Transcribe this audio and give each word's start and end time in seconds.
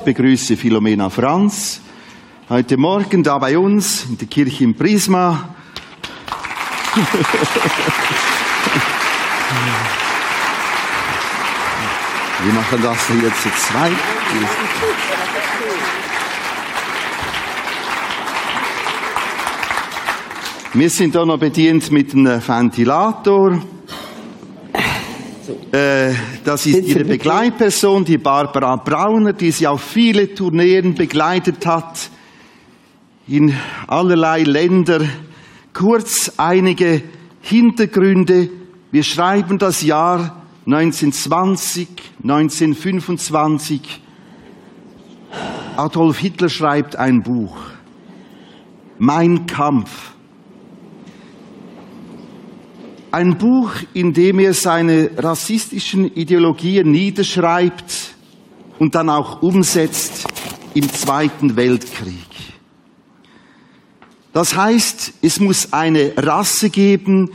Ich 0.00 0.04
begrüße 0.04 0.56
Philomena 0.56 1.10
Franz 1.10 1.82
heute 2.48 2.78
Morgen 2.78 3.22
da 3.22 3.36
bei 3.36 3.58
uns 3.58 4.06
in 4.06 4.16
der 4.16 4.28
Kirche 4.28 4.64
im 4.64 4.74
Prisma. 4.74 5.54
Wir 12.44 12.52
machen 12.54 12.82
das 12.82 13.06
hier 13.08 13.30
zu 13.34 13.50
zweit. 13.50 13.92
Wir 20.72 20.88
sind 20.88 21.14
auch 21.18 21.26
noch 21.26 21.38
bedient 21.38 21.90
mit 21.90 22.14
einem 22.14 22.40
Ventilator. 22.48 23.60
Äh, 25.72 26.14
das 26.44 26.66
ist 26.66 26.88
ihre 26.88 27.04
Begleitperson, 27.04 28.04
die 28.04 28.18
Barbara 28.18 28.74
Brauner, 28.74 29.32
die 29.32 29.52
sie 29.52 29.68
auf 29.68 29.82
viele 29.82 30.34
Tourneen 30.34 30.94
begleitet 30.94 31.64
hat, 31.64 32.10
in 33.28 33.54
allerlei 33.86 34.42
Länder. 34.42 35.00
Kurz 35.72 36.32
einige 36.36 37.02
Hintergründe. 37.42 38.50
Wir 38.90 39.04
schreiben 39.04 39.58
das 39.58 39.82
Jahr 39.82 40.42
1920, 40.66 41.88
1925. 42.22 44.00
Adolf 45.76 46.18
Hitler 46.18 46.48
schreibt 46.48 46.96
ein 46.96 47.22
Buch. 47.22 47.56
Mein 48.98 49.46
Kampf. 49.46 50.14
Ein 53.12 53.38
Buch, 53.38 53.72
in 53.92 54.12
dem 54.12 54.38
er 54.38 54.54
seine 54.54 55.10
rassistischen 55.16 56.14
Ideologien 56.14 56.90
niederschreibt 56.90 58.14
und 58.78 58.94
dann 58.94 59.10
auch 59.10 59.42
umsetzt 59.42 60.26
im 60.74 60.88
Zweiten 60.88 61.56
Weltkrieg. 61.56 62.14
Das 64.32 64.54
heißt, 64.54 65.14
es 65.22 65.40
muss 65.40 65.72
eine 65.72 66.12
Rasse 66.16 66.70
geben, 66.70 67.30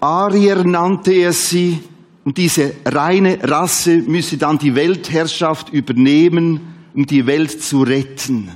Arier 0.00 0.64
nannte 0.64 1.12
er 1.12 1.32
sie, 1.32 1.80
und 2.24 2.36
diese 2.36 2.74
reine 2.84 3.38
Rasse 3.42 3.98
müsse 3.98 4.36
dann 4.36 4.58
die 4.58 4.74
Weltherrschaft 4.74 5.70
übernehmen, 5.70 6.60
um 6.94 7.06
die 7.06 7.26
Welt 7.26 7.62
zu 7.62 7.82
retten. 7.82 8.50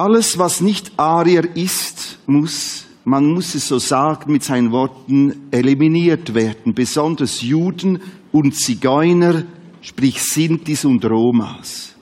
Alles, 0.00 0.38
was 0.38 0.62
nicht 0.62 0.92
Arier 0.96 1.44
ist, 1.54 2.20
muss, 2.26 2.86
man 3.04 3.34
muss 3.34 3.54
es 3.54 3.68
so 3.68 3.78
sagen, 3.78 4.32
mit 4.32 4.42
seinen 4.42 4.72
Worten 4.72 5.48
eliminiert 5.50 6.32
werden. 6.32 6.72
Besonders 6.72 7.42
Juden 7.42 8.00
und 8.32 8.54
Zigeuner, 8.54 9.44
sprich 9.82 10.22
Sintis 10.22 10.86
und 10.86 11.04
Romas. 11.04 11.94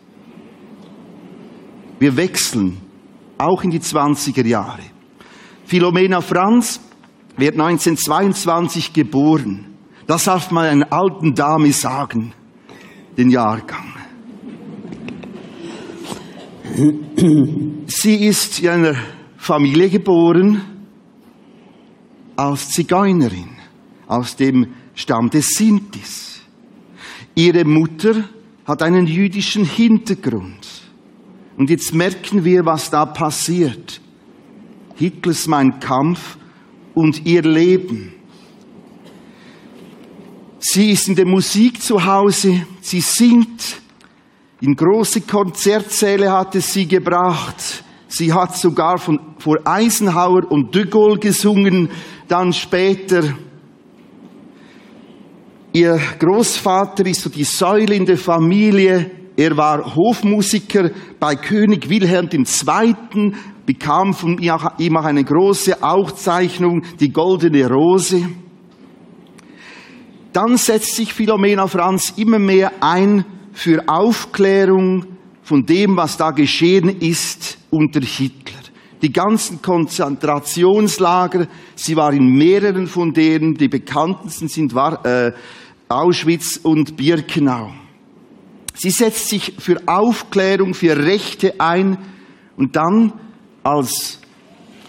Wir 1.99 2.17
wechseln 2.17 2.77
auch 3.37 3.65
in 3.65 3.71
die 3.71 3.81
20er 3.81 4.47
Jahre. 4.47 4.85
Philomena 5.65 6.21
Franz 6.21 6.81
wird 7.37 7.55
1922 7.55 8.93
geboren. 8.93 9.75
Das 10.07 10.23
darf 10.27 10.53
man 10.53 10.67
einer 10.67 10.93
alten 10.93 11.35
Dame 11.35 11.73
sagen, 11.73 12.33
den 13.17 13.31
Jahrgang. 13.31 13.93
Sie 17.91 18.27
ist 18.27 18.61
in 18.61 18.69
einer 18.69 18.97
Familie 19.39 19.89
geboren 19.89 20.61
als 22.37 22.69
Zigeunerin, 22.69 23.49
aus 24.07 24.37
dem 24.37 24.75
Stamm 24.95 25.31
des 25.31 25.55
Sintis. 25.55 26.43
Ihre 27.35 27.65
Mutter 27.65 28.29
hat 28.67 28.83
einen 28.83 29.07
jüdischen 29.07 29.65
Hintergrund. 29.65 30.69
Und 31.57 31.71
jetzt 31.71 31.95
merken 31.95 32.45
wir, 32.45 32.67
was 32.67 32.91
da 32.91 33.07
passiert. 33.07 34.03
Hitlers 34.97 35.47
Mein 35.47 35.81
Kampf 35.81 36.37
und 36.95 37.25
ihr 37.25 37.41
Leben. 37.41 38.13
Sie 40.59 40.91
ist 40.91 41.09
in 41.09 41.15
der 41.15 41.27
Musik 41.27 41.81
zu 41.81 42.05
Hause, 42.05 42.67
sie 42.83 43.01
singt, 43.01 43.81
in 44.61 44.75
große 44.75 45.21
Konzertsäle 45.21 46.33
hat 46.33 46.55
es 46.57 46.73
sie 46.73 46.87
gebracht, 46.87 47.85
sie 48.09 48.33
hat 48.33 48.57
sogar 48.57 48.99
von, 48.99 49.21
vor 49.39 49.59
Eisenhower 49.65 50.51
und 50.51 50.75
de 50.75 50.87
Gaulle 50.87 51.19
gesungen, 51.19 51.89
dann 52.27 52.53
später. 52.53 53.23
Ihr 55.73 56.01
Großvater 56.19 57.07
ist 57.07 57.21
so 57.21 57.31
die 57.31 57.45
Säule 57.45 57.95
in 57.95 58.07
der 58.07 58.17
Familie, 58.17 59.11
er 59.37 59.57
war 59.57 59.95
Hofmusiker 59.95 60.91
bei 61.21 61.37
König 61.37 61.89
Wilhelm 61.89 62.29
II., 62.33 63.33
bekam 63.65 64.13
von 64.13 64.39
ihm 64.39 64.97
auch 64.97 65.05
eine 65.05 65.23
große 65.23 65.81
Auszeichnung, 65.81 66.83
die 66.99 67.13
Goldene 67.13 67.69
Rose. 67.69 68.29
Dann 70.33 70.57
setzt 70.57 70.97
sich 70.97 71.13
Philomena 71.13 71.69
Franz 71.69 72.15
immer 72.17 72.39
mehr 72.41 72.73
ein 72.81 73.25
für 73.59 73.83
Aufklärung 73.89 75.05
von 75.43 75.67
dem, 75.67 75.97
was 75.97 76.17
da 76.17 76.31
geschehen 76.31 77.01
ist 77.01 77.59
unter 77.71 78.01
Hitler. 78.01 78.61
Die 79.03 79.13
ganzen 79.13 79.61
Konzentrationslager, 79.61 81.49
sie 81.75 81.97
war 81.97 82.13
in 82.13 82.37
mehreren 82.37 82.87
von 82.87 83.13
denen, 83.13 83.55
die 83.55 83.67
bekanntesten 83.67 84.47
sind 84.47 84.73
äh, 84.77 85.33
Auschwitz 85.89 86.61
und 86.63 86.97
Birkenau. 86.97 87.73
Sie 88.75 88.91
setzt 88.91 89.29
sich 89.29 89.55
für 89.59 89.83
Aufklärung, 89.87 90.73
für 90.73 90.97
Rechte 90.97 91.55
ein 91.59 91.99
und 92.57 92.77
dann 92.77 93.13
als 93.65 94.21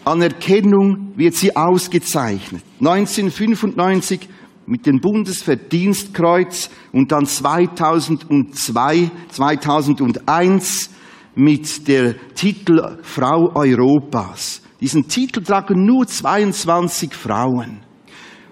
Anerkennung 0.06 1.14
wird 1.16 1.34
sie 1.34 1.56
ausgezeichnet. 1.56 2.62
1995 2.80 4.30
mit 4.70 4.86
dem 4.86 5.02
Bundesverdienstkreuz 5.02 6.70
und 6.92 7.12
dann 7.12 7.26
2002, 7.26 9.12
2001 9.30 10.90
mit 11.34 11.88
der 11.88 12.16
Titel 12.36 13.00
Frau 13.02 13.52
Europas. 13.56 14.62
Diesen 14.80 15.08
Titel 15.08 15.42
tragen 15.42 15.86
nur 15.86 16.06
22 16.06 17.14
Frauen. 17.14 17.80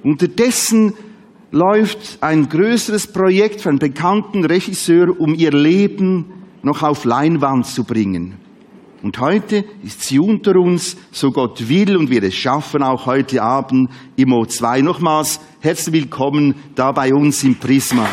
Unterdessen 0.04 0.94
läuft 1.52 2.18
ein 2.22 2.50
größeres 2.50 3.08
Projekt 3.08 3.68
einen 3.68 3.80
bekannten 3.80 4.44
Regisseur, 4.44 5.20
um 5.20 5.36
ihr 5.36 5.52
Leben 5.52 6.34
noch 6.64 6.82
auf 6.82 7.06
Leinwand 7.06 7.68
zu 7.68 7.84
bringen. 7.84 8.47
Und 9.04 9.20
heute 9.20 9.64
ist 9.84 10.02
sie 10.02 10.20
unter 10.20 10.56
uns, 10.56 10.98
so 11.12 11.32
Gott 11.32 11.70
will, 11.70 11.96
und 11.96 12.10
wir 12.10 12.24
es 12.24 12.34
schaffen 12.34 12.82
auch 12.82 13.06
heute 13.06 13.42
Abend 13.44 13.92
im 14.16 14.30
O2. 14.30 14.82
Nochmals 14.82 15.40
herzlich 15.60 16.04
willkommen 16.04 16.56
da 16.74 16.92
bei 16.92 17.14
uns 17.14 17.44
im 17.44 17.56
Prisma. 17.56 18.08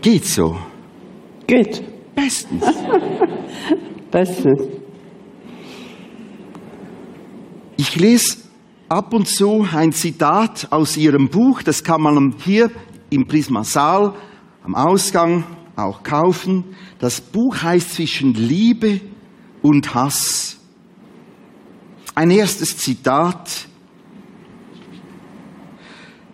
Geht 0.00 0.24
so? 0.26 0.58
Geht. 1.46 1.82
Bestens. 2.14 2.64
Bestens. 4.10 4.81
Ich 7.94 8.00
lese 8.00 8.38
ab 8.88 9.12
und 9.12 9.28
zu 9.28 9.68
ein 9.70 9.92
Zitat 9.92 10.68
aus 10.70 10.96
Ihrem 10.96 11.28
Buch, 11.28 11.62
das 11.62 11.84
kann 11.84 12.00
man 12.00 12.36
hier 12.42 12.70
im 13.10 13.26
Prisma 13.26 13.64
Saal 13.64 14.14
am 14.64 14.74
Ausgang 14.74 15.44
auch 15.76 16.02
kaufen. 16.02 16.64
Das 17.00 17.20
Buch 17.20 17.62
heißt 17.62 17.92
Zwischen 17.92 18.32
Liebe 18.32 19.02
und 19.60 19.94
Hass. 19.94 20.56
Ein 22.14 22.30
erstes 22.30 22.78
Zitat. 22.78 23.68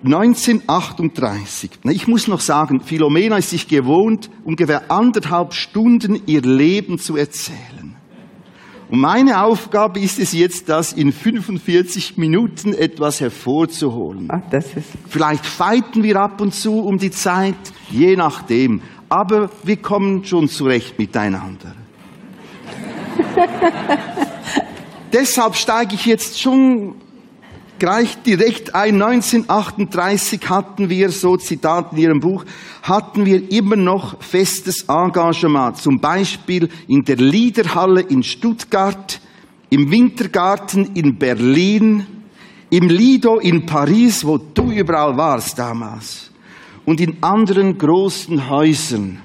1938. 0.05 1.71
Ich 1.91 2.07
muss 2.07 2.29
noch 2.29 2.41
sagen, 2.41 2.83
Philomena 2.83 3.37
ist 3.37 3.51
sich 3.51 3.67
gewohnt, 3.67 4.31
ungefähr 4.45 4.93
anderthalb 4.93 5.55
Stunden 5.55 6.23
ihr 6.25 6.43
Leben 6.43 6.99
zu 6.99 7.17
erzählen. 7.17 7.78
Und 8.91 9.01
meine 9.01 9.43
Aufgabe 9.43 10.01
ist 10.01 10.19
es 10.19 10.33
jetzt, 10.33 10.69
das 10.69 10.95
in 10.95 11.13
45 11.13 12.17
Minuten 12.17 12.73
etwas 12.73 13.21
hervorzuholen. 13.21 14.29
Ach, 14.31 14.41
das 14.51 14.67
ist 14.75 14.87
Vielleicht 15.09 15.45
feiten 15.45 16.03
wir 16.03 16.17
ab 16.21 16.41
und 16.41 16.55
zu 16.55 16.81
um 16.81 16.99
die 16.99 17.11
Zeit, 17.11 17.55
je 17.91 18.17
nachdem. 18.17 18.81
Aber 19.11 19.51
wir 19.63 19.77
kommen 19.77 20.25
schon 20.25 20.49
zurecht 20.49 20.99
miteinander. 20.99 21.75
Deshalb 25.13 25.57
steige 25.57 25.95
ich 25.95 26.07
jetzt 26.07 26.41
schon 26.41 26.95
greift 27.79 28.27
direkt 28.27 28.75
ein. 28.75 29.01
1938 29.01 30.49
hatten 30.49 30.89
wir, 30.89 31.11
so 31.11 31.37
Zitat 31.37 31.93
in 31.93 31.99
Ihrem 31.99 32.21
Buch, 32.21 32.45
hatten 32.83 33.25
wir 33.25 33.51
immer 33.51 33.77
noch 33.77 34.23
festes 34.23 34.85
Engagement. 34.89 35.77
Zum 35.77 36.01
Beispiel 36.01 36.69
in 36.87 37.05
der 37.05 37.17
Liederhalle 37.17 38.01
in 38.01 38.23
Stuttgart, 38.23 39.21
im 39.71 39.91
Wintergarten 39.91 40.95
in 40.95 41.17
Berlin, 41.17 42.07
im 42.71 42.89
Lido 42.89 43.39
in 43.39 43.67
Paris, 43.67 44.25
wo 44.25 44.39
du 44.39 44.71
überall 44.71 45.17
warst 45.17 45.59
damals, 45.59 46.31
und 46.85 47.01
in 47.01 47.17
anderen 47.23 47.79
großen 47.79 48.49
Häusern. 48.49 49.21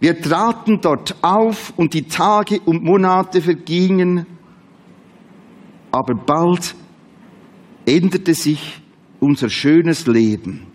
Wir 0.00 0.20
traten 0.20 0.80
dort 0.80 1.14
auf 1.22 1.72
und 1.76 1.94
die 1.94 2.02
Tage 2.02 2.60
und 2.60 2.82
Monate 2.82 3.40
vergingen, 3.40 4.26
aber 5.92 6.14
bald 6.14 6.74
änderte 7.86 8.34
sich 8.34 8.80
unser 9.20 9.48
schönes 9.48 10.06
Leben. 10.06 10.66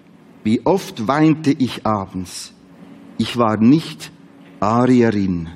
Wie 0.44 0.65
oft 0.65 1.07
weinte 1.07 1.51
ich 1.51 1.86
abends. 1.86 2.54
Ich 3.18 3.38
war 3.38 3.57
nicht 3.57 4.12
Arierin. 4.59 5.50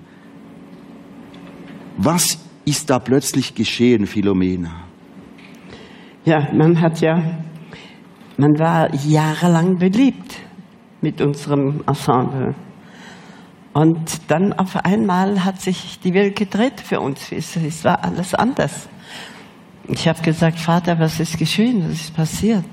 Was 1.98 2.38
ist 2.65 2.89
da 2.89 3.00
plötzlich 3.00 3.56
geschehen, 3.56 4.06
Philomena? 4.06 4.83
Ja, 6.25 6.48
man 6.53 6.80
hat 6.80 7.01
ja, 7.01 7.44
man 8.38 8.59
war 8.59 8.94
jahrelang 8.94 9.77
beliebt 9.77 10.38
mit 11.01 11.21
unserem 11.21 11.83
Ensemble. 11.88 12.56
Und 13.74 14.30
dann 14.30 14.51
auf 14.54 14.75
einmal 14.75 15.45
hat 15.45 15.62
sich 15.62 16.00
die 16.00 16.13
Welt 16.13 16.36
gedreht 16.36 16.81
für 16.81 17.00
uns. 17.00 17.31
Es 17.31 17.83
war 17.86 18.04
alles 18.04 18.33
anders. 18.36 18.89
Ich 19.88 20.07
habe 20.07 20.22
gesagt, 20.22 20.60
Vater, 20.60 21.00
was 21.00 21.19
ist 21.19 21.38
geschehen? 21.38 21.83
Was 21.89 22.01
ist 22.01 22.16
passiert? 22.16 22.66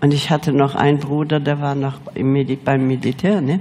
Und 0.00 0.12
ich 0.12 0.30
hatte 0.30 0.52
noch 0.52 0.74
einen 0.74 0.98
Bruder, 0.98 1.40
der 1.40 1.60
war 1.60 1.74
noch 1.74 2.00
beim 2.64 2.86
Militär, 2.86 3.40
ne? 3.40 3.60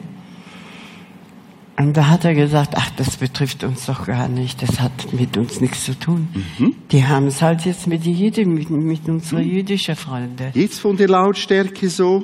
Und 1.77 1.97
da 1.97 2.07
hat 2.07 2.23
er 2.23 2.33
gesagt, 2.33 2.73
ach, 2.77 2.89
das 2.95 3.17
betrifft 3.17 3.65
uns 3.65 3.85
doch 3.85 4.05
gar 4.05 4.29
nicht, 4.29 4.61
das 4.61 4.79
hat 4.79 5.11
mit 5.11 5.35
uns 5.35 5.59
nichts 5.59 5.83
zu 5.83 5.99
tun. 5.99 6.29
Mhm. 6.57 6.75
Die 6.91 7.05
haben 7.05 7.27
es 7.27 7.41
halt 7.41 7.65
jetzt 7.65 7.85
mit, 7.87 8.05
Jüde, 8.05 8.45
mit, 8.45 8.69
mit 8.69 9.09
unseren 9.09 9.43
mhm. 9.43 9.51
jüdischen 9.51 9.95
Freunden. 9.95 10.51
Jetzt 10.53 10.79
von 10.79 10.95
der 10.95 11.09
Lautstärke 11.09 11.89
so? 11.89 12.23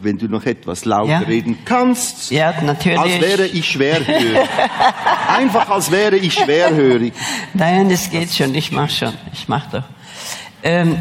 Wenn 0.00 0.18
du 0.18 0.26
noch 0.26 0.44
etwas 0.44 0.84
lauter 0.84 1.10
ja. 1.10 1.18
reden 1.20 1.58
kannst. 1.64 2.30
Ja, 2.30 2.54
natürlich. 2.62 2.98
Als 2.98 3.20
wäre 3.20 3.46
ich 3.46 3.70
schwerhörig. 3.70 4.48
Einfach 5.28 5.68
als 5.70 5.90
wäre 5.90 6.16
ich 6.16 6.34
schwerhörig. 6.34 7.12
Nein, 7.54 7.90
es 7.90 8.10
geht 8.10 8.32
schon. 8.32 8.54
Ich 8.54 8.72
mach 8.72 8.90
schon. 8.90 9.14
Ich 9.32 9.48
mach 9.48 9.70
doch. 9.70 9.84
Ähm, 10.62 10.98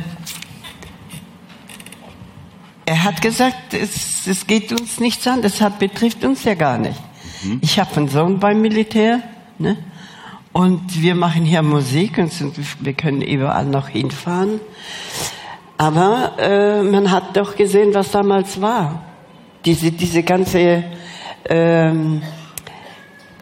er 2.86 3.03
hat 3.03 3.21
gesagt, 3.21 3.74
es, 3.74 4.27
es 4.27 4.47
geht 4.47 4.71
uns 4.71 5.00
nichts 5.00 5.27
an. 5.27 5.41
Das 5.41 5.59
hat, 5.59 5.80
betrifft 5.80 6.24
uns 6.24 6.44
ja 6.44 6.53
gar 6.53 6.77
nicht. 6.77 7.00
Mhm. 7.44 7.59
Ich 7.62 7.80
habe 7.80 7.95
einen 7.98 8.07
Sohn 8.09 8.39
beim 8.39 8.62
Militär. 8.62 9.21
Ne? 9.57 9.77
Und 10.53 11.01
wir 11.01 11.15
machen 11.15 11.44
hier 11.44 11.62
Musik 11.62 12.18
und 12.18 12.31
sind, 12.31 12.56
wir 12.80 12.94
können 12.94 13.21
überall 13.21 13.65
noch 13.65 13.89
hinfahren. 13.89 14.62
Aber 15.77 16.33
äh, 16.38 16.81
man 16.83 17.12
hat 17.12 17.36
doch 17.36 17.56
gesehen, 17.56 17.94
was 17.94 18.12
damals 18.12 18.62
war. 18.62 19.04
Diese, 19.66 19.92
diese 19.92 20.24
ganze, 20.24 20.83
ähm, 21.50 22.22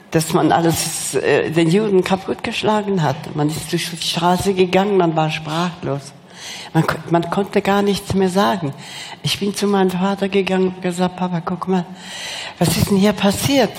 dass 0.10 0.34
man 0.34 0.52
alles 0.52 1.14
äh, 1.16 1.52
den 1.52 1.70
Juden 1.70 2.04
kaputtgeschlagen 2.04 3.04
hat. 3.04 3.36
Man 3.36 3.50
ist 3.50 3.72
durch 3.72 3.90
die 3.92 3.98
Straße 3.98 4.54
gegangen, 4.54 4.98
man 4.98 5.16
war 5.16 5.30
sprachlos. 5.30 6.14
Man, 6.74 6.84
man 7.10 7.30
konnte 7.30 7.62
gar 7.62 7.82
nichts 7.82 8.14
mehr 8.16 8.30
sagen. 8.30 8.74
Ich 9.22 9.40
bin 9.40 9.54
zu 9.54 9.68
meinem 9.68 9.92
Vater 9.92 10.28
gegangen 10.28 10.74
und 10.76 10.82
gesagt, 10.82 11.18
Papa, 11.18 11.42
guck 11.46 11.68
mal, 11.68 11.86
was 12.58 12.76
ist 12.76 12.90
denn 12.90 12.98
hier 12.98 13.14
passiert? 13.14 13.72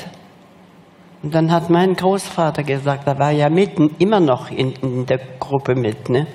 Und 1.22 1.34
dann 1.34 1.50
hat 1.50 1.70
mein 1.70 1.94
Großvater 1.94 2.62
gesagt, 2.62 3.06
er 3.06 3.18
war 3.18 3.32
ja 3.32 3.48
mitten, 3.48 3.96
immer 3.98 4.20
noch 4.20 4.50
in, 4.50 4.72
in 4.74 5.06
der 5.06 5.18
Gruppe 5.40 5.74
mit, 5.74 6.08
ne? 6.08 6.26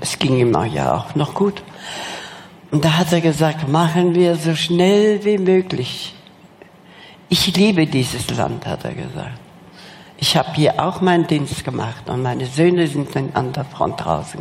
Es 0.00 0.18
ging 0.18 0.36
ihm 0.38 0.56
ja 0.72 0.94
auch 0.94 1.14
noch 1.14 1.34
gut. 1.34 1.62
Und 2.70 2.84
da 2.84 2.98
hat 2.98 3.12
er 3.12 3.20
gesagt, 3.20 3.68
machen 3.68 4.14
wir 4.14 4.36
so 4.36 4.54
schnell 4.54 5.24
wie 5.24 5.38
möglich. 5.38 6.14
Ich 7.28 7.54
liebe 7.56 7.86
dieses 7.86 8.28
Land, 8.36 8.66
hat 8.66 8.84
er 8.84 8.94
gesagt. 8.94 9.38
Ich 10.20 10.36
habe 10.36 10.52
hier 10.54 10.82
auch 10.82 11.00
meinen 11.00 11.26
Dienst 11.26 11.64
gemacht 11.64 12.08
und 12.08 12.22
meine 12.22 12.46
Söhne 12.46 12.88
sind 12.88 13.14
dann 13.14 13.30
an 13.34 13.52
der 13.52 13.64
Front 13.64 14.04
draußen. 14.04 14.40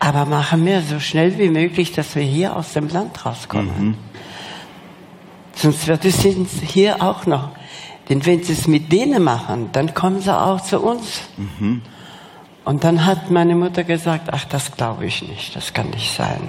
Aber 0.00 0.24
machen 0.24 0.66
wir 0.66 0.82
so 0.82 0.98
schnell 0.98 1.38
wie 1.38 1.48
möglich, 1.48 1.92
dass 1.92 2.16
wir 2.16 2.24
hier 2.24 2.56
aus 2.56 2.72
dem 2.72 2.88
Land 2.88 3.24
rauskommen. 3.24 3.72
Mhm. 3.78 3.94
Sonst 5.54 5.86
wird 5.86 6.04
es 6.04 6.22
hier 6.22 7.00
auch 7.00 7.26
noch. 7.26 7.50
Denn 8.08 8.26
wenn 8.26 8.42
sie 8.42 8.52
es 8.52 8.66
mit 8.66 8.92
denen 8.92 9.22
machen, 9.22 9.70
dann 9.72 9.94
kommen 9.94 10.20
sie 10.20 10.36
auch 10.36 10.60
zu 10.60 10.80
uns. 10.80 11.20
Mhm. 11.36 11.82
Und 12.64 12.84
dann 12.84 13.04
hat 13.04 13.30
meine 13.30 13.54
Mutter 13.54 13.84
gesagt, 13.84 14.28
ach, 14.32 14.44
das 14.46 14.72
glaube 14.72 15.06
ich 15.06 15.22
nicht, 15.22 15.54
das 15.54 15.72
kann 15.74 15.90
nicht 15.90 16.12
sein. 16.12 16.48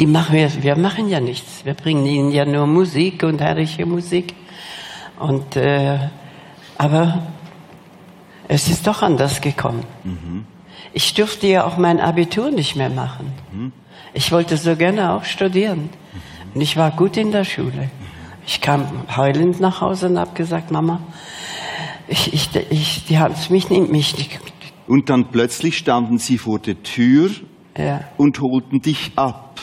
Die 0.00 0.06
machen 0.06 0.34
wir, 0.34 0.62
wir 0.62 0.76
machen 0.76 1.08
ja 1.08 1.20
nichts. 1.20 1.64
Wir 1.64 1.74
bringen 1.74 2.04
ihnen 2.06 2.32
ja 2.32 2.44
nur 2.44 2.66
Musik 2.66 3.22
und 3.22 3.40
herrliche 3.40 3.86
Musik. 3.86 4.34
Und, 5.18 5.56
äh, 5.56 5.98
aber 6.78 7.22
es 8.48 8.68
ist 8.68 8.86
doch 8.86 9.02
anders 9.02 9.40
gekommen. 9.40 9.84
Mhm. 10.02 10.46
Ich 10.92 11.14
durfte 11.14 11.46
ja 11.46 11.64
auch 11.64 11.76
mein 11.76 12.00
Abitur 12.00 12.50
nicht 12.50 12.76
mehr 12.76 12.90
machen. 12.90 13.32
Mhm. 13.52 13.72
Ich 14.14 14.32
wollte 14.32 14.56
so 14.56 14.74
gerne 14.74 15.12
auch 15.12 15.24
studieren. 15.24 15.90
Mhm. 15.90 16.52
Und 16.54 16.60
ich 16.60 16.76
war 16.76 16.90
gut 16.90 17.16
in 17.16 17.30
der 17.30 17.44
Schule. 17.44 17.90
Ich 18.46 18.60
kam 18.60 18.86
heulend 19.16 19.60
nach 19.60 19.80
Hause 19.80 20.08
und 20.08 20.18
habe 20.18 20.34
gesagt, 20.34 20.70
Mama, 20.70 21.00
ich, 22.08 22.32
ich, 22.32 22.50
ich, 22.70 23.04
die 23.06 23.18
haben 23.18 23.34
es 23.34 23.50
mich 23.50 23.70
nicht, 23.70 23.90
mich 23.90 24.16
nicht. 24.18 24.40
Und 24.86 25.08
dann 25.08 25.30
plötzlich 25.30 25.78
standen 25.78 26.18
sie 26.18 26.38
vor 26.38 26.58
der 26.58 26.82
Tür 26.82 27.30
ja. 27.76 28.00
und 28.16 28.40
holten 28.40 28.80
dich 28.80 29.12
ab. 29.16 29.60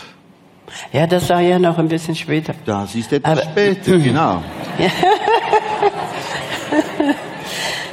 Ja, 0.91 1.05
das 1.05 1.29
war 1.29 1.41
ja 1.41 1.59
noch 1.59 1.77
ein 1.77 1.87
bisschen 1.87 2.15
später. 2.15 2.53
Das 2.65 2.95
ist 2.95 3.11
etwas 3.11 3.39
Aber, 3.39 3.51
später, 3.51 3.97
genau. 3.99 4.41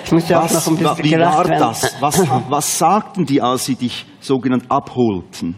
ich 0.05 0.13
muss 0.13 0.29
ja 0.29 0.41
auch 0.41 0.51
noch 0.51 0.67
ein 0.67 0.77
bisschen 0.77 1.05
Wie 1.05 1.19
war 1.19 1.45
das? 1.45 1.97
Was, 2.01 2.23
was 2.49 2.79
sagten 2.79 3.27
die, 3.27 3.43
als 3.43 3.67
sie 3.67 3.75
dich 3.75 4.07
sogenannt 4.21 4.71
abholten? 4.71 5.57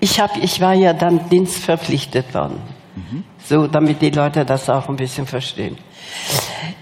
Ich, 0.00 0.20
hab, 0.20 0.36
ich 0.36 0.60
war 0.60 0.74
ja 0.74 0.92
dann 0.92 1.28
dienstverpflichtet 1.28 2.32
worden. 2.34 2.60
Mhm. 2.94 3.24
So, 3.44 3.66
damit 3.66 4.00
die 4.00 4.10
Leute 4.10 4.44
das 4.44 4.70
auch 4.70 4.88
ein 4.88 4.96
bisschen 4.96 5.26
verstehen. 5.26 5.76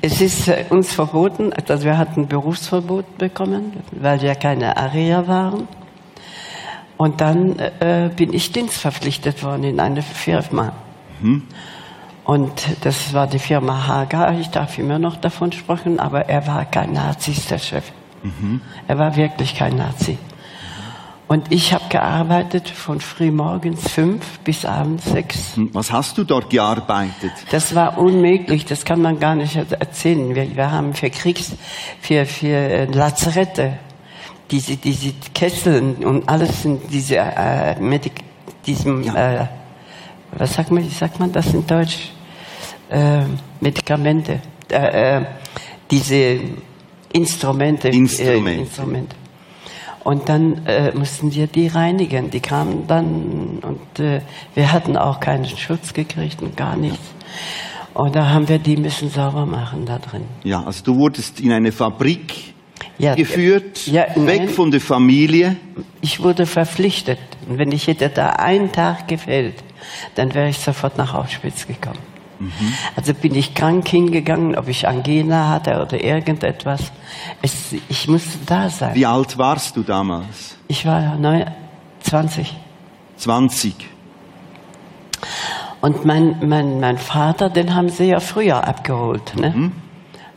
Es 0.03 0.21
ist 0.21 0.49
äh, 0.49 0.65
uns 0.71 0.93
verboten, 0.93 1.53
also 1.53 1.85
wir 1.85 1.99
hatten 1.99 2.27
Berufsverbot 2.27 3.19
bekommen, 3.19 3.73
weil 3.93 4.21
wir 4.23 4.35
keine 4.35 4.77
Aria 4.77 5.27
waren. 5.27 5.69
Und 6.97 7.21
dann 7.21 7.59
äh, 7.59 8.11
bin 8.15 8.33
ich 8.35 8.53
dienstverpflichtet 8.53 9.43
worden 9.43 9.65
in 9.65 9.81
eine 9.81 10.03
Firma. 10.03 10.73
Mhm. 11.21 11.43
Und 12.25 12.53
das 12.83 13.15
war 13.15 13.27
die 13.27 13.39
Firma 13.39 13.87
Haga. 13.87 14.33
Ich 14.33 14.51
darf 14.51 14.79
immer 14.79 14.99
noch 14.99 15.17
davon 15.17 15.51
sprechen, 15.53 15.99
aber 15.99 16.29
er 16.29 16.47
war 16.47 16.65
kein 16.65 16.93
Nazi, 16.93 17.35
der 17.49 17.59
Chef. 17.59 17.91
Mhm. 18.23 18.61
Er 18.87 18.99
war 18.99 19.17
wirklich 19.17 19.55
kein 19.55 19.77
Nazi. 19.77 20.19
Und 21.31 21.53
ich 21.53 21.73
habe 21.73 21.85
gearbeitet 21.89 22.69
von 22.69 23.01
frühmorgens 23.01 23.89
fünf 23.89 24.41
bis 24.41 24.65
abends 24.65 25.05
sechs. 25.05 25.55
Hm, 25.55 25.71
was 25.73 25.93
hast 25.93 26.19
du 26.19 26.25
dort 26.25 26.51
gearbeitet? 26.51 27.31
Das 27.53 27.73
war 27.73 27.99
unmöglich, 27.99 28.65
das 28.65 28.85
kann 28.85 29.01
man 29.01 29.21
gar 29.21 29.37
nicht 29.37 29.55
erzählen. 29.55 30.35
Wir, 30.35 30.57
wir 30.57 30.73
haben 30.73 30.93
für 30.93 31.09
Kriegs, 31.09 31.53
für, 32.01 32.27
für 32.27 32.49
äh, 32.49 32.85
Lazarette, 32.87 33.79
diese, 34.51 34.77
diese 34.77 35.13
Kesseln 35.33 36.05
und 36.05 36.29
alles 36.29 36.63
sind 36.63 36.83
diese, 36.91 37.19
äh, 37.19 37.79
mit 37.79 38.11
diesem, 38.67 39.05
ja. 39.05 39.43
äh, 39.43 39.47
was 40.33 40.55
sagt 40.55 40.73
man, 40.73 40.83
wie 40.83 40.89
sagt 40.89 41.21
man 41.21 41.31
das 41.31 41.55
in 41.55 41.65
Deutsch? 41.65 42.11
Äh, 42.91 43.23
Medikamente, 43.61 44.41
äh, 44.69 45.19
äh, 45.19 45.25
diese 45.89 46.41
Instrumente. 47.13 47.87
Instrumente. 47.87 48.63
Instrumente. 48.63 49.30
Und 50.05 50.29
dann 50.29 50.67
äh, 50.67 50.93
mussten 50.95 51.35
wir 51.35 51.47
die 51.47 51.67
reinigen. 51.67 52.31
Die 52.31 52.41
kamen 52.41 52.87
dann 52.87 53.61
und 53.63 54.01
äh, 54.01 54.21
wir 54.55 54.73
hatten 54.73 54.97
auch 54.97 55.21
keinen 55.21 55.45
Schutz 55.45 55.93
gekriegt 55.93 56.41
und 56.43 56.57
gar 56.57 56.77
nichts. 56.77 57.15
Und 57.93 58.15
da 58.15 58.31
haben 58.31 58.49
wir 58.49 58.59
die 58.59 58.77
müssen 58.77 59.11
sauber 59.11 59.45
machen 59.45 59.85
da 59.85 59.99
drin. 59.99 60.25
Ja, 60.45 60.63
also 60.63 60.85
du 60.85 60.97
wurdest 60.97 61.41
in 61.41 61.53
eine 61.53 61.71
Fabrik 61.73 62.55
ja, 62.99 63.15
geführt, 63.15 63.87
ja, 63.87 64.07
weg 64.17 64.17
nein, 64.17 64.49
von 64.49 64.71
der 64.71 64.81
Familie. 64.81 65.57
Ich 66.01 66.23
wurde 66.23 66.47
verpflichtet. 66.47 67.19
Und 67.49 67.59
wenn 67.59 67.73
ich 67.73 67.87
hätte 67.87 68.09
da 68.09 68.31
einen 68.31 68.73
Tag 68.73 69.09
gefällt, 69.09 69.63
dann 70.15 70.33
wäre 70.35 70.49
ich 70.49 70.59
sofort 70.59 70.97
nach 70.97 71.15
Auschwitz 71.15 71.67
gekommen. 71.67 72.10
Also 72.97 73.15
bin 73.15 73.35
ich 73.35 73.55
krank 73.55 73.89
hingegangen, 73.89 74.57
ob 74.57 74.69
ich 74.69 74.89
Angina 74.89 75.49
hatte 75.49 75.81
oder 75.81 76.03
irgendetwas. 76.03 76.93
Es, 77.43 77.73
ich 77.89 78.09
musste 78.09 78.39
da 78.47 78.71
sein. 78.71 78.95
Wie 78.95 79.07
alt 79.07 79.37
warst 79.37 79.77
du 79.77 79.83
damals? 79.83 80.57
Ich 80.69 80.87
war 80.87 81.17
neun, 81.17 81.45
20. 82.01 82.57
20. 83.17 83.75
Und 85.81 86.05
mein, 86.05 86.37
mein, 86.47 86.81
mein 86.81 86.99
Vater, 86.99 87.51
den 87.51 87.75
haben 87.75 87.89
sie 87.89 88.05
ja 88.05 88.21
früher 88.21 88.67
abgeholt. 88.67 89.35
Ne? 89.37 89.73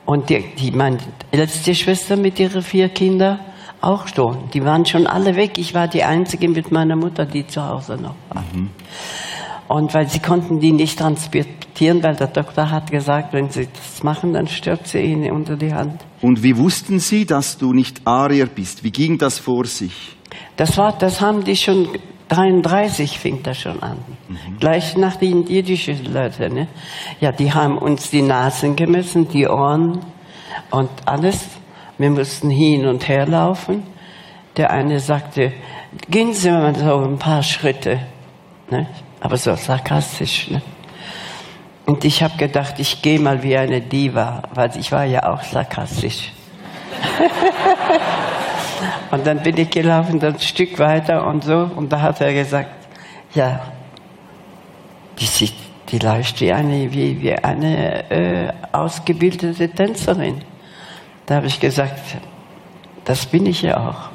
Und 0.05 0.29
die, 0.29 0.43
die, 0.57 0.71
meine 0.71 0.97
älteste 1.31 1.75
Schwester 1.75 2.15
mit 2.17 2.39
ihren 2.39 2.61
vier 2.61 2.89
Kindern 2.89 3.39
auch 3.81 4.07
schon. 4.07 4.49
Die 4.53 4.63
waren 4.63 4.85
schon 4.85 5.07
alle 5.07 5.35
weg. 5.35 5.57
Ich 5.57 5.73
war 5.73 5.87
die 5.87 6.03
Einzige 6.03 6.47
mit 6.47 6.71
meiner 6.71 6.95
Mutter, 6.95 7.25
die 7.25 7.45
zu 7.45 7.65
Hause 7.65 7.95
noch 7.95 8.15
war. 8.29 8.43
Und 9.67 9.93
weil 9.93 10.07
sie 10.07 10.19
konnten 10.19 10.59
die 10.59 10.71
nicht 10.71 10.99
transportieren, 10.99 12.03
weil 12.03 12.15
der 12.15 12.27
Doktor 12.27 12.69
hat 12.69 12.91
gesagt, 12.91 13.33
wenn 13.33 13.49
sie 13.49 13.67
das 13.67 14.03
machen, 14.03 14.33
dann 14.33 14.47
stirbt 14.47 14.87
sie 14.87 14.99
ihnen 14.99 15.31
unter 15.31 15.55
die 15.55 15.73
Hand. 15.73 16.01
Und 16.21 16.43
wie 16.43 16.57
wussten 16.57 16.99
sie, 16.99 17.25
dass 17.25 17.57
du 17.57 17.73
nicht 17.73 18.01
Arier 18.05 18.47
bist? 18.47 18.83
Wie 18.83 18.91
ging 18.91 19.17
das 19.17 19.39
vor 19.39 19.65
sich? 19.65 20.15
Das 20.55 20.77
war, 20.77 20.97
das 20.97 21.21
haben 21.21 21.43
die 21.43 21.55
schon 21.55 21.87
33 22.29 23.19
fing 23.19 23.43
das 23.43 23.59
schon 23.59 23.81
an. 23.83 23.97
Gleich 24.59 24.97
nach 24.97 25.17
den 25.17 25.45
jüdischen 25.45 26.11
Leuten. 26.11 26.53
Ne? 26.53 26.67
Ja, 27.19 27.31
die 27.31 27.51
haben 27.51 27.77
uns 27.77 28.09
die 28.09 28.21
Nasen 28.21 28.75
gemessen, 28.75 29.27
die 29.27 29.47
Ohren 29.47 29.99
und 30.71 30.89
alles. 31.05 31.47
Wir 31.97 32.09
mussten 32.09 32.49
hin 32.49 32.87
und 32.87 33.07
her 33.07 33.27
laufen. 33.27 33.83
Der 34.57 34.71
eine 34.71 34.99
sagte, 34.99 35.53
gehen 36.09 36.33
Sie 36.33 36.49
mal 36.49 36.75
so 36.75 37.03
ein 37.03 37.19
paar 37.19 37.43
Schritte. 37.43 37.99
Ne? 38.71 38.87
Aber 39.23 39.37
so 39.37 39.55
sarkastisch. 39.55 40.51
Ne? 40.51 40.61
Und 41.85 42.03
ich 42.03 42.21
habe 42.21 42.35
gedacht, 42.35 42.75
ich 42.77 43.01
gehe 43.01 43.19
mal 43.19 43.41
wie 43.41 43.57
eine 43.57 43.79
Diva, 43.79 44.43
weil 44.53 44.71
ich 44.77 44.91
war 44.91 45.05
ja 45.05 45.31
auch 45.31 45.41
sarkastisch. 45.43 46.33
Und 49.11 49.25
dann 49.25 49.41
bin 49.41 49.57
ich 49.57 49.69
gelaufen, 49.69 50.19
dann 50.19 50.33
ein 50.33 50.39
Stück 50.39 50.79
weiter 50.79 51.27
und 51.27 51.43
so. 51.43 51.69
Und 51.75 51.93
da 51.93 52.01
hat 52.01 52.19
er 52.19 52.33
gesagt, 52.33 52.71
ja, 53.33 53.61
die 55.19 55.25
sieht, 55.25 55.53
die 55.89 55.99
läuft 55.99 56.41
wie 56.41 56.51
eine, 56.51 56.91
wie, 56.91 57.21
wie 57.21 57.35
eine 57.35 58.09
äh, 58.09 58.51
ausgebildete 58.71 59.69
Tänzerin. 59.69 60.41
Da 61.27 61.35
habe 61.35 61.45
ich 61.45 61.59
gesagt, 61.59 62.17
das 63.05 63.27
bin 63.27 63.45
ich 63.45 63.61
ja 63.61 63.77
auch. 63.77 64.09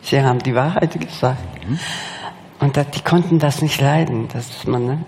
Sie 0.00 0.22
haben 0.22 0.38
die 0.38 0.54
Wahrheit 0.54 0.98
gesagt. 0.98 1.42
Und 2.60 2.76
da, 2.76 2.84
die 2.84 3.00
konnten 3.00 3.38
das 3.38 3.62
nicht 3.62 3.80
leiden, 3.80 4.28
dass 4.28 4.66
man. 4.66 4.86
Ne? 4.86 5.04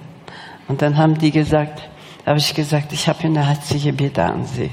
Und 0.68 0.82
dann 0.82 0.96
haben 0.96 1.18
die 1.18 1.30
gesagt, 1.30 1.82
habe 2.26 2.38
ich 2.38 2.54
gesagt, 2.54 2.92
ich 2.92 3.08
habe 3.08 3.20
hier 3.20 3.30
eine 3.30 3.46
herzliche 3.46 3.92
Bitte 3.92 4.24
an 4.24 4.46
Sie. 4.46 4.70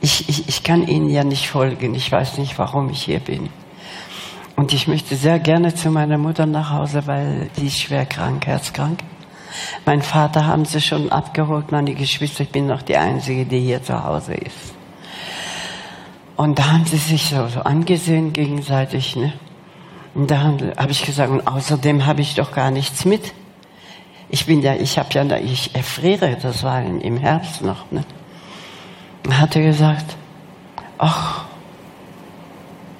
Ich, 0.00 0.28
ich, 0.28 0.48
ich 0.48 0.62
kann 0.62 0.86
Ihnen 0.86 1.08
ja 1.08 1.24
nicht 1.24 1.48
folgen. 1.48 1.94
Ich 1.94 2.10
weiß 2.10 2.38
nicht, 2.38 2.58
warum 2.58 2.90
ich 2.90 3.02
hier 3.02 3.20
bin. 3.20 3.48
Und 4.56 4.72
ich 4.72 4.86
möchte 4.86 5.16
sehr 5.16 5.38
gerne 5.38 5.74
zu 5.74 5.90
meiner 5.90 6.18
Mutter 6.18 6.46
nach 6.46 6.70
Hause, 6.70 7.06
weil 7.06 7.50
die 7.56 7.66
ist 7.66 7.80
schwer 7.80 8.06
krank, 8.06 8.46
herzkrank. 8.46 9.00
Mein 9.84 10.02
Vater 10.02 10.46
haben 10.46 10.64
sie 10.64 10.80
schon 10.80 11.10
abgeholt, 11.10 11.72
meine 11.72 11.94
Geschwister. 11.94 12.44
Ich 12.44 12.50
bin 12.50 12.66
noch 12.66 12.82
die 12.82 12.96
Einzige, 12.96 13.44
die 13.44 13.60
hier 13.60 13.82
zu 13.82 14.02
Hause 14.02 14.34
ist. 14.34 14.74
Und 16.36 16.58
da 16.58 16.72
haben 16.72 16.84
sie 16.84 16.96
sich 16.96 17.26
so, 17.26 17.46
so 17.48 17.60
angesehen 17.60 18.32
gegenseitig. 18.32 19.16
Ne? 19.16 19.32
Und 20.14 20.30
da 20.30 20.42
habe 20.42 20.72
hab 20.76 20.90
ich 20.90 21.04
gesagt, 21.04 21.30
und 21.30 21.46
außerdem 21.46 22.06
habe 22.06 22.20
ich 22.20 22.34
doch 22.34 22.52
gar 22.52 22.70
nichts 22.70 23.04
mit. 23.04 23.32
Ich 24.28 24.46
bin 24.46 24.62
ja, 24.62 24.74
ich 24.74 24.98
habe 24.98 25.08
ja, 25.12 25.36
ich 25.36 25.74
erfriere, 25.74 26.36
das 26.40 26.62
war 26.62 26.82
im 26.82 27.16
Herbst 27.16 27.62
noch. 27.62 27.90
Ne? 27.90 28.04
Dann 29.24 29.40
hat 29.40 29.56
er 29.56 29.62
gesagt, 29.62 30.16
ach, 30.98 31.44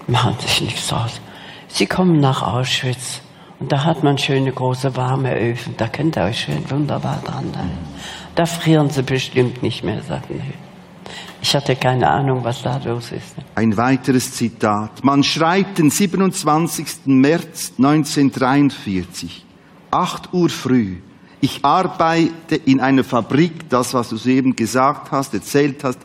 machen 0.06 0.36
sich 0.40 0.60
nichts 0.60 0.92
aus. 0.92 1.20
Sie 1.68 1.86
kommen 1.86 2.20
nach 2.20 2.42
Auschwitz 2.42 3.20
und 3.60 3.70
da 3.72 3.84
hat 3.84 4.02
man 4.02 4.18
schöne 4.18 4.52
große 4.52 4.96
warme 4.96 5.34
Öfen. 5.36 5.76
Da 5.76 5.88
könnt 5.88 6.16
ihr 6.16 6.24
euch 6.24 6.40
schön 6.40 6.68
wunderbar 6.70 7.20
dran 7.24 7.52
halten. 7.56 7.78
Da 8.34 8.46
frieren 8.46 8.90
sie 8.90 9.02
bestimmt 9.02 9.62
nicht 9.62 9.84
mehr, 9.84 10.02
sagten 10.02 10.40
sie. 10.40 10.63
Ich 11.44 11.54
hatte 11.54 11.76
keine 11.76 12.08
Ahnung, 12.08 12.42
was 12.42 12.62
da 12.62 12.78
los 12.78 13.12
ist. 13.12 13.36
Ein 13.54 13.76
weiteres 13.76 14.32
Zitat. 14.32 15.04
Man 15.04 15.22
schreibt 15.22 15.76
den 15.76 15.90
27. 15.90 17.04
März 17.04 17.74
1943, 17.76 19.44
8 19.90 20.32
Uhr 20.32 20.48
früh. 20.48 20.96
Ich 21.42 21.62
arbeite 21.62 22.56
in 22.56 22.80
einer 22.80 23.04
Fabrik, 23.04 23.68
das, 23.68 23.92
was 23.92 24.08
du 24.08 24.16
soeben 24.16 24.56
gesagt 24.56 25.12
hast, 25.12 25.34
erzählt 25.34 25.84
hast, 25.84 25.98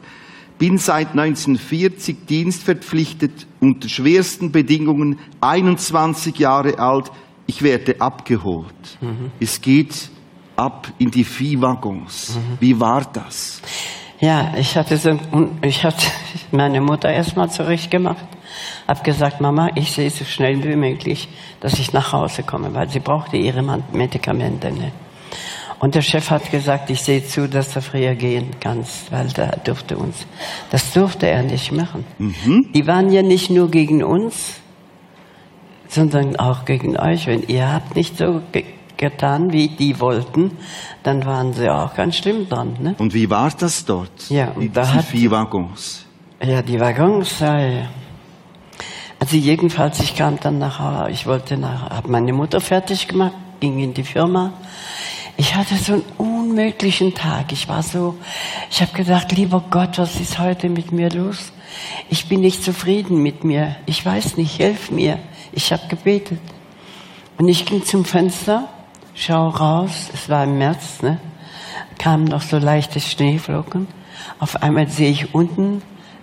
bin 0.58 0.77
seit 0.77 1.12
1940 1.12 2.25
dienstverpflichtet, 2.27 3.48
unter 3.62 3.88
schwersten 3.88 4.51
Bedingungen, 4.51 5.19
21 5.39 6.38
Jahre 6.38 6.79
alt. 6.79 7.13
Ich 7.46 7.62
werde 7.62 8.01
abgeholt. 8.01 9.00
Es 9.39 9.62
geht 9.62 10.10
ab 10.58 10.91
in 10.98 11.10
die 11.10 11.24
Viehwaggons. 11.24 12.38
Wie 12.60 12.77
war 12.77 13.05
das? 13.13 13.62
Ja, 14.22 14.54
ich 14.58 14.76
hatte 14.76 14.98
so, 14.98 15.18
ich 15.62 15.84
hatte 15.84 16.06
meine 16.52 16.82
Mutter 16.82 17.10
erstmal 17.10 17.50
zurechtgemacht, 17.50 18.26
hab 18.88 19.04
gesagt, 19.04 19.40
Mama, 19.40 19.70
ich 19.76 19.92
sehe 19.92 20.10
so 20.10 20.26
schnell 20.26 20.62
wie 20.64 20.76
möglich, 20.76 21.30
dass 21.62 21.80
ich 21.80 21.94
nach 21.94 22.12
Hause 22.12 22.44
komme, 22.44 22.74
weil 22.74 22.90
sie 22.90 23.00
brauchte 23.00 23.38
ihre 23.38 23.62
Medikamente 23.94 24.72
nicht. 24.72 24.92
Und 25.80 25.96
der 25.96 26.02
Chef 26.02 26.30
hat 26.30 26.52
gesagt, 26.52 26.90
ich 26.90 27.02
sehe 27.02 27.24
zu, 27.24 27.48
dass 27.48 27.74
du 27.74 27.82
früher 27.82 28.14
gehen 28.14 28.52
kannst, 28.60 29.10
weil 29.14 29.28
da 29.30 29.52
durfte 29.64 29.98
uns. 29.98 30.26
Das 30.72 30.92
durfte 30.92 31.28
er 31.28 31.42
nicht 31.44 31.72
machen. 31.72 32.04
Die 32.74 32.86
waren 32.86 33.10
ja 33.14 33.22
nicht 33.22 33.50
nur 33.50 33.72
gegen 33.72 34.04
uns, 34.04 34.56
sondern 35.88 36.36
auch 36.36 36.66
gegen 36.66 37.00
euch. 37.00 37.28
Wenn 37.28 37.44
ihr 37.44 37.72
habt 37.72 37.96
nicht 37.96 38.18
so 38.18 38.42
getan, 39.00 39.51
wie 39.51 39.70
die 39.70 40.00
wollten, 40.00 40.51
dann 41.01 41.25
waren 41.25 41.53
sie 41.53 41.70
auch 41.70 41.96
ganz 41.96 42.18
schlimm 42.18 42.48
dran. 42.48 42.77
Ne? 42.79 42.96
Und 43.00 43.13
wie 43.15 43.27
war 43.29 43.50
das 43.58 43.84
dort? 43.86 44.29
Ja, 44.29 44.50
und 44.51 44.62
in 44.62 44.74
da 44.74 44.94
hat- 44.94 45.06
Viehwaggons. 45.06 46.06
Ja, 46.44 46.62
die 46.62 46.79
Waggons, 46.79 47.39
ja, 47.39 47.60
ja. 47.60 47.82
Also 49.20 49.36
jedenfalls, 49.36 50.00
ich 50.00 50.15
kam 50.15 50.39
dann 50.39 50.60
nach 50.60 50.79
Hause, 50.79 51.12
ich 51.12 51.25
wollte 51.25 51.58
nach, 51.58 51.89
habe 51.89 52.10
meine 52.10 52.32
Mutter 52.32 52.62
fertig 52.62 53.08
gemacht, 53.10 53.34
ging 53.60 53.79
in 53.79 53.94
die 53.94 54.03
Firma. 54.03 54.53
Ich 55.36 55.56
hatte 55.56 55.75
so 55.75 55.94
einen 55.94 56.03
unmöglichen 56.18 57.13
Tag. 57.13 57.51
Ich 57.51 57.68
war 57.68 57.82
so, 57.84 58.15
ich 58.70 58.82
habe 58.82 58.91
gedacht, 58.94 59.32
lieber 59.34 59.63
Gott, 59.70 59.98
was 59.98 60.20
ist 60.20 60.39
heute 60.39 60.70
mit 60.70 60.91
mir 60.91 61.10
los? 61.10 61.51
Ich 62.10 62.27
bin 62.29 62.41
nicht 62.41 62.63
zufrieden 62.63 63.22
mit 63.22 63.44
mir. 63.44 63.75
Ich 63.86 64.06
weiß 64.06 64.38
nicht, 64.38 64.56
hilf 64.58 64.91
mir. 64.91 65.20
Ich 65.51 65.72
habe 65.74 65.88
gebetet. 65.89 66.39
Und 67.38 67.48
ich 67.50 67.65
ging 67.65 67.84
zum 67.86 68.03
Fenster, 68.06 68.68
schau 69.20 69.50
raus, 69.50 70.10
es 70.14 70.30
war 70.30 70.46
im 70.46 70.58
März, 70.58 71.02
ne? 71.02 71.20
kamen 71.98 72.24
noch 72.24 72.42
so 72.42 72.58
leichte 72.58 73.02
Schneeflocken. 73.02 73.88
Auf 74.40 74.64
einmal 74.64 74.88
sehe 74.88 75.12
ich 75.12 75.36
unten 75.36 75.82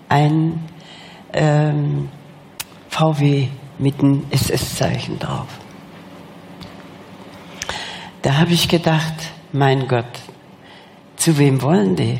ein 0.09 0.65
ähm, 1.35 2.09
VW 2.88 3.49
mit 3.79 4.00
einem 4.00 4.25
SS-Zeichen 4.31 5.19
drauf. 5.19 5.47
Da 8.23 8.38
habe 8.38 8.53
ich 8.53 8.69
gedacht, 8.69 9.15
mein 9.53 9.87
Gott, 9.87 10.07
zu 11.17 11.37
wem 11.37 11.61
wollen 11.61 11.97
die? 11.97 12.19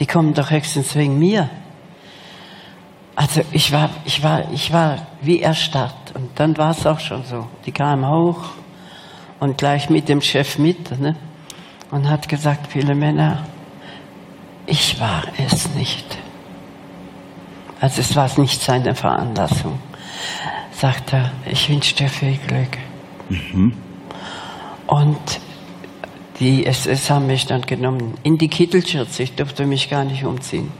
Die 0.00 0.06
kommen 0.06 0.32
doch 0.32 0.50
höchstens 0.50 0.94
wegen 0.96 1.18
mir. 1.18 1.50
Also 3.14 3.42
ich 3.52 3.70
war, 3.72 3.90
ich 4.06 4.22
war, 4.22 4.50
ich 4.52 4.72
war 4.72 5.06
wie 5.20 5.42
erstarrt. 5.42 6.14
Und 6.14 6.30
dann 6.36 6.56
war 6.56 6.70
es 6.70 6.86
auch 6.86 7.00
schon 7.00 7.24
so. 7.24 7.46
Die 7.66 7.72
kamen 7.72 8.08
hoch 8.08 8.52
und 9.40 9.58
gleich 9.58 9.90
mit 9.90 10.08
dem 10.08 10.20
Chef 10.20 10.58
mit 10.58 10.98
ne? 11.00 11.16
und 11.90 12.08
hat 12.08 12.28
gesagt, 12.28 12.68
viele 12.72 12.94
Männer, 12.94 13.44
ich 14.66 15.00
war 15.00 15.24
es 15.38 15.74
nicht. 15.74 16.18
Also 17.80 18.00
es 18.00 18.16
war 18.16 18.28
nicht 18.38 18.60
seine 18.60 18.94
Veranlassung. 18.94 19.78
Sagt 20.72 21.12
er, 21.12 21.30
ich 21.50 21.68
wünsche 21.68 21.94
dir 21.94 22.08
viel 22.08 22.38
Glück. 22.46 22.78
Und 24.86 25.40
die 26.40 26.66
SS 26.66 27.10
haben 27.10 27.26
mich 27.26 27.46
dann 27.46 27.62
genommen 27.62 28.14
in 28.22 28.38
die 28.38 28.48
Kittelschürze. 28.48 29.22
Ich 29.22 29.34
durfte 29.34 29.66
mich 29.66 29.90
gar 29.90 30.04
nicht 30.04 30.24
umziehen. 30.24 30.70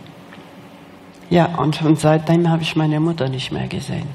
Ja, 1.31 1.47
und 1.57 1.77
von 1.77 1.97
seitdem 1.97 2.49
habe 2.49 2.63
ich 2.63 2.75
meine 2.75 3.01
Mutter 3.01 3.29
nicht 3.29 3.53
mehr 3.53 3.69
gesehen. 3.69 4.09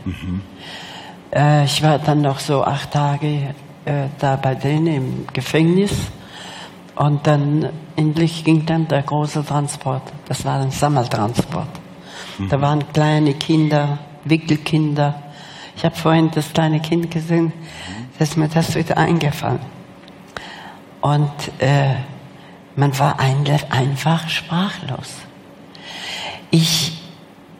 Äh, 1.33 1.65
ich 1.65 1.83
war 1.83 1.99
dann 1.99 2.21
noch 2.21 2.39
so 2.39 2.63
acht 2.63 2.91
Tage 2.91 3.53
äh, 3.85 4.07
da 4.19 4.35
bei 4.35 4.55
denen 4.55 4.87
im 4.87 5.27
Gefängnis. 5.33 5.91
Und 6.95 7.25
dann 7.25 7.69
endlich 7.95 8.43
ging 8.43 8.65
dann 8.65 8.87
der 8.87 9.01
große 9.01 9.45
Transport. 9.45 10.03
Das 10.27 10.45
war 10.45 10.61
ein 10.61 10.71
Sammeltransport. 10.71 11.67
Da 12.49 12.61
waren 12.61 12.83
kleine 12.93 13.33
Kinder, 13.33 13.99
Wickelkinder. 14.25 15.15
Ich 15.75 15.85
habe 15.85 15.95
vorhin 15.95 16.29
das 16.33 16.53
kleine 16.53 16.79
Kind 16.79 17.09
gesehen, 17.11 17.51
da 18.17 18.23
ist 18.23 18.37
mir 18.37 18.47
das 18.47 18.75
wieder 18.75 18.97
eingefallen. 18.97 19.59
Und 21.01 21.31
äh, 21.59 21.95
man 22.75 22.97
war 22.97 23.19
einfach 23.19 24.29
sprachlos. 24.29 25.15
Ich, 26.49 27.01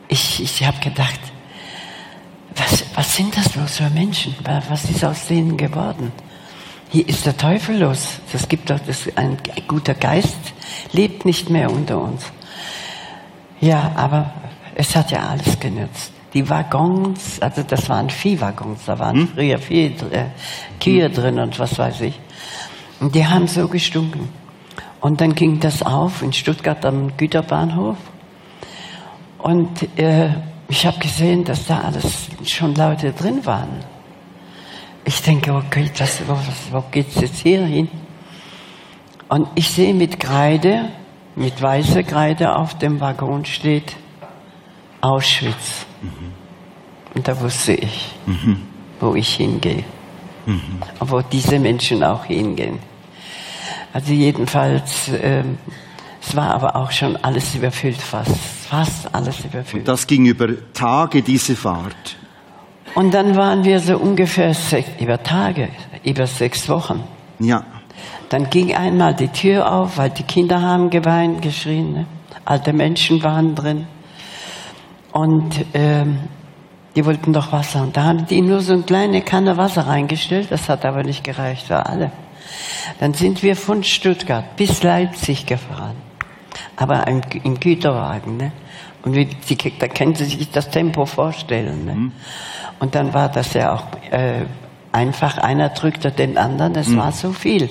ich, 0.08 0.42
ich 0.42 0.64
habe 0.64 0.78
gedacht, 0.78 1.20
was, 2.56 2.84
was 2.94 3.16
sind 3.16 3.36
das 3.36 3.48
bloß 3.48 3.78
für 3.78 3.90
Menschen? 3.90 4.34
Was 4.68 4.84
ist 4.90 5.04
aus 5.04 5.26
denen 5.26 5.56
geworden? 5.56 6.12
Hier 6.90 7.08
ist 7.08 7.26
der 7.26 7.36
Teufel 7.36 7.78
los. 7.78 8.20
Das 8.32 8.48
gibt 8.48 8.70
doch 8.70 8.78
das, 8.78 9.08
ein 9.16 9.36
guter 9.66 9.94
Geist 9.94 10.54
lebt 10.92 11.24
nicht 11.24 11.50
mehr 11.50 11.70
unter 11.70 12.00
uns. 12.00 12.24
Ja, 13.60 13.92
aber 13.96 14.32
es 14.74 14.94
hat 14.94 15.10
ja 15.10 15.28
alles 15.28 15.58
genützt. 15.58 16.12
Die 16.32 16.48
Waggons, 16.48 17.40
also 17.40 17.62
das 17.62 17.88
waren 17.88 18.10
Viehwaggons, 18.10 18.84
da 18.86 18.98
waren 18.98 19.16
hm? 19.16 19.28
früher 19.28 19.58
Vieh, 19.58 19.86
äh, 20.10 20.26
Kühe 20.82 21.06
hm. 21.06 21.12
drin 21.12 21.38
und 21.38 21.58
was 21.58 21.78
weiß 21.78 22.00
ich. 22.02 22.18
Und 23.00 23.14
die 23.14 23.26
haben 23.26 23.46
so 23.46 23.68
gestunken. 23.68 24.28
Und 25.00 25.20
dann 25.20 25.34
ging 25.34 25.60
das 25.60 25.82
auf 25.82 26.22
in 26.22 26.32
Stuttgart 26.32 26.84
am 26.84 27.16
Güterbahnhof. 27.16 27.96
Und 29.38 29.98
äh, 29.98 30.30
ich 30.68 30.86
habe 30.86 30.98
gesehen, 30.98 31.44
dass 31.44 31.66
da 31.66 31.80
alles 31.80 32.28
schon 32.44 32.74
Leute 32.74 33.12
drin 33.12 33.44
waren. 33.44 33.84
Ich 35.04 35.20
denke, 35.22 35.54
okay, 35.54 35.90
das, 35.96 36.22
wo, 36.26 36.36
wo 36.70 36.84
geht's 36.90 37.20
jetzt 37.20 37.40
hier 37.42 37.64
hin? 37.64 37.88
Und 39.28 39.48
ich 39.54 39.68
sehe 39.68 39.92
mit 39.92 40.18
Kreide, 40.18 40.90
mit 41.36 41.60
weißer 41.60 42.02
Kreide 42.02 42.56
auf 42.56 42.78
dem 42.78 43.00
Waggon 43.00 43.44
steht 43.44 43.96
Auschwitz. 45.00 45.86
Mhm. 46.00 46.32
Und 47.14 47.28
da 47.28 47.38
wusste 47.40 47.74
ich, 47.74 48.14
mhm. 48.26 48.62
wo 49.00 49.14
ich 49.14 49.34
hingehe. 49.34 49.84
Mhm. 50.46 50.82
Und 50.98 51.10
wo 51.10 51.20
diese 51.20 51.58
Menschen 51.58 52.02
auch 52.02 52.24
hingehen. 52.24 52.78
Also 53.92 54.12
jedenfalls, 54.12 55.08
äh, 55.08 55.44
es 56.26 56.34
war 56.34 56.54
aber 56.54 56.76
auch 56.76 56.90
schon 56.90 57.16
alles 57.16 57.54
überfüllt, 57.54 58.00
fast, 58.00 58.36
fast 58.36 59.14
alles 59.14 59.44
überfüllt. 59.44 59.82
Und 59.82 59.88
das 59.88 60.06
ging 60.06 60.24
über 60.26 60.48
Tage, 60.72 61.22
diese 61.22 61.54
Fahrt. 61.54 62.16
Und 62.94 63.12
dann 63.12 63.36
waren 63.36 63.64
wir 63.64 63.78
so 63.80 63.98
ungefähr 63.98 64.54
sechs, 64.54 64.88
über 65.00 65.22
Tage, 65.22 65.68
über 66.04 66.26
sechs 66.26 66.68
Wochen. 66.68 67.02
Ja. 67.40 67.64
Dann 68.30 68.48
ging 68.48 68.74
einmal 68.74 69.14
die 69.14 69.28
Tür 69.28 69.70
auf, 69.70 69.98
weil 69.98 70.10
die 70.10 70.22
Kinder 70.22 70.62
haben 70.62 70.90
geweint, 70.90 71.42
geschrien. 71.42 71.92
Ne? 71.92 72.06
Alte 72.44 72.72
Menschen 72.72 73.22
waren 73.22 73.54
drin. 73.54 73.86
Und 75.12 75.64
ähm, 75.74 76.20
die 76.96 77.04
wollten 77.04 77.32
doch 77.32 77.52
Wasser. 77.52 77.82
Und 77.82 77.96
da 77.96 78.04
haben 78.04 78.26
die 78.26 78.40
nur 78.40 78.60
so 78.60 78.72
eine 78.72 78.82
kleine 78.82 79.22
Kanne 79.22 79.56
Wasser 79.56 79.86
reingestellt. 79.86 80.50
Das 80.50 80.68
hat 80.68 80.84
aber 80.84 81.02
nicht 81.02 81.22
gereicht 81.22 81.66
für 81.66 81.84
alle. 81.84 82.12
Dann 82.98 83.12
sind 83.12 83.42
wir 83.42 83.56
von 83.56 83.82
Stuttgart 83.82 84.56
bis 84.56 84.82
Leipzig 84.82 85.46
gefahren. 85.46 85.96
Aber 86.76 87.06
im, 87.06 87.20
im 87.42 87.58
Güterwagen. 87.58 88.36
Ne? 88.36 88.52
Und 89.02 89.14
wie, 89.14 89.26
die, 89.26 89.78
da 89.78 89.88
können 89.88 90.14
Sie 90.14 90.24
sich 90.24 90.50
das 90.50 90.70
Tempo 90.70 91.06
vorstellen. 91.06 91.84
Ne? 91.84 91.94
Mhm. 91.94 92.12
Und 92.80 92.94
dann 92.94 93.14
war 93.14 93.28
das 93.28 93.52
ja 93.54 93.74
auch 93.74 93.84
äh, 94.10 94.46
einfach, 94.92 95.38
einer 95.38 95.70
drückte 95.70 96.10
den 96.10 96.38
anderen, 96.38 96.74
es 96.76 96.88
mhm. 96.88 96.98
war 96.98 97.12
so 97.12 97.32
viel. 97.32 97.68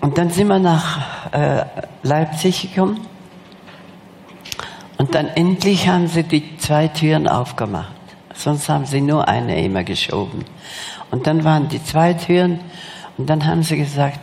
Und 0.00 0.18
dann 0.18 0.30
sind 0.30 0.48
wir 0.48 0.58
nach 0.58 1.32
äh, 1.32 1.64
Leipzig 2.02 2.62
gekommen. 2.62 3.00
Und 4.98 5.14
dann 5.14 5.28
endlich 5.28 5.88
haben 5.88 6.06
sie 6.08 6.22
die 6.22 6.56
zwei 6.58 6.88
Türen 6.88 7.28
aufgemacht. 7.28 7.92
Sonst 8.34 8.68
haben 8.68 8.86
sie 8.86 9.00
nur 9.00 9.28
eine 9.28 9.62
immer 9.64 9.84
geschoben. 9.84 10.44
Und 11.10 11.26
dann 11.26 11.44
waren 11.44 11.68
die 11.68 11.82
zwei 11.82 12.14
Türen 12.14 12.60
und 13.16 13.28
dann 13.28 13.46
haben 13.46 13.62
sie 13.62 13.76
gesagt, 13.76 14.20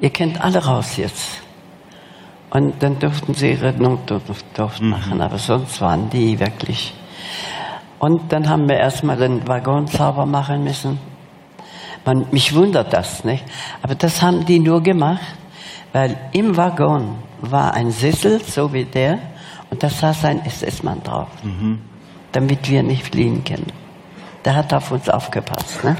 ihr 0.00 0.10
könnt 0.10 0.40
alle 0.42 0.64
raus 0.64 0.96
jetzt. 0.96 1.41
Und 2.52 2.82
dann 2.82 2.98
durften 2.98 3.32
sie 3.32 3.52
ihre 3.52 3.72
Notdurft 3.72 4.82
mhm. 4.82 4.90
machen, 4.90 5.22
aber 5.22 5.38
sonst 5.38 5.80
waren 5.80 6.10
die 6.10 6.38
wirklich. 6.38 6.92
Und 7.98 8.30
dann 8.30 8.46
haben 8.46 8.68
wir 8.68 8.76
erstmal 8.76 9.16
den 9.16 9.48
Waggon 9.48 9.86
sauber 9.86 10.26
machen 10.26 10.62
müssen. 10.62 10.98
Man, 12.04 12.26
mich 12.30 12.54
wundert 12.54 12.92
das, 12.92 13.24
nicht? 13.24 13.42
Aber 13.80 13.94
das 13.94 14.20
haben 14.20 14.44
die 14.44 14.58
nur 14.58 14.82
gemacht, 14.82 15.22
weil 15.94 16.14
im 16.32 16.54
Waggon 16.54 17.14
war 17.40 17.72
ein 17.72 17.90
Sessel, 17.90 18.42
so 18.44 18.70
wie 18.70 18.84
der, 18.84 19.18
und 19.70 19.82
da 19.82 19.88
saß 19.88 20.26
ein 20.26 20.44
SS-Mann 20.44 21.02
drauf, 21.02 21.28
mhm. 21.42 21.78
damit 22.32 22.68
wir 22.68 22.82
nicht 22.82 23.06
fliehen 23.06 23.42
können. 23.44 23.72
Der 24.44 24.56
hat 24.56 24.74
auf 24.74 24.90
uns 24.90 25.08
aufgepasst, 25.08 25.84
ne? 25.84 25.96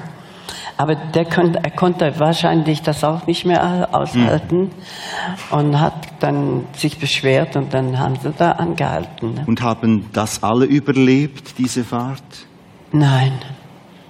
Aber 0.83 0.97
der 0.97 1.27
konnte, 1.27 1.61
er 1.62 1.71
konnte 1.71 2.18
wahrscheinlich 2.18 2.83
das 2.83 3.05
auch 3.05 3.29
nicht 3.29 3.45
mehr 3.45 3.88
aushalten 3.92 4.62
mhm. 4.62 5.57
und 5.57 5.79
hat 5.79 5.95
dann 6.18 6.64
sich 6.73 6.99
beschwert 6.99 7.55
und 7.55 7.73
dann 7.73 8.01
haben 8.01 8.16
sie 8.16 8.33
da 8.37 8.51
angehalten. 8.51 9.35
Ne? 9.35 9.45
Und 9.47 9.62
haben 9.62 10.09
das 10.12 10.42
alle 10.42 10.64
überlebt, 10.64 11.57
diese 11.57 11.85
Fahrt? 11.85 12.25
Nein, 12.90 13.31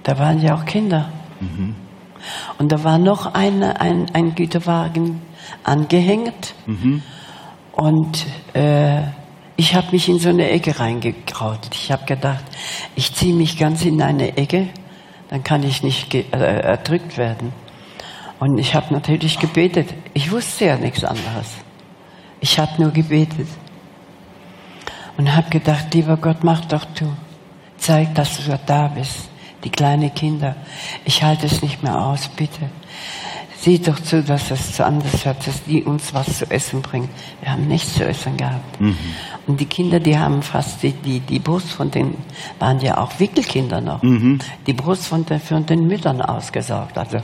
da 0.01 0.17
waren 0.17 0.41
ja 0.41 0.55
auch 0.55 0.65
Kinder. 0.65 1.11
Mhm. 1.41 1.75
Und 2.57 2.71
da 2.71 2.83
war 2.83 2.97
noch 2.97 3.35
eine, 3.35 3.79
ein, 3.79 4.07
ein 4.11 4.33
Güterwagen 4.33 5.21
angehängt 5.63 6.55
mhm. 6.65 7.03
und 7.73 8.25
äh, 8.55 9.03
ich 9.57 9.75
habe 9.75 9.91
mich 9.91 10.09
in 10.09 10.17
so 10.17 10.29
eine 10.29 10.49
Ecke 10.49 10.79
reingekraut. 10.79 11.69
Ich 11.71 11.91
habe 11.91 12.05
gedacht, 12.05 12.43
ich 12.95 13.13
ziehe 13.13 13.35
mich 13.35 13.59
ganz 13.59 13.85
in 13.85 14.01
eine 14.01 14.37
Ecke 14.37 14.69
dann 15.33 15.43
kann 15.43 15.63
ich 15.63 15.81
nicht 15.81 16.13
äh, 16.13 16.21
erdrückt 16.31 17.17
werden. 17.17 17.53
Und 18.39 18.59
ich 18.59 18.75
habe 18.75 18.93
natürlich 18.93 19.39
gebetet. 19.39 19.91
Ich 20.13 20.29
wusste 20.31 20.65
ja 20.65 20.77
nichts 20.77 21.03
anderes. 21.03 21.47
Ich 22.39 22.59
habe 22.59 22.79
nur 22.79 22.91
gebetet. 22.91 23.47
Und 25.17 25.35
habe 25.35 25.49
gedacht, 25.49 25.91
lieber 25.91 26.17
Gott, 26.17 26.43
mach 26.43 26.63
doch 26.65 26.85
du. 26.85 27.11
Zeig, 27.77 28.13
dass 28.13 28.45
du 28.45 28.59
da 28.63 28.89
bist. 28.89 29.27
Die 29.63 29.71
kleinen 29.71 30.13
Kinder. 30.13 30.55
Ich 31.03 31.23
halte 31.23 31.47
es 31.47 31.63
nicht 31.63 31.81
mehr 31.81 31.99
aus, 31.99 32.27
bitte. 32.27 32.69
Sieh 33.63 33.79
doch 33.79 33.97
zu, 33.97 34.21
dass 34.21 34.51
es 34.51 34.73
zu 34.73 34.85
anders 34.85 35.25
wird, 35.25 35.47
dass 35.47 35.63
die 35.63 35.83
uns 35.83 36.13
was 36.13 36.39
zu 36.39 36.51
essen 36.51 36.81
bringen. 36.81 37.07
Wir 37.39 37.53
haben 37.53 37.65
nichts 37.65 37.93
zu 37.93 38.05
essen 38.05 38.35
gehabt. 38.35 38.81
Mhm. 38.81 38.97
Und 39.47 39.57
die 39.61 39.67
Kinder, 39.67 40.01
die 40.01 40.17
haben 40.17 40.41
fast 40.41 40.83
die, 40.83 40.91
die, 40.91 41.21
die 41.21 41.39
Brust 41.39 41.71
von 41.71 41.89
den, 41.89 42.15
waren 42.59 42.81
ja 42.81 42.97
auch 42.97 43.21
Wickelkinder 43.21 43.79
noch, 43.79 44.03
mhm. 44.03 44.39
die 44.67 44.73
Brust 44.73 45.07
von 45.07 45.25
den, 45.25 45.39
von 45.39 45.65
den 45.65 45.87
Müttern 45.87 46.21
ausgesaugt. 46.21 46.97
Also, 46.97 47.19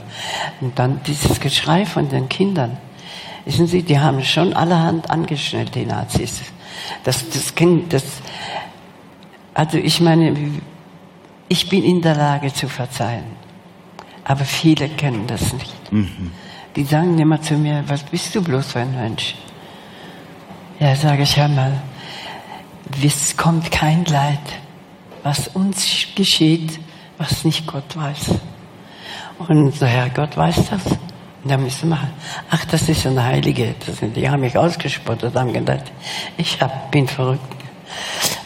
und 0.62 0.78
dann 0.78 1.02
dieses 1.06 1.40
Geschrei 1.40 1.84
von 1.84 2.08
den 2.08 2.26
Kindern. 2.30 2.78
Wissen 3.44 3.66
Sie, 3.66 3.82
die 3.82 3.98
haben 3.98 4.24
schon 4.24 4.54
allerhand 4.54 5.10
angeschnellt, 5.10 5.74
die 5.74 5.84
Nazis. 5.84 6.40
Das, 7.04 7.28
das 7.28 7.54
Kind, 7.54 7.92
das, 7.92 8.04
also 9.52 9.76
ich 9.76 10.00
meine, 10.00 10.34
ich 11.48 11.68
bin 11.68 11.84
in 11.84 12.00
der 12.00 12.14
Lage 12.14 12.50
zu 12.50 12.66
verzeihen. 12.66 13.39
Aber 14.24 14.44
viele 14.44 14.88
kennen 14.88 15.26
das 15.26 15.52
nicht. 15.52 15.92
Mhm. 15.92 16.30
Die 16.76 16.84
sagen 16.84 17.18
immer 17.18 17.40
zu 17.40 17.54
mir, 17.54 17.82
was 17.86 18.02
bist 18.04 18.34
du 18.34 18.42
bloß 18.42 18.72
für 18.72 18.80
ein 18.80 18.94
Mensch? 18.94 19.34
Ja, 20.78 20.94
sage 20.94 21.24
ich, 21.24 21.36
hör 21.36 21.48
mal, 21.48 21.72
es 23.02 23.36
kommt 23.36 23.70
kein 23.70 24.04
Leid, 24.04 24.38
was 25.22 25.48
uns 25.48 26.06
geschieht, 26.14 26.78
was 27.18 27.44
nicht 27.44 27.66
Gott 27.66 27.96
weiß. 27.96 28.34
Und 29.48 29.74
so, 29.74 29.86
Herr 29.86 30.10
Gott 30.10 30.36
weiß 30.36 30.70
das. 30.70 30.86
Und 31.42 31.50
dann 31.50 31.62
müssen 31.62 31.88
wir, 31.88 31.98
ach, 32.50 32.64
das 32.66 32.88
ist 32.88 33.06
eine 33.06 33.24
Heilige. 33.24 33.74
Das 33.84 33.96
sind, 33.98 34.16
die 34.16 34.28
haben 34.28 34.40
mich 34.40 34.56
ausgespottet, 34.56 35.34
haben 35.34 35.52
gedacht, 35.52 35.84
ich 36.36 36.60
hab, 36.60 36.90
bin 36.90 37.08
verrückt. 37.08 37.40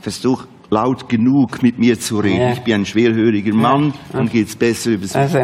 Versuch, 0.00 0.46
laut 0.70 1.08
genug 1.08 1.62
mit 1.62 1.78
mir 1.78 1.98
zu 1.98 2.18
reden. 2.18 2.40
Ja. 2.40 2.52
Ich 2.52 2.60
bin 2.60 2.74
ein 2.74 2.86
schwerhöriger 2.86 3.54
Mann, 3.54 3.92
dann 4.12 4.28
geht's 4.28 4.56
besser 4.56 4.90
übers 4.90 5.14
Also. 5.14 5.38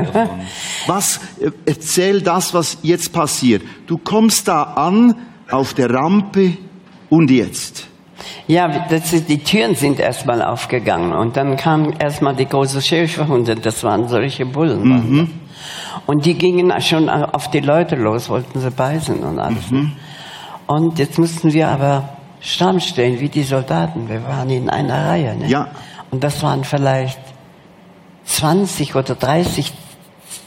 Was, 0.86 1.20
äh, 1.40 1.50
erzähl 1.66 2.22
das, 2.22 2.54
was 2.54 2.78
jetzt 2.82 3.12
passiert. 3.12 3.62
Du 3.86 3.98
kommst 3.98 4.48
da 4.48 4.62
an 4.62 5.14
auf 5.50 5.74
der 5.74 5.90
Rampe 5.90 6.56
und 7.10 7.30
jetzt. 7.30 7.88
Ja, 8.46 8.86
das 8.88 9.12
ist, 9.12 9.28
die 9.28 9.38
Türen 9.38 9.74
sind 9.74 10.00
erstmal 10.00 10.42
aufgegangen 10.42 11.12
und 11.12 11.36
dann 11.36 11.56
kamen 11.56 11.92
erstmal 11.98 12.34
die 12.34 12.46
großen 12.46 12.80
Schäferhunde, 12.80 13.56
das 13.56 13.84
waren 13.84 14.08
solche 14.08 14.46
Bullen. 14.46 14.82
das. 14.82 15.28
Und 16.06 16.24
die 16.24 16.34
gingen 16.34 16.72
schon 16.80 17.08
auf 17.08 17.50
die 17.50 17.60
Leute 17.60 17.96
los, 17.96 18.28
wollten 18.28 18.60
sie 18.60 18.70
beißen 18.70 19.18
und 19.18 19.38
alles. 19.38 19.70
ne? 19.70 19.92
Und 20.66 20.98
jetzt 20.98 21.18
mussten 21.18 21.52
wir 21.52 21.68
aber 21.68 22.15
stramm 22.40 22.81
stehen, 22.81 23.20
wie 23.20 23.29
die 23.29 23.42
Soldaten. 23.42 24.09
Wir 24.09 24.22
waren 24.25 24.51
in 24.51 24.70
einer 24.70 25.07
Reihe. 25.07 25.37
Ne? 25.37 25.49
Ja. 25.49 25.68
Und 26.11 26.22
das 26.22 26.42
waren 26.42 26.64
vielleicht 26.64 27.18
20 28.25 28.94
oder 28.94 29.14
30 29.14 29.72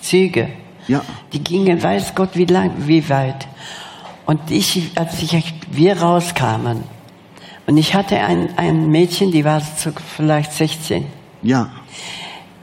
Züge. 0.02 0.50
Ja. 0.88 1.02
Die 1.34 1.44
gingen, 1.44 1.82
weiß 1.82 2.16
Gott, 2.16 2.30
wie 2.34 2.46
lang, 2.46 2.72
wie 2.88 3.08
weit. 3.10 3.48
Und 4.26 4.52
ich, 4.52 4.92
als 4.96 5.22
ich, 5.22 5.54
wir 5.72 6.02
rauskamen, 6.02 6.84
und 7.70 7.78
ich 7.78 7.94
hatte 7.94 8.20
ein, 8.20 8.50
ein 8.58 8.88
Mädchen, 8.88 9.32
die 9.32 9.46
war 9.46 9.62
so 9.62 9.92
vielleicht 10.16 10.52
16. 10.54 11.06
Ja. 11.44 11.70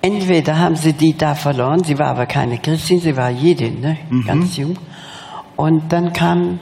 Entweder 0.03 0.59
haben 0.59 0.75
sie 0.75 0.95
die 0.95 1.17
da 1.17 1.37
verloren, 1.37 1.85
sie 1.85 1.97
war 1.97 2.09
aber 2.09 2.27
keine 2.27 2.59
Christin, 2.59 2.99
sie 2.99 3.17
war 3.17 3.31
Jedin, 3.31 3.81
ne? 3.81 3.99
ganz 4.27 4.57
jung. 4.57 4.77
Und 5.55 5.93
dann 5.93 6.12
kam, 6.12 6.59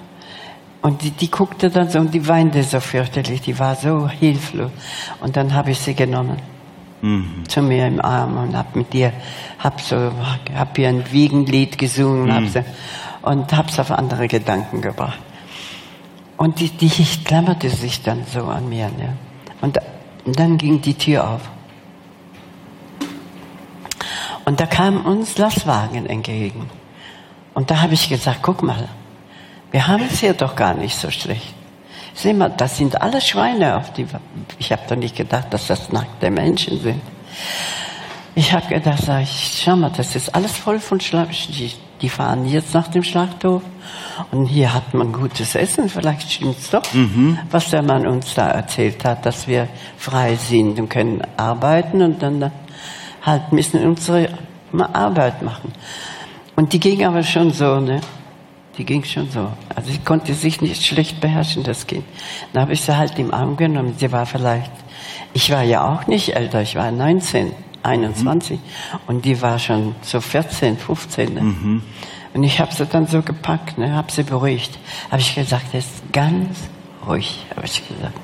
und 0.84 1.00
die, 1.00 1.12
die 1.12 1.30
guckte 1.30 1.70
dann 1.70 1.88
so 1.88 1.98
und 1.98 2.12
die 2.12 2.28
weinte 2.28 2.62
so 2.62 2.78
fürchterlich, 2.78 3.40
die 3.40 3.58
war 3.58 3.74
so 3.74 4.06
hilflos. 4.06 4.70
Und 5.18 5.34
dann 5.34 5.54
habe 5.54 5.70
ich 5.70 5.78
sie 5.78 5.94
genommen 5.94 6.36
zu 7.48 7.62
mir 7.62 7.86
im 7.86 8.02
Arm 8.02 8.36
und 8.36 8.54
hab 8.54 8.76
mit 8.76 8.94
ihr, 8.94 9.14
hab 9.58 9.80
so, 9.80 10.12
hab 10.54 10.76
ihr 10.78 10.90
ein 10.90 11.10
Wiegenlied 11.10 11.78
gesungen 11.78 12.34
hab 12.34 12.44
sie, 12.48 12.64
und 13.22 13.50
hab's 13.56 13.78
auf 13.78 13.92
andere 13.92 14.28
Gedanken 14.28 14.82
gebracht. 14.82 15.18
Und 16.36 16.60
die, 16.60 16.68
die 16.68 16.90
klammerte 17.24 17.70
sich 17.70 18.02
dann 18.02 18.26
so 18.26 18.44
an 18.44 18.68
mir. 18.68 18.88
Ne? 18.88 19.16
Und, 19.62 19.78
und 20.26 20.38
dann 20.38 20.58
ging 20.58 20.82
die 20.82 20.94
Tür 20.94 21.30
auf. 21.30 21.40
Und 24.44 24.60
da 24.60 24.66
kam 24.66 25.06
uns 25.06 25.38
Lastwagen 25.38 26.04
entgegen. 26.04 26.68
Und 27.54 27.70
da 27.70 27.80
habe 27.80 27.94
ich 27.94 28.10
gesagt, 28.10 28.40
guck 28.42 28.62
mal, 28.62 28.90
wir 29.74 29.88
haben 29.88 30.04
es 30.08 30.20
hier 30.20 30.34
doch 30.34 30.54
gar 30.54 30.74
nicht 30.74 30.96
so 30.96 31.10
schlecht. 31.10 31.52
Sieh 32.14 32.32
mal, 32.32 32.48
das 32.48 32.76
sind 32.76 33.02
alle 33.02 33.20
Schweine 33.20 33.76
auf 33.76 33.92
die. 33.92 34.06
Ich 34.60 34.70
habe 34.70 34.82
doch 34.88 34.94
nicht 34.94 35.16
gedacht, 35.16 35.48
dass 35.50 35.66
das 35.66 35.90
nackte 35.90 36.30
Menschen 36.30 36.80
sind. 36.80 37.00
Ich 38.36 38.52
habe 38.52 38.68
gedacht, 38.68 39.02
sag 39.04 39.22
ich, 39.22 39.60
schau 39.60 39.74
mal, 39.74 39.90
das 39.90 40.14
ist 40.14 40.32
alles 40.32 40.52
voll 40.52 40.78
von 40.78 41.00
Schlag. 41.00 41.30
Die, 41.30 41.72
die 42.00 42.08
fahren 42.08 42.46
jetzt 42.46 42.72
nach 42.72 42.86
dem 42.86 43.02
Schlachthof 43.02 43.62
und 44.30 44.46
hier 44.46 44.72
hat 44.72 44.94
man 44.94 45.12
gutes 45.12 45.56
Essen. 45.56 45.88
Vielleicht 45.88 46.30
stimmt's 46.30 46.70
doch, 46.70 46.84
was 47.50 47.70
der 47.70 47.82
Mann 47.82 48.06
uns 48.06 48.32
da 48.32 48.50
erzählt 48.50 49.04
hat, 49.04 49.26
dass 49.26 49.48
wir 49.48 49.66
frei 49.96 50.36
sind 50.36 50.78
und 50.78 50.88
können 50.88 51.20
arbeiten 51.36 52.00
und 52.00 52.22
dann 52.22 52.52
halt 53.22 53.50
müssen 53.50 53.84
unsere 53.84 54.28
Arbeit 54.92 55.42
machen. 55.42 55.72
Und 56.54 56.72
die 56.72 56.78
ging 56.78 57.04
aber 57.04 57.24
schon 57.24 57.50
so, 57.50 57.80
ne? 57.80 58.00
Die 58.76 58.84
ging 58.84 59.04
schon 59.04 59.30
so. 59.30 59.52
Also 59.74 59.90
sie 59.90 59.98
konnte 59.98 60.34
sich 60.34 60.60
nicht 60.60 60.84
schlecht 60.84 61.20
beherrschen, 61.20 61.62
das 61.62 61.86
Kind. 61.86 62.04
Dann 62.52 62.62
habe 62.62 62.72
ich 62.72 62.80
sie 62.80 62.96
halt 62.96 63.18
im 63.18 63.32
Arm 63.32 63.56
genommen. 63.56 63.94
Sie 63.96 64.10
war 64.10 64.26
vielleicht, 64.26 64.72
ich 65.32 65.50
war 65.50 65.62
ja 65.62 65.92
auch 65.92 66.06
nicht 66.06 66.34
älter, 66.34 66.62
ich 66.62 66.74
war 66.74 66.90
19, 66.90 67.52
21 67.84 68.58
und 69.06 69.24
die 69.24 69.40
war 69.40 69.58
schon 69.58 69.94
so 70.02 70.20
14, 70.20 70.76
15. 70.76 71.34
Ne? 71.34 71.82
Und 72.32 72.42
ich 72.42 72.58
habe 72.58 72.74
sie 72.74 72.86
dann 72.86 73.06
so 73.06 73.22
gepackt, 73.22 73.78
ne? 73.78 73.92
habe 73.92 74.10
sie 74.10 74.24
beruhigt. 74.24 74.76
Habe 75.10 75.20
ich 75.20 75.34
gesagt, 75.34 75.72
jetzt 75.72 76.12
ganz 76.12 76.68
ruhig, 77.06 77.44
habe 77.54 77.66
ich 77.66 77.86
gesagt. 77.86 78.18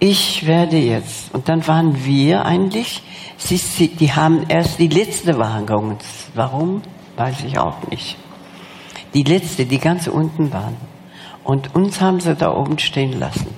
Ich 0.00 0.46
werde 0.46 0.78
jetzt, 0.78 1.34
und 1.34 1.48
dann 1.48 1.66
waren 1.66 2.04
wir 2.04 2.46
eigentlich, 2.46 3.02
sie, 3.36 3.56
sie, 3.56 3.88
die 3.88 4.12
haben 4.12 4.46
erst 4.48 4.78
die 4.78 4.88
letzte 4.88 5.36
Wagen. 5.38 5.98
Warum? 6.34 6.82
Weiß 7.16 7.42
ich 7.44 7.58
auch 7.58 7.86
nicht. 7.90 8.16
Die 9.14 9.22
letzte, 9.22 9.64
die 9.66 9.78
ganz 9.78 10.06
unten 10.06 10.52
waren. 10.52 10.76
Und 11.44 11.74
uns 11.74 12.00
haben 12.00 12.20
sie 12.20 12.34
da 12.34 12.54
oben 12.54 12.78
stehen 12.78 13.18
lassen. 13.18 13.48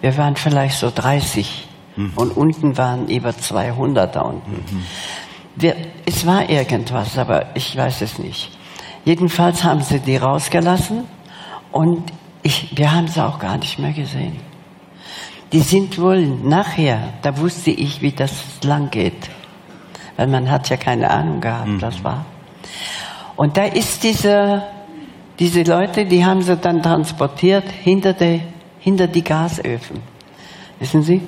Wir 0.00 0.16
waren 0.16 0.36
vielleicht 0.36 0.78
so 0.78 0.90
30 0.94 1.66
und 2.14 2.36
unten 2.36 2.76
waren 2.76 3.08
über 3.08 3.36
200 3.36 4.14
da 4.14 4.20
unten. 4.20 4.62
Wir, 5.56 5.74
es 6.04 6.26
war 6.26 6.48
irgendwas, 6.48 7.16
aber 7.16 7.56
ich 7.56 7.74
weiß 7.76 8.02
es 8.02 8.18
nicht. 8.18 8.50
Jedenfalls 9.04 9.64
haben 9.64 9.80
sie 9.80 10.00
die 10.00 10.16
rausgelassen 10.16 11.04
und 11.72 12.12
ich, 12.42 12.76
wir 12.76 12.92
haben 12.92 13.08
sie 13.08 13.24
auch 13.24 13.38
gar 13.38 13.56
nicht 13.56 13.78
mehr 13.78 13.92
gesehen. 13.92 14.36
Die 15.52 15.60
sind 15.60 15.98
wohl 15.98 16.26
nachher, 16.26 17.14
da 17.22 17.38
wusste 17.38 17.70
ich, 17.70 18.02
wie 18.02 18.12
das 18.12 18.32
lang 18.62 18.90
geht. 18.90 19.30
Weil 20.16 20.26
man 20.26 20.50
hat 20.50 20.68
ja 20.68 20.76
keine 20.76 21.10
Ahnung 21.10 21.40
gehabt, 21.40 21.80
das 21.80 22.02
war. 22.04 22.24
Und 23.36 23.56
da 23.56 23.64
ist 23.64 24.02
diese, 24.02 24.62
diese 25.38 25.62
Leute, 25.62 26.06
die 26.06 26.24
haben 26.24 26.40
sie 26.40 26.56
dann 26.56 26.82
transportiert 26.82 27.64
hinter 27.70 28.14
die, 28.14 28.42
hinter 28.80 29.06
die 29.06 29.22
Gasöfen. 29.22 30.00
Wissen 30.78 31.02
Sie? 31.02 31.20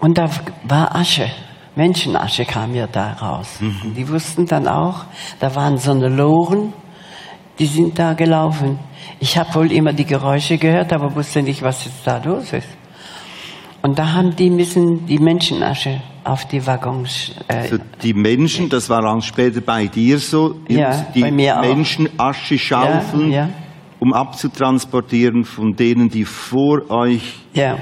Und 0.00 0.18
da 0.18 0.28
war 0.64 0.94
Asche. 0.94 1.30
Menschenasche 1.74 2.44
kam 2.44 2.74
ja 2.74 2.86
da 2.86 3.12
raus. 3.14 3.58
Und 3.60 3.94
die 3.94 4.06
wussten 4.06 4.44
dann 4.44 4.68
auch, 4.68 5.06
da 5.40 5.54
waren 5.54 5.78
so 5.78 5.92
eine 5.92 6.08
Loren, 6.08 6.74
die 7.58 7.66
sind 7.66 7.98
da 7.98 8.12
gelaufen. 8.12 8.78
Ich 9.20 9.38
habe 9.38 9.54
wohl 9.54 9.72
immer 9.72 9.92
die 9.92 10.04
Geräusche 10.04 10.58
gehört, 10.58 10.92
aber 10.92 11.14
wusste 11.14 11.42
nicht, 11.42 11.62
was 11.62 11.84
jetzt 11.84 12.06
da 12.06 12.18
los 12.18 12.52
ist. 12.52 12.68
Und 13.80 13.98
da 13.98 14.12
haben 14.12 14.36
die 14.36 14.50
müssen 14.50 15.06
die 15.06 15.18
Menschenasche 15.18 16.02
auf 16.24 16.46
die 16.46 16.66
Waggons. 16.66 17.32
Äh, 17.48 17.54
Also 17.54 17.78
die 18.02 18.14
Menschen, 18.14 18.68
das 18.68 18.88
war 18.88 19.02
dann 19.02 19.22
später 19.22 19.60
bei 19.60 19.86
dir 19.86 20.18
so, 20.18 20.56
Ja, 20.68 21.06
die 21.14 21.30
mir 21.30 21.58
auch. 21.58 21.62
Menschen 21.62 22.08
Asche 22.18 22.58
schaufeln, 22.58 23.30
Ja, 23.30 23.44
ja. 23.46 23.48
um 23.98 24.12
abzutransportieren 24.12 25.44
von 25.44 25.74
denen, 25.76 26.08
die 26.08 26.24
vor 26.24 26.90
euch 26.90 27.40
ja. 27.54 27.76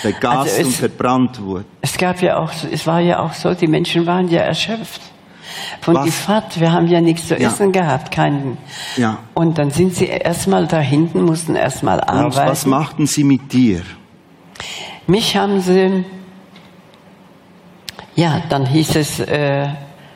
vergast 0.00 0.56
Also 0.56 0.66
und 0.68 0.72
verbrannt 0.74 1.40
wurden. 1.42 1.64
Es 1.80 1.96
gab 1.96 2.22
ja 2.22 2.38
auch, 2.38 2.50
es 2.70 2.86
war 2.86 3.00
ja 3.00 3.20
auch 3.20 3.32
so, 3.32 3.54
die 3.54 3.66
Menschen 3.66 4.06
waren 4.06 4.28
ja 4.28 4.40
erschöpft. 4.40 5.00
Von 5.80 5.96
Was? 5.96 6.04
die 6.04 6.10
Fahrt, 6.12 6.60
wir 6.60 6.72
haben 6.72 6.86
ja 6.86 7.00
nichts 7.00 7.26
zu 7.26 7.36
essen 7.36 7.72
gehabt, 7.72 8.12
keinen. 8.12 8.56
Ja. 8.96 9.18
Und 9.34 9.58
dann 9.58 9.70
sind 9.70 9.94
sie 9.96 10.06
erstmal 10.06 10.66
da 10.68 10.78
hinten, 10.78 11.22
mussten 11.22 11.56
erstmal 11.56 11.98
Und 11.98 12.08
arbeiten. 12.08 12.50
was 12.50 12.66
machten 12.66 13.06
sie 13.06 13.24
mit 13.24 13.52
dir? 13.52 13.82
Mich 15.08 15.36
haben 15.36 15.60
sie, 15.60 16.04
ja, 18.16 18.42
dann 18.48 18.66
hieß 18.66 18.96
es, 18.96 19.20
äh, 19.20 19.68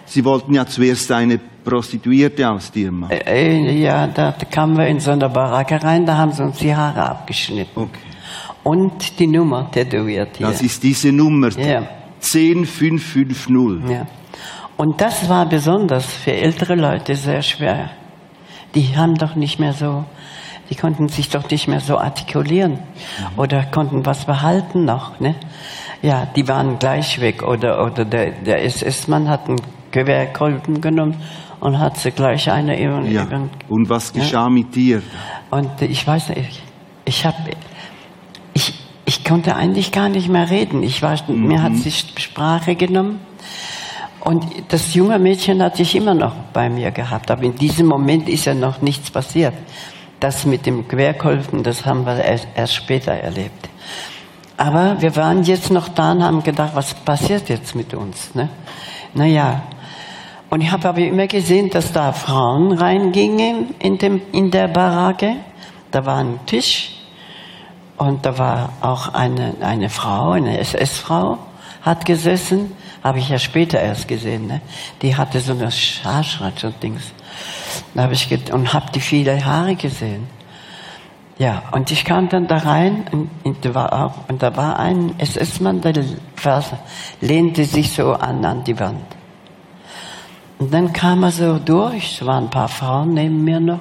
Sie 0.06 0.24
wollten 0.24 0.54
ja 0.54 0.66
zuerst 0.66 1.10
eine 1.12 1.38
Prostituierte 1.38 2.48
aus 2.48 2.70
dir 2.70 2.92
machen. 2.92 3.10
äh, 3.10 3.72
ja, 3.72 4.06
da 4.06 4.34
kamen 4.50 4.76
wir 4.76 4.86
in 4.86 5.00
so 5.00 5.12
eine 5.12 5.28
Baracke 5.30 5.82
rein, 5.82 6.04
da 6.04 6.16
haben 6.16 6.32
sie 6.32 6.42
uns 6.42 6.58
die 6.58 6.74
Haare 6.74 7.08
abgeschnitten. 7.08 7.82
Okay. 7.82 7.98
Und 8.62 9.18
die 9.18 9.26
Nummer 9.26 9.70
tätowiert 9.70 10.36
hier. 10.36 10.46
Das 10.46 10.62
ist 10.62 10.82
diese 10.82 11.12
Nummer. 11.12 11.50
Ja. 11.58 11.82
10550. 12.20 13.90
Ja. 13.90 14.06
Und 14.76 15.00
das 15.00 15.28
war 15.28 15.46
besonders 15.48 16.06
für 16.06 16.32
ältere 16.32 16.74
Leute 16.74 17.14
sehr 17.14 17.42
schwer. 17.42 17.90
Die 18.74 18.96
haben 18.96 19.14
doch 19.14 19.36
nicht 19.36 19.60
mehr 19.60 19.72
so, 19.72 20.04
die 20.70 20.74
konnten 20.74 21.08
sich 21.08 21.28
doch 21.28 21.48
nicht 21.50 21.68
mehr 21.68 21.80
so 21.80 21.98
artikulieren 21.98 22.78
oder 23.36 23.64
konnten 23.64 24.04
was 24.04 24.24
behalten 24.24 24.84
noch, 24.84 25.20
ne? 25.20 25.34
Ja, 26.04 26.26
die 26.26 26.46
waren 26.48 26.78
gleich 26.78 27.18
weg 27.18 27.42
oder, 27.42 27.82
oder 27.82 28.04
der, 28.04 28.32
der 28.32 28.62
SS-Mann 28.62 29.26
hat 29.26 29.48
einen 29.48 29.62
Gewehrkolben 29.90 30.82
genommen 30.82 31.16
und 31.60 31.78
hat 31.78 31.96
sie 31.96 32.10
gleich 32.10 32.50
eine 32.50 32.78
eben, 32.78 33.10
Ja. 33.10 33.26
Und 33.70 33.88
was 33.88 34.12
geschah 34.12 34.50
mit 34.50 34.74
dir? 34.74 35.00
und 35.50 35.80
ich 35.80 36.06
weiß 36.06 36.28
nicht, 36.28 36.62
ich 37.06 37.24
habe, 37.24 37.38
ich, 38.52 38.74
ich 39.06 39.24
konnte 39.24 39.56
eigentlich 39.56 39.92
gar 39.92 40.10
nicht 40.10 40.28
mehr 40.28 40.50
reden. 40.50 40.82
Ich 40.82 41.00
war, 41.00 41.16
mir 41.26 41.62
hat 41.62 41.72
die 41.72 41.90
Sprache 41.90 42.74
genommen. 42.74 43.20
Und 44.20 44.44
das 44.68 44.92
junge 44.92 45.18
Mädchen 45.18 45.62
hatte 45.62 45.80
ich 45.80 45.96
immer 45.96 46.14
noch 46.14 46.34
bei 46.52 46.68
mir 46.68 46.90
gehabt. 46.90 47.30
Aber 47.30 47.42
in 47.44 47.54
diesem 47.54 47.86
Moment 47.86 48.28
ist 48.28 48.44
ja 48.44 48.52
noch 48.52 48.82
nichts 48.82 49.10
passiert. 49.10 49.54
Das 50.20 50.44
mit 50.44 50.66
dem 50.66 50.86
Querkolben, 50.86 51.62
das 51.62 51.86
haben 51.86 52.04
wir 52.04 52.22
erst, 52.22 52.46
erst 52.54 52.74
später 52.74 53.12
erlebt. 53.12 53.70
Aber 54.56 55.00
wir 55.00 55.16
waren 55.16 55.42
jetzt 55.42 55.70
noch 55.70 55.88
da 55.88 56.12
und 56.12 56.22
haben 56.22 56.42
gedacht, 56.42 56.70
was 56.74 56.94
passiert 56.94 57.48
jetzt 57.48 57.74
mit 57.74 57.92
uns? 57.94 58.34
Ne? 58.34 58.48
Naja, 59.14 59.62
und 60.50 60.60
ich 60.60 60.70
habe 60.70 60.88
aber 60.88 61.00
immer 61.00 61.26
gesehen, 61.26 61.70
dass 61.70 61.92
da 61.92 62.12
Frauen 62.12 62.72
reingingen 62.72 63.74
in, 63.80 63.98
dem, 63.98 64.22
in 64.32 64.50
der 64.50 64.68
Baracke. 64.68 65.36
Da 65.90 66.06
war 66.06 66.18
ein 66.18 66.38
Tisch 66.46 66.94
Und 67.96 68.26
da 68.26 68.38
war 68.38 68.72
auch 68.80 69.14
eine, 69.14 69.54
eine 69.60 69.88
Frau, 69.88 70.32
eine 70.32 70.58
SS-Frau, 70.58 71.38
hat 71.82 72.04
gesessen, 72.04 72.72
habe 73.02 73.18
ich 73.18 73.28
ja 73.28 73.38
später 73.38 73.80
erst 73.80 74.08
gesehen, 74.08 74.46
ne? 74.46 74.60
die 75.02 75.14
hatte 75.14 75.40
so 75.40 75.52
eine 75.52 75.70
Haarschratz 75.70 76.64
und 76.64 76.82
Dings. 76.82 77.12
Da 77.94 78.02
habe 78.02 78.14
ich 78.14 78.28
und 78.52 78.72
habe 78.72 78.86
die 78.92 79.00
viele 79.00 79.44
Haare 79.44 79.76
gesehen. 79.76 80.26
Ja, 81.36 81.64
und 81.72 81.90
ich 81.90 82.04
kam 82.04 82.28
dann 82.28 82.46
da 82.46 82.58
rein 82.58 83.06
und, 83.10 83.28
und, 83.42 83.64
da, 83.64 84.54
war 84.56 84.78
ein 84.78 85.18
SS-Mann, 85.18 85.80
der 85.80 86.04
lehnte 87.20 87.64
sich 87.64 87.92
so 87.92 88.12
an, 88.12 88.44
an 88.44 88.62
die 88.62 88.78
Wand. 88.78 89.04
Und 90.60 90.72
dann 90.72 90.92
kam 90.92 91.24
er 91.24 91.32
so 91.32 91.58
durch, 91.58 92.20
es 92.20 92.26
waren 92.26 92.44
ein 92.44 92.50
paar 92.50 92.68
Frauen 92.68 93.14
neben 93.14 93.42
mir 93.42 93.58
noch, 93.58 93.80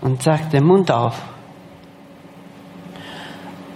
und 0.00 0.20
sagte, 0.22 0.60
Mund 0.60 0.90
auf. 0.90 1.22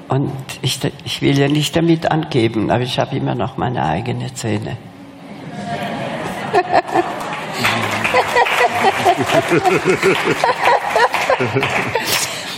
Und 0.09 0.33
ich, 0.61 0.81
ich 1.05 1.23
will 1.23 1.39
ja 1.39 1.47
nicht 1.49 1.77
damit 1.77 2.11
angeben, 2.11 2.69
aber 2.71 2.83
ich 2.83 2.99
habe 2.99 3.17
immer 3.17 3.37
noch 3.37 3.57
meine 3.57 3.85
eigene 3.85 4.35
Zähne. 4.35 4.77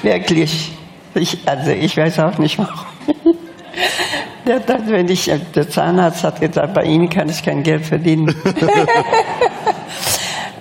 Wirklich. 0.03 0.73
Ich, 1.15 1.39
also 1.47 1.71
ich 1.71 1.97
weiß 1.97 2.19
auch 2.21 2.39
nicht 2.39 2.59
warum. 2.59 2.87
Der, 4.47 4.61
der, 4.61 4.87
wenn 4.87 5.09
ich, 5.09 5.29
der 5.57 5.69
Zahnarzt 5.69 6.23
hat 6.23 6.41
gesagt, 6.41 6.73
bei 6.73 6.85
Ihnen 6.85 7.09
kann 7.09 7.29
ich 7.29 7.43
kein 7.43 7.65
Geld 7.65 7.85
verdienen. 7.85 8.33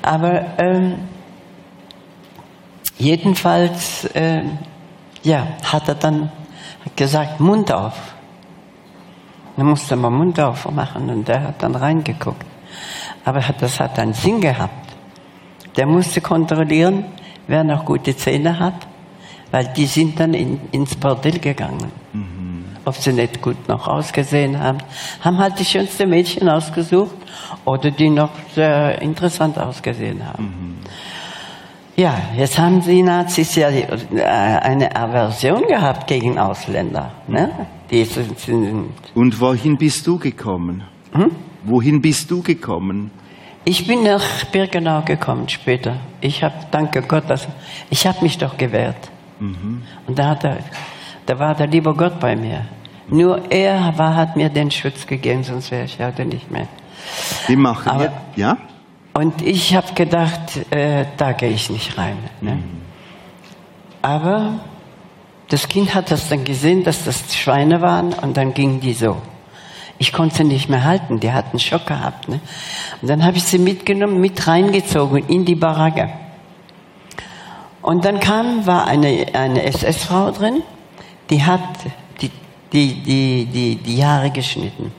Aber 0.02 0.44
ähm, 0.58 0.96
jedenfalls, 2.98 4.06
äh, 4.16 4.42
ja, 5.22 5.48
hat 5.72 5.88
er 5.88 5.96
dann 5.96 6.32
gesagt, 6.96 7.40
Mund 7.40 7.72
auf. 7.72 7.94
Dann 9.56 9.68
musste 9.68 9.96
man 9.96 10.14
Mund 10.14 10.40
aufmachen 10.40 11.08
und 11.12 11.28
der 11.28 11.44
hat 11.44 11.62
dann 11.62 11.76
reingeguckt. 11.76 12.46
Aber 13.24 13.42
das 13.60 13.80
hat 13.80 14.00
einen 14.00 14.14
Sinn 14.14 14.42
gehabt. 14.42 14.90
Der 15.78 15.86
musste 15.86 16.22
kontrollieren, 16.22 17.06
wer 17.48 17.64
noch 17.64 17.86
gute 17.86 18.18
Zähne 18.18 18.58
hat, 18.58 18.88
weil 19.52 19.72
die 19.76 19.86
sind 19.86 20.20
dann 20.20 20.34
in, 20.34 20.60
ins 20.72 20.96
Bordell 20.96 21.40
gegangen. 21.40 21.92
Mhm. 22.14 22.66
Ob 22.86 22.96
sie 22.96 23.14
nicht 23.14 23.42
gut 23.42 23.68
noch 23.68 23.88
ausgesehen 23.88 24.60
haben. 24.60 24.78
Haben 25.22 25.38
halt 25.38 25.60
die 25.60 25.66
schönsten 25.66 26.10
Mädchen 26.10 26.48
ausgesucht 26.50 27.16
oder 27.66 27.90
die 27.92 28.10
noch 28.10 28.32
sehr 28.54 29.02
interessant 29.02 29.58
ausgesehen 29.58 30.26
haben. 30.26 30.44
Mhm. 30.44 30.76
Ja, 31.98 32.14
jetzt 32.36 32.60
haben 32.60 32.82
die 32.82 33.02
Nazis 33.02 33.56
ja 33.56 33.70
äh, 33.70 34.22
eine 34.22 34.94
Aversion 34.94 35.66
gehabt 35.66 36.08
gegen 36.08 36.38
Ausländer. 36.38 37.14
Ne? 37.28 37.50
Die 37.90 38.04
sind, 38.04 38.38
sind 38.38 38.90
Und 39.14 39.40
wohin 39.40 39.78
bist 39.78 40.06
du 40.06 40.20
gekommen? 40.20 40.84
Hm? 41.14 41.32
Wohin 41.64 42.02
bist 42.02 42.30
du 42.30 42.42
gekommen? 42.42 43.12
Ich 43.64 43.88
bin 43.88 44.04
nach 44.04 44.46
Birkenau 44.52 45.04
gekommen 45.04 45.48
später. 45.48 45.96
Ich 46.20 46.44
habe, 46.44 46.56
danke 46.70 47.02
Gott, 47.02 47.30
dass, 47.30 47.48
ich 47.90 48.06
habe 48.06 48.22
mich 48.22 48.38
doch 48.38 48.58
gewehrt. 48.58 49.10
Mhm. 49.40 49.84
Und 50.08 50.20
da, 50.20 50.34
er, 50.42 50.58
da 51.26 51.40
war 51.40 51.56
der 51.56 51.68
liebe 51.68 51.94
Gott 51.94 52.20
bei 52.20 52.36
mir. 52.36 52.66
Nur 53.08 53.52
er 53.52 53.98
war, 53.98 54.16
hat 54.16 54.36
mir 54.36 54.50
den 54.50 54.72
Schutz 54.72 55.06
gegeben, 55.06 55.44
sonst 55.44 55.72
wäre 55.72 55.86
ich 55.86 56.00
heute 56.00 56.26
nicht 56.26 56.50
mehr. 56.50 56.68
Wie 57.48 57.56
machen 57.56 57.90
Aber? 57.90 58.12
Ja? 58.36 58.58
Und 59.14 59.42
ich 59.42 59.76
habe 59.76 59.94
gedacht, 59.94 60.72
äh, 60.72 61.06
da 61.18 61.32
gehe 61.32 61.50
ich 61.50 61.70
nicht 61.70 61.98
rein. 61.98 62.18
Ne? 62.42 62.56
Mhm. 62.56 62.64
Aber 64.02 64.60
das 65.50 65.68
Kind 65.68 65.94
hat 65.94 66.12
das 66.12 66.30
dann 66.30 66.44
gesehen, 66.44 66.84
dass 66.84 67.06
das 67.06 67.36
Schweine 67.36 67.82
waren 67.82 68.14
und 68.14 68.36
dann 68.38 68.54
gingen 68.54 68.82
die 68.82 68.94
so. 68.94 69.22
Ich 69.98 70.12
konnte 70.12 70.36
sie 70.36 70.44
nicht 70.44 70.68
mehr 70.68 70.84
halten, 70.84 71.20
die 71.20 71.32
hatten 71.32 71.60
Schock 71.60 71.86
gehabt. 71.86 72.28
Ne? 72.28 72.42
Und 73.02 73.08
dann 73.08 73.24
habe 73.24 73.38
ich 73.38 73.44
sie 73.44 73.60
mitgenommen, 73.60 74.20
mit 74.20 74.46
reingezogen 74.48 75.26
in 75.28 75.46
die 75.46 75.56
Baracke. 75.56 76.10
Und 77.86 78.04
dann 78.04 78.20
kam, 78.20 78.66
war 78.66 78.88
eine, 78.88 79.28
eine 79.34 79.62
SS-Frau 79.62 80.32
drin, 80.32 80.64
die 81.30 81.44
hat 81.44 81.62
die, 82.20 82.32
die, 82.74 82.96
die, 83.04 83.46
die, 83.46 83.76
die 83.76 84.04
Haare 84.04 84.32
geschnitten. 84.32 84.92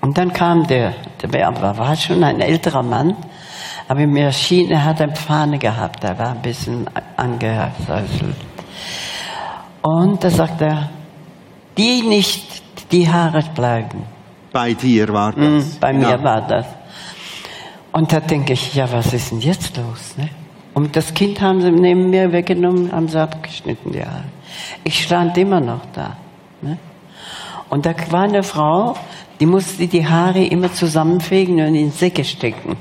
Und 0.00 0.16
dann 0.16 0.32
kam 0.32 0.66
der, 0.66 0.94
der 1.22 1.30
war 1.30 1.94
schon 1.96 2.24
ein 2.24 2.40
älterer 2.40 2.82
Mann, 2.82 3.18
aber 3.86 4.06
mir 4.06 4.32
schien, 4.32 4.70
er 4.70 4.82
hat 4.82 5.02
eine 5.02 5.14
Fahne 5.14 5.58
gehabt, 5.58 6.02
er 6.04 6.18
war 6.18 6.30
ein 6.30 6.40
bisschen 6.40 6.88
angehäuselt. 7.18 8.36
Und 9.82 10.24
da 10.24 10.30
sagt 10.30 10.62
er, 10.62 10.88
die 11.76 12.00
nicht 12.00 12.62
die 12.90 13.06
Haare 13.06 13.44
bleiben. 13.54 14.04
Bei 14.54 14.72
dir 14.72 15.06
war 15.10 15.32
das? 15.32 15.76
Mm, 15.76 15.80
bei 15.80 15.92
mir 15.92 16.08
ja. 16.12 16.24
war 16.24 16.40
das. 16.46 16.64
Und 17.92 18.10
da 18.10 18.20
denke 18.20 18.54
ich, 18.54 18.74
ja, 18.74 18.90
was 18.90 19.12
ist 19.12 19.32
denn 19.32 19.40
jetzt 19.40 19.76
los? 19.76 20.14
Ne? 20.16 20.30
Und 20.74 20.96
das 20.96 21.12
Kind 21.12 21.40
haben 21.40 21.60
sie 21.60 21.70
neben 21.70 22.10
mir 22.10 22.32
weggenommen, 22.32 22.92
haben 22.92 23.08
sie 23.08 23.20
abgeschnitten, 23.20 23.92
die 23.92 24.04
Haare. 24.04 24.24
Ich 24.84 25.02
stand 25.02 25.36
immer 25.36 25.60
noch 25.60 25.82
da. 25.92 26.16
Ne? 26.62 26.78
Und 27.68 27.86
da 27.86 27.94
war 28.10 28.22
eine 28.22 28.42
Frau, 28.42 28.94
die 29.40 29.46
musste 29.46 29.86
die 29.86 30.06
Haare 30.06 30.44
immer 30.44 30.72
zusammenfegen 30.72 31.60
und 31.60 31.74
in 31.74 31.90
Säcke 31.90 32.24
stecken. 32.24 32.76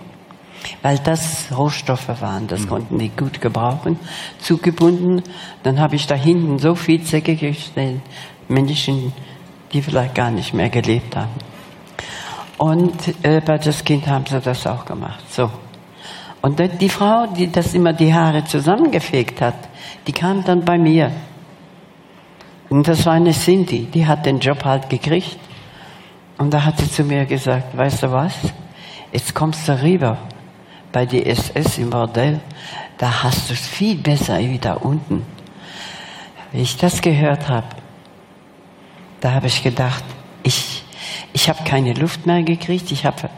Weil 0.81 0.99
das 0.99 1.47
Rohstoffe 1.55 2.21
waren, 2.21 2.47
das 2.47 2.61
mhm. 2.61 2.69
konnten 2.69 2.99
die 2.99 3.09
gut 3.09 3.41
gebrauchen. 3.41 3.99
Zugebunden, 4.39 5.23
dann 5.63 5.79
habe 5.79 5.95
ich 5.95 6.07
da 6.07 6.15
hinten 6.15 6.59
so 6.59 6.75
viel 6.75 7.03
Säcke 7.03 7.35
gestellt. 7.35 8.01
Menschen, 8.47 9.13
die 9.73 9.81
vielleicht 9.81 10.15
gar 10.15 10.31
nicht 10.31 10.53
mehr 10.53 10.69
gelebt 10.69 11.15
haben. 11.15 11.31
Und 12.57 12.93
äh, 13.23 13.41
bei 13.41 13.57
das 13.57 13.83
Kind 13.83 14.07
haben 14.07 14.25
sie 14.25 14.39
das 14.39 14.67
auch 14.67 14.85
gemacht. 14.85 15.23
So. 15.31 15.49
Und 16.41 16.59
die 16.59 16.89
Frau, 16.89 17.27
die 17.27 17.51
das 17.51 17.73
immer 17.73 17.93
die 17.93 18.13
Haare 18.13 18.43
zusammengefegt 18.43 19.41
hat, 19.41 19.55
die 20.07 20.11
kam 20.11 20.43
dann 20.43 20.65
bei 20.65 20.77
mir. 20.77 21.11
Und 22.69 22.87
das 22.87 23.05
war 23.05 23.13
eine 23.13 23.31
Cindy, 23.31 23.85
die 23.85 24.07
hat 24.07 24.25
den 24.25 24.39
Job 24.39 24.63
halt 24.65 24.89
gekriegt. 24.89 25.37
Und 26.37 26.53
da 26.53 26.63
hat 26.63 26.79
sie 26.79 26.89
zu 26.89 27.03
mir 27.03 27.25
gesagt, 27.25 27.77
weißt 27.77 28.03
du 28.03 28.11
was? 28.11 28.33
Jetzt 29.11 29.35
kommst 29.35 29.67
du 29.67 29.79
rüber 29.83 30.17
bei 30.91 31.05
die 31.05 31.25
SS 31.25 31.77
im 31.77 31.89
Bordell, 31.89 32.39
da 32.97 33.23
hast 33.23 33.49
du 33.49 33.53
es 33.53 33.67
viel 33.67 33.95
besser 33.95 34.39
wie 34.39 34.57
da 34.57 34.73
unten. 34.73 35.25
Wie 36.51 36.61
ich 36.61 36.77
das 36.77 37.01
gehört 37.01 37.47
habe, 37.47 37.67
da 39.19 39.33
habe 39.33 39.47
ich 39.47 39.63
gedacht, 39.63 40.03
ich, 40.43 40.83
ich 41.33 41.49
habe 41.49 41.63
keine 41.63 41.93
Luft 41.93 42.25
mehr 42.25 42.43
gekriegt, 42.43 42.91
ich, 42.91 43.05
hab, 43.05 43.29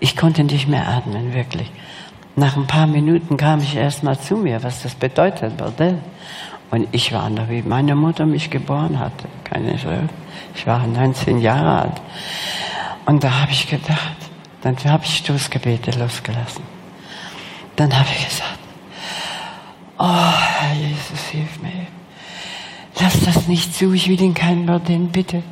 ich 0.00 0.16
konnte 0.16 0.44
nicht 0.44 0.68
mehr 0.68 0.88
atmen, 0.88 1.34
wirklich. 1.34 1.70
Nach 2.38 2.56
ein 2.56 2.68
paar 2.68 2.86
Minuten 2.86 3.36
kam 3.36 3.60
ich 3.62 3.74
erst 3.74 4.04
mal 4.04 4.16
zu 4.16 4.36
mir, 4.36 4.62
was 4.62 4.84
das 4.84 4.94
bedeutet, 4.94 5.56
Bordell. 5.56 5.98
Und 6.70 6.86
ich 6.92 7.12
war 7.12 7.28
noch, 7.30 7.48
wie 7.48 7.62
meine 7.62 7.96
Mutter 7.96 8.26
mich 8.26 8.48
geboren 8.48 9.00
hatte. 9.00 9.26
Keine 9.42 9.76
Ich 10.54 10.64
war 10.64 10.86
19 10.86 11.40
Jahre 11.40 11.80
alt. 11.82 12.00
Und 13.06 13.24
da 13.24 13.40
habe 13.40 13.50
ich 13.50 13.66
gedacht, 13.68 14.16
dann 14.60 14.76
habe 14.84 15.04
ich 15.04 15.16
Stoßgebete 15.16 15.98
losgelassen. 15.98 16.62
Dann 17.74 17.92
habe 17.92 18.08
ich 18.16 18.28
gesagt, 18.28 18.58
oh 19.98 20.04
Herr 20.04 20.74
Jesus, 20.76 21.26
hilf 21.32 21.60
mir. 21.60 21.88
Lass 23.00 23.18
das 23.24 23.48
nicht 23.48 23.74
zu, 23.74 23.92
ich 23.92 24.08
will 24.08 24.22
in 24.22 24.34
keinen 24.34 24.64
Bordell, 24.64 25.08
bitte. 25.10 25.42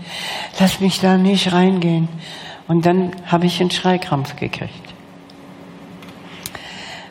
Lass 0.61 0.79
mich 0.79 1.01
da 1.01 1.17
nicht 1.17 1.53
reingehen. 1.53 2.09
Und 2.69 2.87
dann 2.87 3.11
habe 3.27 3.47
ich 3.47 3.61
einen 3.61 3.73
Schreikrampf 3.73 4.37
gekriegt. 4.37 4.86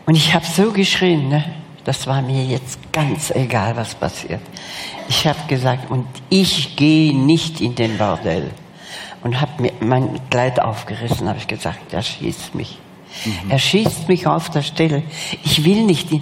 Und 0.06 0.16
ich 0.16 0.34
habe 0.34 0.46
so 0.46 0.72
geschrien, 0.72 1.30
ne? 1.30 1.44
das 1.84 2.08
war 2.08 2.22
mir 2.22 2.44
jetzt 2.44 2.92
ganz 2.92 3.32
egal, 3.32 3.76
was 3.76 3.96
passiert. 3.96 4.42
Ich 5.08 5.26
habe 5.28 5.40
gesagt, 5.48 5.90
und 5.90 6.08
ich 6.30 6.76
gehe 6.76 7.16
nicht 7.16 7.62
in 7.62 7.76
den 7.76 7.98
Bordell. 7.98 8.52
Und 9.24 9.42
habe 9.42 9.62
mir 9.62 9.72
mein 9.80 10.20
Kleid 10.30 10.62
aufgerissen, 10.62 11.28
habe 11.28 11.40
ich 11.40 11.48
gesagt, 11.48 11.94
er 11.94 12.04
schießt 12.04 12.54
mich. 12.54 12.78
Mhm. 13.26 13.52
Er 13.52 13.60
schießt 13.60 14.08
mich 14.08 14.28
auf 14.28 14.50
der 14.50 14.62
Stelle. 14.62 15.04
Ich 15.44 15.64
will 15.64 15.84
nicht 15.84 16.12
in, 16.12 16.22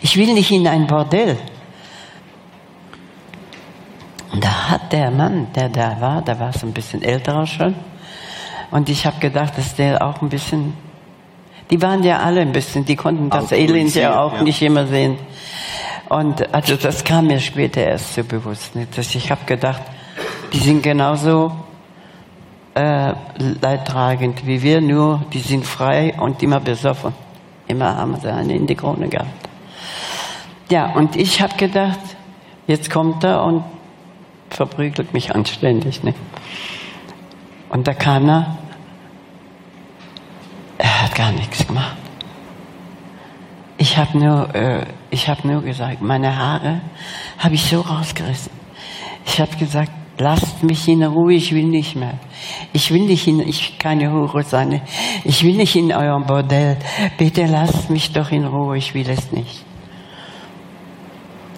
ich 0.00 0.16
will 0.16 0.32
nicht 0.32 0.50
in 0.50 0.66
ein 0.66 0.86
Bordell. 0.86 1.36
Und 4.32 4.44
da 4.44 4.70
hat 4.70 4.92
der 4.92 5.10
Mann, 5.10 5.48
der 5.54 5.68
da 5.68 6.00
war, 6.00 6.22
der 6.22 6.38
war 6.38 6.52
so 6.52 6.66
ein 6.66 6.72
bisschen 6.72 7.02
älterer 7.02 7.46
schon, 7.46 7.74
und 8.70 8.88
ich 8.88 9.06
habe 9.06 9.18
gedacht, 9.18 9.56
dass 9.56 9.74
der 9.74 10.02
auch 10.02 10.20
ein 10.20 10.28
bisschen, 10.28 10.74
die 11.70 11.80
waren 11.82 12.02
ja 12.02 12.20
alle 12.20 12.40
ein 12.40 12.52
bisschen, 12.52 12.84
die 12.84 12.96
konnten 12.96 13.30
das 13.30 13.52
Elend 13.52 13.94
ja 13.94 14.20
auch 14.20 14.34
ja. 14.34 14.42
nicht 14.42 14.62
immer 14.62 14.86
sehen. 14.86 15.18
Und 16.08 16.54
also 16.54 16.76
das 16.76 17.04
kam 17.04 17.26
mir 17.26 17.40
später 17.40 17.82
erst 17.82 18.14
so 18.14 18.24
bewusst. 18.24 18.74
Nicht? 18.74 18.96
Dass 18.96 19.14
ich 19.14 19.30
habe 19.30 19.44
gedacht, 19.44 19.82
die 20.52 20.58
sind 20.58 20.82
genauso 20.82 21.52
äh, 22.74 23.12
leidtragend 23.60 24.46
wie 24.46 24.62
wir, 24.62 24.80
nur 24.80 25.24
die 25.32 25.40
sind 25.40 25.66
frei 25.66 26.14
und 26.18 26.42
immer 26.42 26.60
besoffen. 26.60 27.12
Immer 27.66 27.96
haben 27.96 28.16
sie 28.20 28.32
eine 28.32 28.56
in 28.56 28.66
die 28.66 28.74
Krone 28.74 29.08
gehabt. 29.08 29.48
Ja, 30.70 30.94
und 30.94 31.16
ich 31.16 31.42
habe 31.42 31.54
gedacht, 31.56 31.98
Jetzt 32.68 32.90
kommt 32.90 33.24
er 33.24 33.42
und 33.44 33.64
verprügelt 34.50 35.14
mich 35.14 35.34
anständig. 35.34 36.04
Ne? 36.04 36.12
Und 37.70 37.88
da 37.88 37.94
kam 37.94 38.28
er, 38.28 38.58
gar 41.18 41.32
nichts 41.32 41.66
gemacht. 41.66 41.96
Ich 43.76 43.96
habe 43.98 44.16
nur, 44.16 44.54
äh, 44.54 44.86
ich 45.10 45.28
nur 45.42 45.62
gesagt, 45.62 46.00
meine 46.00 46.36
Haare 46.36 46.80
habe 47.38 47.56
ich 47.56 47.64
so 47.64 47.80
rausgerissen. 47.80 48.52
Ich 49.26 49.40
habe 49.40 49.54
gesagt, 49.56 49.90
lasst 50.18 50.62
mich 50.62 50.86
in 50.86 51.02
Ruhe, 51.02 51.34
ich 51.34 51.52
will 51.52 51.66
nicht 51.66 51.96
mehr. 51.96 52.14
Ich 52.72 52.92
will 52.92 53.04
nicht 53.04 53.26
in, 53.26 53.40
ich 53.40 53.78
keine 53.80 54.12
Hure 54.12 54.44
sein. 54.44 54.80
Ich 55.24 55.42
will 55.42 55.56
nicht 55.56 55.74
in 55.74 55.92
eurem 55.92 56.24
Bordell. 56.24 56.76
Bitte 57.18 57.46
lasst 57.46 57.90
mich 57.90 58.12
doch 58.12 58.30
in 58.30 58.44
Ruhe, 58.44 58.76
ich 58.76 58.94
will 58.94 59.10
es 59.10 59.32
nicht. 59.32 59.64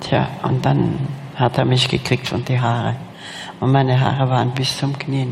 Tja, 0.00 0.26
und 0.42 0.64
dann 0.64 0.98
hat 1.34 1.58
er 1.58 1.66
mich 1.66 1.86
gekriegt 1.86 2.26
von 2.28 2.42
die 2.46 2.58
Haare. 2.58 2.96
Und 3.60 3.72
meine 3.72 4.00
Haare 4.00 4.30
waren 4.30 4.52
bis 4.52 4.78
zum 4.78 4.98
Knie. 4.98 5.26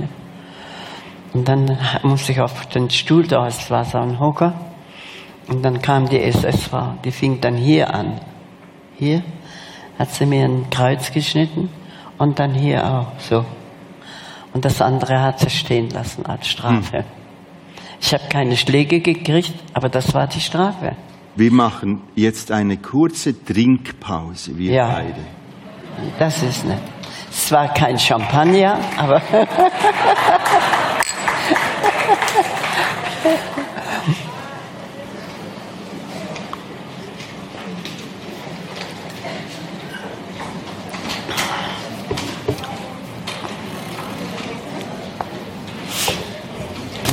Und 1.32 1.46
dann 1.46 1.78
musste 2.02 2.32
ich 2.32 2.40
auf 2.40 2.66
den 2.66 2.90
Stuhl 2.90 3.26
da, 3.26 3.46
es 3.46 3.70
war 3.70 3.84
so 3.84 3.98
ein 3.98 4.18
Hocker. 4.18 4.54
Und 5.48 5.62
dann 5.62 5.80
kam 5.80 6.08
die 6.08 6.20
SS-Frau, 6.20 6.94
die 7.04 7.10
fing 7.10 7.40
dann 7.40 7.56
hier 7.56 7.92
an. 7.94 8.20
Hier 8.96 9.22
hat 9.98 10.10
sie 10.10 10.26
mir 10.26 10.44
ein 10.44 10.68
Kreuz 10.70 11.12
geschnitten 11.12 11.70
und 12.18 12.38
dann 12.38 12.54
hier 12.54 12.84
auch 12.84 13.18
so. 13.18 13.44
Und 14.52 14.64
das 14.64 14.80
andere 14.80 15.20
hat 15.20 15.40
sie 15.40 15.50
stehen 15.50 15.90
lassen 15.90 16.26
als 16.26 16.48
Strafe. 16.48 16.98
Hm. 16.98 17.04
Ich 18.00 18.12
habe 18.14 18.24
keine 18.28 18.56
Schläge 18.56 19.00
gekriegt, 19.00 19.54
aber 19.74 19.88
das 19.88 20.14
war 20.14 20.26
die 20.26 20.40
Strafe. 20.40 20.96
Wir 21.34 21.52
machen 21.52 22.02
jetzt 22.14 22.50
eine 22.50 22.76
kurze 22.76 23.44
Trinkpause, 23.44 24.56
wir 24.56 24.72
ja, 24.72 24.88
beide. 24.88 25.24
Das 26.18 26.42
ist 26.42 26.64
nett. 26.64 26.80
Es 27.30 27.52
war 27.52 27.72
kein 27.72 27.98
Champagner, 27.98 28.78
aber. 28.96 29.22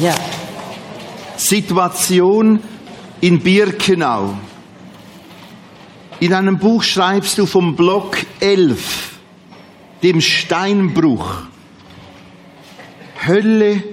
Ja. 0.01 0.13
Situation 1.37 2.59
in 3.21 3.39
Birkenau. 3.39 4.35
In 6.19 6.33
einem 6.33 6.57
Buch 6.57 6.83
schreibst 6.83 7.37
du 7.37 7.45
vom 7.45 7.75
Block 7.75 8.17
11, 8.39 9.19
dem 10.03 10.21
Steinbruch. 10.21 11.43
Hölle 13.25 13.83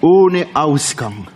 ohne 0.00 0.46
Ausgang. 0.54 1.28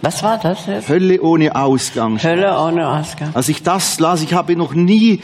Was 0.00 0.22
war 0.22 0.38
das 0.38 0.66
jetzt? 0.66 0.88
Hölle 0.88 1.20
ohne 1.20 1.54
Ausgang. 1.54 2.22
Hölle 2.22 2.56
ohne 2.58 2.88
Ausgang. 2.88 3.34
Als 3.34 3.48
ich 3.48 3.62
das 3.62 3.98
las, 3.98 4.22
ich 4.22 4.32
habe 4.32 4.54
noch 4.56 4.72
nie 4.74 5.20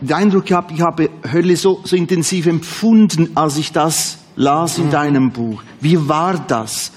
den 0.00 0.12
Eindruck 0.12 0.46
gehabt, 0.46 0.70
ich 0.70 0.80
habe 0.80 1.10
Hölle 1.32 1.56
so, 1.56 1.80
so 1.84 1.96
intensiv 1.96 2.46
empfunden, 2.46 3.30
als 3.34 3.56
ich 3.58 3.72
das 3.72 4.18
las 4.38 4.78
in 4.78 4.90
deinem 4.90 5.32
Buch. 5.32 5.62
Wie 5.80 6.08
war 6.08 6.38
das? 6.38 6.92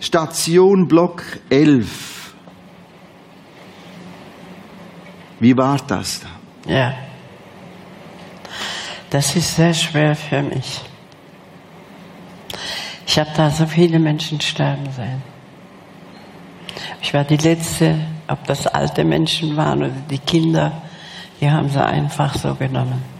Station 0.00 0.86
Block 0.86 1.22
11. 1.48 2.34
Wie 5.40 5.56
war 5.56 5.78
das 5.86 6.20
da? 6.20 6.70
Ja. 6.70 6.94
Das 9.10 9.34
ist 9.34 9.56
sehr 9.56 9.74
schwer 9.74 10.14
für 10.14 10.42
mich. 10.42 10.80
Ich 13.06 13.18
habe 13.18 13.30
da 13.36 13.50
so 13.50 13.66
viele 13.66 13.98
Menschen 13.98 14.40
sterben 14.40 14.90
sehen. 14.92 15.22
Ich 17.00 17.12
war 17.14 17.24
die 17.24 17.36
Letzte, 17.36 17.98
ob 18.28 18.46
das 18.46 18.66
alte 18.66 19.04
Menschen 19.04 19.56
waren 19.56 19.82
oder 19.82 19.92
die 20.10 20.18
Kinder, 20.18 20.82
die 21.40 21.50
haben 21.50 21.68
sie 21.68 21.84
einfach 21.84 22.34
so 22.36 22.54
genommen. 22.54 23.11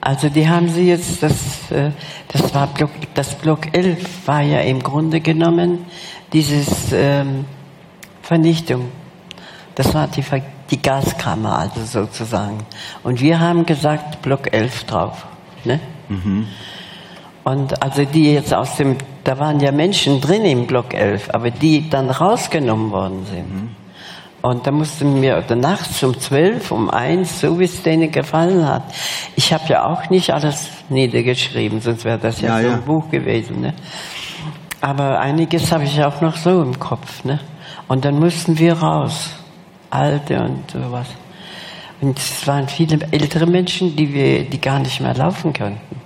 Also 0.00 0.28
die 0.28 0.48
haben 0.48 0.68
sie 0.68 0.88
jetzt, 0.88 1.22
das, 1.22 1.70
äh, 1.70 1.90
das 2.28 2.54
war 2.54 2.66
Block, 2.68 2.90
das 3.14 3.34
Block 3.34 3.74
11 3.76 4.26
war 4.26 4.40
ja 4.40 4.60
im 4.60 4.82
Grunde 4.82 5.20
genommen 5.20 5.86
dieses 6.32 6.92
ähm, 6.92 7.44
Vernichtung. 8.22 8.90
Das 9.74 9.92
war 9.94 10.08
die, 10.08 10.24
die 10.70 10.80
Gaskammer, 10.80 11.58
also 11.58 11.84
sozusagen. 11.84 12.58
Und 13.02 13.20
wir 13.20 13.40
haben 13.40 13.66
gesagt 13.66 14.22
Block 14.22 14.52
11 14.52 14.84
drauf. 14.84 15.26
Ne? 15.64 15.80
Mhm. 16.08 16.46
Und 17.44 17.82
also 17.82 18.04
die 18.04 18.32
jetzt 18.32 18.54
aus 18.54 18.76
dem, 18.76 18.96
da 19.24 19.38
waren 19.38 19.60
ja 19.60 19.72
Menschen 19.72 20.20
drin 20.20 20.44
im 20.44 20.66
Block 20.66 20.94
11, 20.94 21.30
aber 21.30 21.50
die 21.50 21.90
dann 21.90 22.10
rausgenommen 22.10 22.90
worden 22.90 23.26
sind. 23.26 23.54
Mhm. 23.54 23.76
Und 24.42 24.66
da 24.66 24.70
mussten 24.70 25.20
wir 25.20 25.36
oder 25.36 25.54
nachts 25.54 26.02
um 26.02 26.18
zwölf, 26.18 26.70
um 26.70 26.88
eins, 26.88 27.40
so 27.40 27.58
wie 27.58 27.64
es 27.64 27.82
denen 27.82 28.10
gefallen 28.10 28.66
hat. 28.66 28.84
Ich 29.36 29.52
habe 29.52 29.64
ja 29.68 29.84
auch 29.84 30.08
nicht 30.08 30.32
alles 30.32 30.70
niedergeschrieben, 30.88 31.80
sonst 31.80 32.04
wäre 32.04 32.18
das 32.18 32.40
ja, 32.40 32.58
ja 32.58 32.62
so 32.62 32.74
ein 32.74 32.80
ja. 32.80 32.86
Buch 32.86 33.10
gewesen. 33.10 33.60
Ne? 33.60 33.74
Aber 34.80 35.20
einiges 35.20 35.70
habe 35.72 35.84
ich 35.84 36.02
auch 36.02 36.22
noch 36.22 36.36
so 36.36 36.62
im 36.62 36.78
Kopf. 36.78 37.22
Ne? 37.24 37.38
Und 37.86 38.04
dann 38.06 38.18
mussten 38.18 38.58
wir 38.58 38.74
raus, 38.74 39.30
alte 39.90 40.40
und 40.40 40.70
sowas. 40.70 41.08
Und 42.00 42.18
es 42.18 42.46
waren 42.46 42.66
viele 42.66 42.98
ältere 43.10 43.46
Menschen, 43.46 43.94
die 43.94 44.14
wir, 44.14 44.48
die 44.48 44.60
gar 44.60 44.78
nicht 44.78 45.00
mehr 45.00 45.14
laufen 45.14 45.52
konnten. 45.52 46.00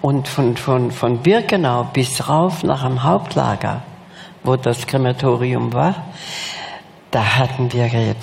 Und 0.00 0.26
von, 0.26 0.56
von, 0.56 0.90
von 0.90 1.18
Birkenau 1.18 1.84
bis 1.92 2.28
rauf 2.28 2.62
nach 2.62 2.86
dem 2.86 3.02
Hauptlager, 3.02 3.82
wo 4.42 4.56
das 4.56 4.86
Krematorium 4.86 5.72
war, 5.74 6.06
da 7.10 7.38
hatten 7.38 7.72
wir, 7.72 8.14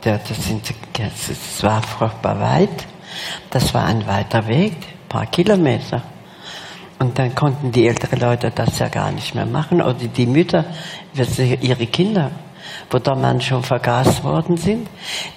das, 0.00 0.20
das 0.24 1.62
war 1.62 1.82
furchtbar 1.82 2.40
weit, 2.40 2.86
das 3.50 3.72
war 3.74 3.84
ein 3.86 4.06
weiter 4.06 4.46
Weg, 4.46 4.72
ein 4.72 5.08
paar 5.08 5.26
Kilometer. 5.26 6.02
Und 6.98 7.18
dann 7.18 7.34
konnten 7.34 7.72
die 7.72 7.86
älteren 7.86 8.20
Leute 8.20 8.52
das 8.54 8.78
ja 8.78 8.88
gar 8.88 9.10
nicht 9.10 9.34
mehr 9.34 9.46
machen, 9.46 9.82
oder 9.82 9.94
die 9.94 10.26
Mütter, 10.26 10.64
ihre 11.14 11.86
Kinder 11.86 12.30
wo 12.90 13.14
Mann 13.14 13.40
schon 13.40 13.62
vergast 13.62 14.22
worden 14.24 14.56
sind. 14.56 14.88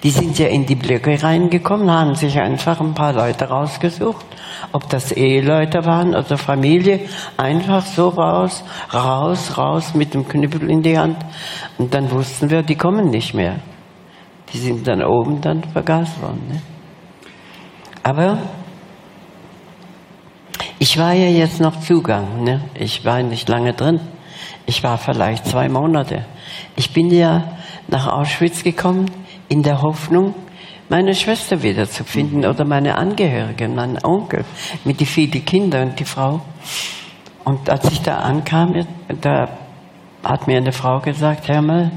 Die 0.02 0.10
sind 0.10 0.38
ja 0.38 0.48
in 0.48 0.66
die 0.66 0.74
Blöcke 0.74 1.22
reingekommen, 1.22 1.90
haben 1.90 2.14
sich 2.14 2.38
einfach 2.38 2.80
ein 2.80 2.94
paar 2.94 3.12
Leute 3.12 3.46
rausgesucht, 3.46 4.24
ob 4.72 4.88
das 4.88 5.12
Eheleute 5.12 5.84
waren 5.84 6.14
oder 6.14 6.36
Familie, 6.36 7.00
einfach 7.36 7.84
so 7.84 8.08
raus, 8.08 8.64
raus, 8.92 9.56
raus 9.56 9.94
mit 9.94 10.14
dem 10.14 10.26
Knüppel 10.28 10.70
in 10.70 10.82
die 10.82 10.98
Hand. 10.98 11.18
Und 11.78 11.94
dann 11.94 12.10
wussten 12.10 12.50
wir, 12.50 12.62
die 12.62 12.76
kommen 12.76 13.10
nicht 13.10 13.34
mehr. 13.34 13.56
Die 14.52 14.58
sind 14.58 14.86
dann 14.86 15.02
oben 15.02 15.40
dann 15.40 15.64
vergast 15.64 16.20
worden. 16.22 16.46
Ne? 16.48 16.60
Aber 18.02 18.38
ich 20.78 20.98
war 20.98 21.12
ja 21.14 21.28
jetzt 21.28 21.60
noch 21.60 21.80
Zugang. 21.80 22.44
Ne? 22.44 22.60
Ich 22.74 23.04
war 23.04 23.22
nicht 23.22 23.48
lange 23.48 23.72
drin. 23.72 24.00
Ich 24.66 24.82
war 24.82 24.98
vielleicht 24.98 25.46
zwei 25.46 25.68
Monate. 25.68 26.24
Ich 26.76 26.92
bin 26.92 27.10
ja 27.10 27.56
nach 27.88 28.06
Auschwitz 28.08 28.62
gekommen 28.62 29.10
in 29.48 29.62
der 29.62 29.82
Hoffnung, 29.82 30.34
meine 30.88 31.14
Schwester 31.14 31.62
wiederzufinden 31.62 32.44
oder 32.46 32.64
meine 32.64 32.96
Angehörigen, 32.96 33.74
meinen 33.74 33.98
Onkel 34.04 34.44
mit 34.84 35.00
die 35.00 35.06
vielen 35.06 35.44
Kinder 35.44 35.82
und 35.82 35.98
die 35.98 36.04
Frau. 36.04 36.40
Und 37.44 37.68
als 37.68 37.90
ich 37.90 38.02
da 38.02 38.18
ankam, 38.18 38.86
da 39.20 39.48
hat 40.22 40.46
mir 40.46 40.58
eine 40.58 40.72
Frau 40.72 41.00
gesagt, 41.00 41.48
hör 41.48 41.62
mal, 41.62 41.90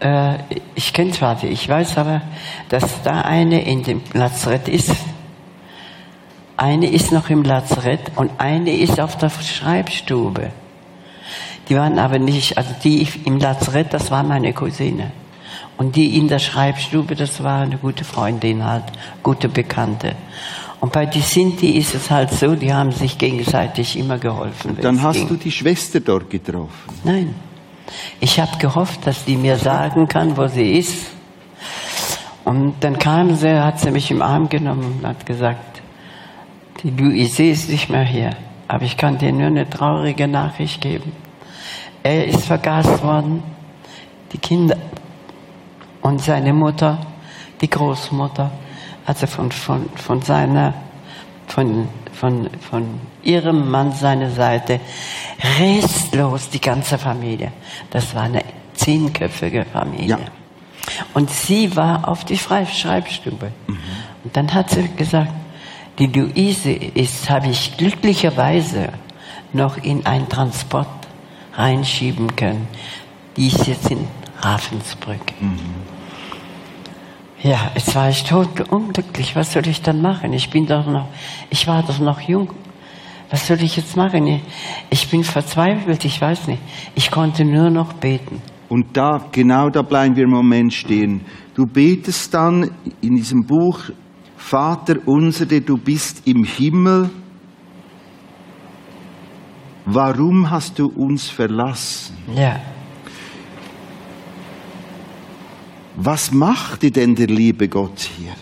äh, 0.00 0.38
ich 0.74 0.92
kenne 0.92 1.12
zwar 1.12 1.36
die, 1.36 1.48
ich 1.48 1.68
weiß 1.68 1.98
aber, 1.98 2.22
dass 2.68 3.02
da 3.02 3.22
eine 3.22 3.62
in 3.62 3.82
dem 3.82 4.02
Lazarett 4.12 4.68
ist. 4.68 4.94
Eine 6.56 6.90
ist 6.90 7.12
noch 7.12 7.28
im 7.28 7.42
Lazarett 7.42 8.12
und 8.16 8.30
eine 8.38 8.72
ist 8.72 8.98
auf 9.00 9.16
der 9.18 9.30
Schreibstube. 9.30 10.50
Die 11.68 11.76
waren 11.76 11.98
aber 11.98 12.18
nicht, 12.18 12.56
also 12.56 12.70
die 12.84 13.06
im 13.24 13.38
Lazarett, 13.38 13.92
das 13.92 14.10
war 14.10 14.22
meine 14.22 14.52
Cousine. 14.52 15.12
Und 15.76 15.96
die 15.96 16.16
in 16.16 16.28
der 16.28 16.38
Schreibstube, 16.38 17.14
das 17.14 17.42
war 17.42 17.60
eine 17.60 17.76
gute 17.76 18.04
Freundin 18.04 18.64
halt, 18.64 18.84
gute 19.22 19.48
Bekannte. 19.48 20.14
Und 20.80 20.92
bei 20.92 21.06
die 21.06 21.20
Sinti 21.20 21.70
ist 21.70 21.94
es 21.94 22.10
halt 22.10 22.30
so, 22.30 22.54
die 22.54 22.72
haben 22.72 22.92
sich 22.92 23.18
gegenseitig 23.18 23.98
immer 23.98 24.18
geholfen. 24.18 24.76
Dann 24.80 25.02
hast 25.02 25.16
ging. 25.16 25.28
du 25.28 25.34
die 25.36 25.50
Schwester 25.50 26.00
dort 26.00 26.30
getroffen? 26.30 26.70
Nein. 27.02 27.34
Ich 28.20 28.38
habe 28.40 28.56
gehofft, 28.58 29.06
dass 29.06 29.24
die 29.24 29.36
mir 29.36 29.56
sagen 29.56 30.08
kann, 30.08 30.36
wo 30.36 30.46
sie 30.48 30.78
ist. 30.78 31.06
Und 32.44 32.74
dann 32.80 32.98
kam 32.98 33.34
sie, 33.34 33.60
hat 33.60 33.80
sie 33.80 33.90
mich 33.90 34.10
im 34.10 34.22
Arm 34.22 34.48
genommen 34.48 34.98
und 34.98 35.06
hat 35.06 35.26
gesagt, 35.26 35.82
die 36.82 36.90
Louise 36.90 37.42
ist 37.42 37.68
nicht 37.68 37.88
mehr 37.88 38.04
hier, 38.04 38.30
aber 38.68 38.84
ich 38.84 38.96
kann 38.96 39.18
dir 39.18 39.32
nur 39.32 39.46
eine 39.46 39.68
traurige 39.68 40.28
Nachricht 40.28 40.80
geben. 40.80 41.12
Er 42.06 42.24
ist 42.24 42.44
vergast 42.44 43.02
worden. 43.02 43.42
Die 44.32 44.38
Kinder 44.38 44.76
und 46.02 46.22
seine 46.22 46.52
Mutter, 46.52 47.04
die 47.60 47.68
Großmutter, 47.68 48.48
also 49.04 49.26
von, 49.26 49.50
von, 49.50 49.90
von 49.96 50.22
seiner, 50.22 50.72
von, 51.48 51.88
von, 52.12 52.48
von 52.70 53.00
ihrem 53.24 53.68
Mann 53.68 53.90
seine 53.90 54.30
Seite, 54.30 54.78
restlos 55.58 56.48
die 56.48 56.60
ganze 56.60 56.96
Familie. 56.96 57.50
Das 57.90 58.14
war 58.14 58.22
eine 58.22 58.44
zehnköpfige 58.74 59.64
Familie. 59.64 60.10
Ja. 60.10 60.18
Und 61.12 61.28
sie 61.28 61.74
war 61.74 62.06
auf 62.08 62.24
die 62.24 62.38
Schreibstube. 62.38 63.50
Und 64.22 64.36
dann 64.36 64.54
hat 64.54 64.70
sie 64.70 64.88
gesagt, 64.94 65.32
die 65.98 66.06
Luise 66.06 66.70
ist, 66.70 67.28
habe 67.28 67.48
ich 67.48 67.76
glücklicherweise 67.76 68.90
noch 69.52 69.76
in 69.78 70.06
einen 70.06 70.28
Transport 70.28 70.95
reinschieben 71.56 72.34
können. 72.36 72.68
Die 73.36 73.48
ist 73.48 73.66
jetzt 73.66 73.90
in 73.90 74.06
Ravensbrück. 74.40 75.20
Ja, 77.42 77.70
jetzt 77.74 77.94
war 77.94 78.08
ich 78.10 78.24
tot 78.24 78.48
unglücklich. 78.70 79.36
Was 79.36 79.52
soll 79.52 79.66
ich 79.68 79.82
dann 79.82 80.00
machen? 80.00 80.32
Ich 80.32 80.50
bin 80.50 80.66
doch 80.66 80.86
noch, 80.86 81.08
ich 81.50 81.66
war 81.66 81.82
doch 81.82 81.98
noch 81.98 82.20
jung. 82.20 82.50
Was 83.30 83.46
soll 83.46 83.62
ich 83.62 83.76
jetzt 83.76 83.96
machen? 83.96 84.26
Ich- 84.26 84.42
Ich 84.90 85.10
bin 85.10 85.24
verzweifelt, 85.24 86.04
ich 86.04 86.20
weiß 86.20 86.46
nicht. 86.48 86.62
Ich 86.94 87.10
konnte 87.10 87.44
nur 87.44 87.70
noch 87.70 87.92
beten. 87.94 88.40
Und 88.68 88.96
da, 88.96 89.24
genau 89.32 89.68
da 89.68 89.82
bleiben 89.82 90.16
wir 90.16 90.24
im 90.24 90.30
Moment 90.30 90.72
stehen. 90.72 91.20
Du 91.54 91.66
betest 91.66 92.32
dann 92.34 92.70
in 93.00 93.14
diesem 93.16 93.44
Buch, 93.46 93.80
Vater 94.36 94.96
unser, 95.06 95.46
der 95.46 95.60
du 95.60 95.76
bist 95.76 96.26
im 96.26 96.44
Himmel, 96.44 97.10
warum 99.86 100.50
hast 100.50 100.78
du 100.78 100.86
uns 100.88 101.28
verlassen? 101.28 102.16
Ja. 102.34 102.60
Was 105.96 106.30
machte 106.30 106.90
denn 106.90 107.14
der 107.14 107.28
liebe 107.28 107.68
Gott 107.68 108.00
hier? 108.18 108.34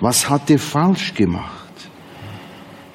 Was 0.00 0.28
hat 0.28 0.48
er 0.50 0.58
falsch 0.58 1.14
gemacht? 1.14 1.50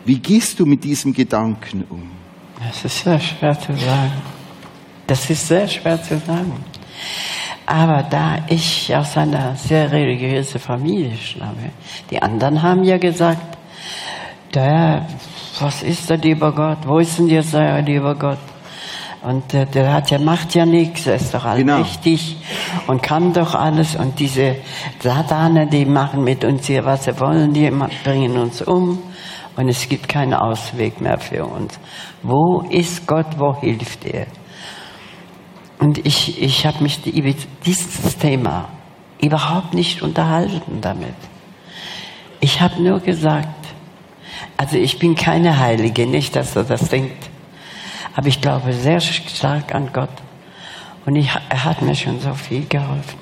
Wie 0.05 0.19
gehst 0.19 0.59
du 0.59 0.65
mit 0.65 0.83
diesem 0.83 1.13
Gedanken 1.13 1.83
um? 1.89 2.11
Das 2.65 2.85
ist 2.85 3.03
sehr 3.03 3.19
schwer 3.19 3.59
zu 3.59 3.75
sagen. 3.75 4.13
Das 5.05 5.29
ist 5.29 5.47
sehr 5.47 5.67
schwer 5.67 6.01
zu 6.01 6.17
sagen. 6.19 6.53
Aber 7.65 8.03
da 8.03 8.39
ich 8.47 8.95
aus 8.95 9.17
einer 9.17 9.55
sehr 9.55 9.91
religiösen 9.91 10.59
Familie 10.59 11.17
stamme, 11.17 11.71
die 12.09 12.21
anderen 12.21 12.61
haben 12.61 12.83
ja 12.85 12.97
gesagt, 12.97 13.57
der, 14.53 15.05
was 15.61 15.83
ist 15.83 16.09
der 16.09 16.17
lieber 16.17 16.51
Gott? 16.51 16.79
Wo 16.85 16.99
ist 16.99 17.17
denn 17.17 17.27
jetzt 17.27 17.53
der 17.53 17.81
lieber 17.81 18.15
Gott? 18.15 18.39
Und 19.23 19.51
der, 19.51 19.65
der 19.65 19.93
hat 19.93 20.11
ja, 20.11 20.19
macht 20.19 20.53
ja 20.55 20.65
nichts, 20.65 21.07
er 21.07 21.15
ist 21.15 21.33
doch 21.33 21.43
allmächtig 21.43 22.37
und 22.85 23.01
kann 23.01 23.33
doch 23.33 23.55
alles. 23.55 23.95
Und 23.95 24.19
diese 24.19 24.55
Sataner, 24.99 25.65
die 25.65 25.85
machen 25.85 26.23
mit 26.23 26.45
uns 26.45 26.67
hier, 26.67 26.85
was 26.85 27.05
sie 27.05 27.19
wollen, 27.19 27.51
die 27.51 27.71
bringen 28.03 28.37
uns 28.37 28.61
um. 28.61 28.99
Und 29.55 29.69
es 29.69 29.89
gibt 29.89 30.07
keinen 30.07 30.35
Ausweg 30.35 31.01
mehr 31.01 31.17
für 31.17 31.45
uns. 31.45 31.79
Wo 32.21 32.61
ist 32.69 33.07
Gott, 33.07 33.39
wo 33.39 33.59
hilft 33.59 34.05
er? 34.05 34.27
Und 35.79 36.05
ich, 36.05 36.41
ich 36.41 36.65
habe 36.65 36.83
mich 36.83 37.05
über 37.07 37.33
dieses 37.65 38.17
Thema 38.17 38.69
überhaupt 39.19 39.73
nicht 39.73 40.03
unterhalten 40.03 40.79
damit. 40.81 41.15
Ich 42.39 42.61
habe 42.61 42.81
nur 42.81 42.99
gesagt, 42.99 43.56
also 44.57 44.77
ich 44.77 44.99
bin 44.99 45.15
keine 45.15 45.59
Heilige, 45.59 46.07
nicht, 46.07 46.35
dass 46.35 46.55
er 46.55 46.63
das 46.63 46.89
denkt. 46.89 47.29
Aber 48.15 48.27
ich 48.27 48.41
glaube 48.41 48.73
sehr 48.73 48.99
stark 48.99 49.75
an 49.75 49.91
Gott. 49.93 50.09
Und 51.05 51.15
ich, 51.15 51.29
er 51.49 51.63
hat 51.63 51.81
mir 51.81 51.95
schon 51.95 52.19
so 52.19 52.33
viel 52.33 52.65
geholfen. 52.65 53.19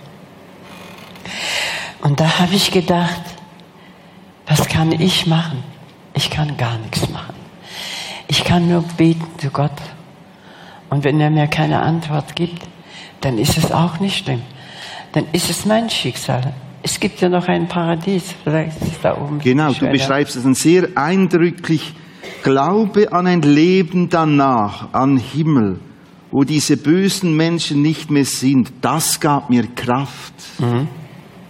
Und 2.02 2.20
da 2.20 2.40
habe 2.40 2.56
ich 2.56 2.72
gedacht, 2.72 3.22
was 4.48 4.68
kann 4.68 4.92
ich 4.92 5.26
machen? 5.28 5.64
Ich 6.14 6.30
kann 6.30 6.56
gar 6.56 6.78
nichts 6.78 7.10
machen. 7.10 7.36
Ich 8.28 8.44
kann 8.44 8.70
nur 8.70 8.84
beten 8.84 9.28
zu 9.40 9.50
Gott. 9.50 9.72
Und 10.90 11.04
wenn 11.04 11.20
er 11.20 11.30
mir 11.30 11.48
keine 11.48 11.82
Antwort 11.82 12.36
gibt, 12.36 12.64
dann 13.22 13.38
ist 13.38 13.58
es 13.58 13.72
auch 13.72 14.00
nicht 14.00 14.24
schlimm. 14.24 14.44
Dann 15.12 15.26
ist 15.32 15.50
es 15.50 15.66
mein 15.66 15.90
Schicksal. 15.90 16.54
Es 16.88 17.00
gibt 17.00 17.20
ja 17.20 17.30
noch 17.30 17.48
ein 17.48 17.68
Paradies. 17.68 18.36
Vielleicht 18.44 18.80
ist 18.80 18.92
es 18.92 19.02
da 19.02 19.18
oben. 19.20 19.40
Genau, 19.40 19.74
du 19.74 19.90
beschreibst 19.90 20.36
es 20.36 20.44
dann 20.44 20.54
sehr 20.54 20.90
eindrücklich. 20.94 21.96
Glaube 22.44 23.12
an 23.12 23.26
ein 23.26 23.42
Leben 23.42 24.08
danach, 24.08 24.94
an 24.94 25.18
Himmel, 25.18 25.80
wo 26.30 26.44
diese 26.44 26.78
bösen 26.78 27.36
Menschen 27.36 27.82
nicht 27.82 28.12
mehr 28.12 28.24
sind. 28.24 28.72
Das 28.82 29.20
gab 29.20 29.50
mir 29.50 29.66
Kraft. 29.76 30.36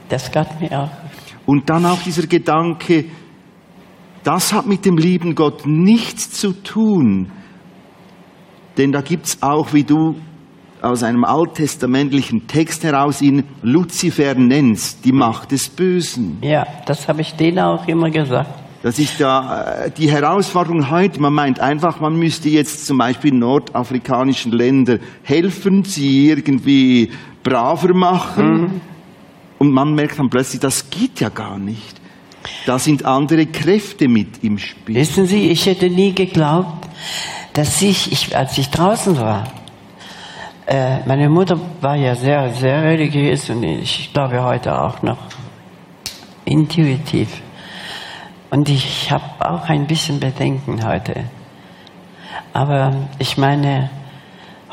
Das 0.08 0.32
gab 0.32 0.62
mir 0.62 0.72
auch. 0.72 0.92
Und 1.46 1.70
dann 1.70 1.86
auch 1.86 2.02
dieser 2.02 2.28
Gedanke, 2.28 3.04
das 4.24 4.54
hat 4.54 4.68
mit 4.68 4.86
dem 4.86 4.98
lieben 4.98 5.36
Gott 5.36 5.66
nichts 5.66 6.32
zu 6.32 6.54
tun. 6.54 7.30
Denn 8.78 8.94
da 8.94 9.02
gibt's 9.02 9.40
auch, 9.42 9.74
wie 9.74 9.84
du 9.84 10.16
aus 10.86 11.02
einem 11.02 11.24
alttestamentlichen 11.24 12.48
Text 12.48 12.84
heraus 12.84 13.22
ihn 13.22 13.44
Luzifer 13.64 14.36
nennst, 14.36 15.04
die 15.04 15.12
Macht 15.12 15.52
des 15.52 15.68
Bösen. 15.68 16.38
Ja, 16.42 16.66
das 16.86 17.08
habe 17.08 17.22
ich 17.22 17.34
denen 17.34 17.60
auch 17.60 17.88
immer 17.88 18.12
gesagt. 18.12 18.52
Das 18.84 19.00
ist 19.00 19.20
da 19.20 19.86
äh, 19.86 19.92
die 19.92 20.12
Herausforderung 20.12 20.92
heute. 20.92 21.20
Man 21.20 21.34
meint 21.34 21.60
einfach, 21.60 22.00
man 22.00 22.16
müsste 22.18 22.50
jetzt 22.50 22.86
zum 22.86 23.00
Beispiel 23.00 23.34
nordafrikanischen 23.34 24.52
Ländern 24.52 25.00
helfen, 25.24 25.84
sie 25.84 26.30
irgendwie 26.30 27.12
braver 27.44 27.96
machen. 27.96 28.82
Und 29.58 29.72
man 29.72 29.96
merkt 29.96 30.20
dann 30.20 30.30
plötzlich, 30.30 30.62
das 30.62 30.92
geht 30.92 31.20
ja 31.20 31.30
gar 31.30 31.58
nicht. 31.58 32.00
Da 32.68 32.78
sind 32.78 33.06
andere 33.06 33.48
Kräfte 33.48 34.08
mit 34.08 34.44
im 34.44 34.60
Spiel. 34.60 34.96
Wissen 34.96 35.26
Sie, 35.26 35.50
ich 35.50 35.66
hätte 35.66 35.90
nie 35.90 36.14
geglaubt, 36.14 36.88
dass 37.54 37.82
ich, 37.82 38.12
ich 38.12 38.38
als 38.38 38.56
ich 38.60 38.70
draußen 38.70 39.18
war, 39.18 39.46
meine 40.68 41.30
Mutter 41.30 41.60
war 41.82 41.96
ja 41.96 42.16
sehr, 42.16 42.50
sehr 42.54 42.84
religiös 42.84 43.50
und 43.50 43.64
ich 43.64 44.12
glaube 44.14 44.42
heute 44.44 44.82
auch 44.82 45.02
noch 45.04 45.18
intuitiv. 46.46 47.42
Und 48.50 48.70
ich 48.70 49.12
habe 49.12 49.24
auch 49.40 49.68
ein 49.70 49.86
bisschen 49.86 50.20
Bedenken 50.20 50.86
heute. 50.86 51.26
Aber 52.54 52.94
ich 53.20 53.38
meine, 53.38 53.90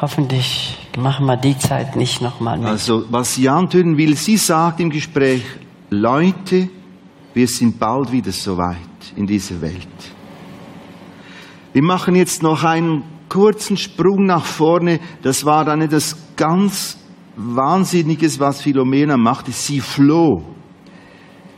hoffentlich 0.01 0.79
machen 0.97 1.27
wir 1.27 1.37
die 1.37 1.59
Zeit 1.59 1.97
nicht 1.97 2.21
nochmal 2.21 2.59
mit. 2.59 2.69
Also, 2.69 3.05
was 3.11 3.35
sie 3.35 3.49
antönen 3.49 3.97
will, 3.97 4.17
sie 4.17 4.37
sagt 4.37 4.81
im 4.81 4.91
Gespräch, 4.91 5.43
Leute, 5.91 6.69
wir 7.35 7.49
sind 7.49 7.79
bald 7.79 8.13
wieder 8.13 8.33
soweit 8.33 8.77
in 9.17 9.27
dieser 9.27 9.61
Welt. 9.61 9.89
Wir 11.73 11.83
machen 11.83 12.15
jetzt 12.15 12.43
noch 12.43 12.65
einen 12.65 13.03
kurzen 13.33 13.79
Sprung 13.79 14.27
nach 14.27 14.45
vorne. 14.45 15.01
Das 15.23 15.47
war 15.47 15.65
dann 15.65 15.81
etwas 15.81 16.17
ganz 16.37 16.99
Wahnsinniges, 17.35 18.39
was 18.39 18.61
Philomena 18.61 19.17
machte. 19.17 19.53
Sie 19.53 19.81
floh. 19.81 20.43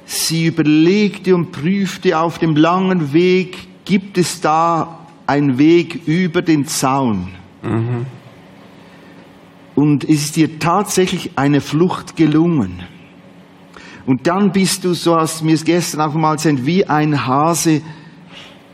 Sie 0.04 0.46
überlegte 0.46 1.34
und 1.34 1.50
prüfte 1.50 2.16
auf 2.16 2.38
dem 2.38 2.54
langen 2.54 3.12
Weg, 3.12 3.84
gibt 3.84 4.18
es 4.18 4.40
da 4.40 5.00
einen 5.26 5.58
Weg 5.58 6.06
über 6.06 6.42
den 6.42 6.64
Zaun? 6.64 7.30
Und 9.74 10.04
es 10.04 10.26
ist 10.26 10.36
dir 10.36 10.60
tatsächlich 10.60 11.32
eine 11.36 11.60
Flucht 11.60 12.14
gelungen. 12.14 12.84
Und 14.06 14.28
dann 14.28 14.52
bist 14.52 14.84
du, 14.84 14.92
so 14.92 15.16
hast 15.16 15.40
du 15.40 15.46
mir 15.46 15.54
es 15.54 15.64
gestern 15.64 16.02
auch 16.02 16.14
mal 16.14 16.36
gesagt, 16.36 16.64
wie 16.66 16.86
ein 16.86 17.26
Hase 17.26 17.82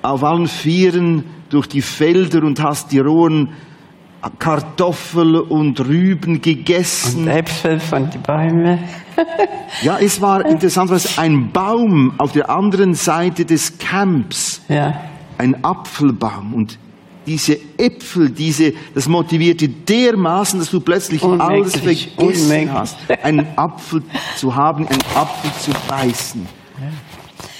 auf 0.02 0.22
allen 0.22 0.48
Vieren 0.48 1.24
durch 1.50 1.66
die 1.66 1.82
Felder 1.82 2.42
und 2.44 2.62
hast 2.62 2.90
die 2.92 2.98
rohen 3.00 3.50
Kartoffel 4.38 5.36
und 5.36 5.80
Rüben 5.80 6.40
gegessen. 6.42 7.22
Und 7.24 7.28
Äpfel 7.28 7.80
von 7.80 8.08
den 8.10 8.22
Bäumen. 8.22 8.78
Ja, 9.82 9.98
es 9.98 10.20
war 10.20 10.44
interessant, 10.46 10.90
was 10.90 11.18
ein 11.18 11.52
Baum 11.52 12.14
auf 12.18 12.32
der 12.32 12.48
anderen 12.50 12.94
Seite 12.94 13.44
des 13.44 13.76
Camps, 13.78 14.62
Ja. 14.68 14.98
ein 15.38 15.62
Apfelbaum 15.64 16.54
und 16.54 16.78
diese 17.26 17.56
Äpfel, 17.78 18.30
diese, 18.30 18.72
das 18.94 19.08
motivierte 19.08 19.68
dermaßen, 19.68 20.58
dass 20.58 20.70
du 20.70 20.80
plötzlich 20.80 21.22
alles 21.22 21.74
Unmöglich, 21.74 22.12
vergessen 22.14 22.44
unmöglich. 22.50 22.72
hast, 22.72 22.96
einen 23.22 23.46
Apfel 23.56 24.02
zu 24.36 24.54
haben, 24.56 24.88
einen 24.88 25.02
Apfel 25.14 25.50
zu 25.60 25.70
beißen. 25.86 26.46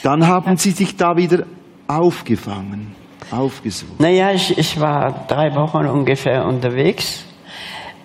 Dann 0.02 0.26
haben 0.26 0.56
sie 0.56 0.70
sich 0.72 0.96
da 0.96 1.16
wieder 1.16 1.44
aufgefangen, 1.86 2.94
aufgesucht. 3.30 4.00
Naja, 4.00 4.32
ich, 4.32 4.56
ich 4.56 4.80
war 4.80 5.26
drei 5.28 5.54
Wochen 5.54 5.86
ungefähr 5.86 6.46
unterwegs 6.46 7.24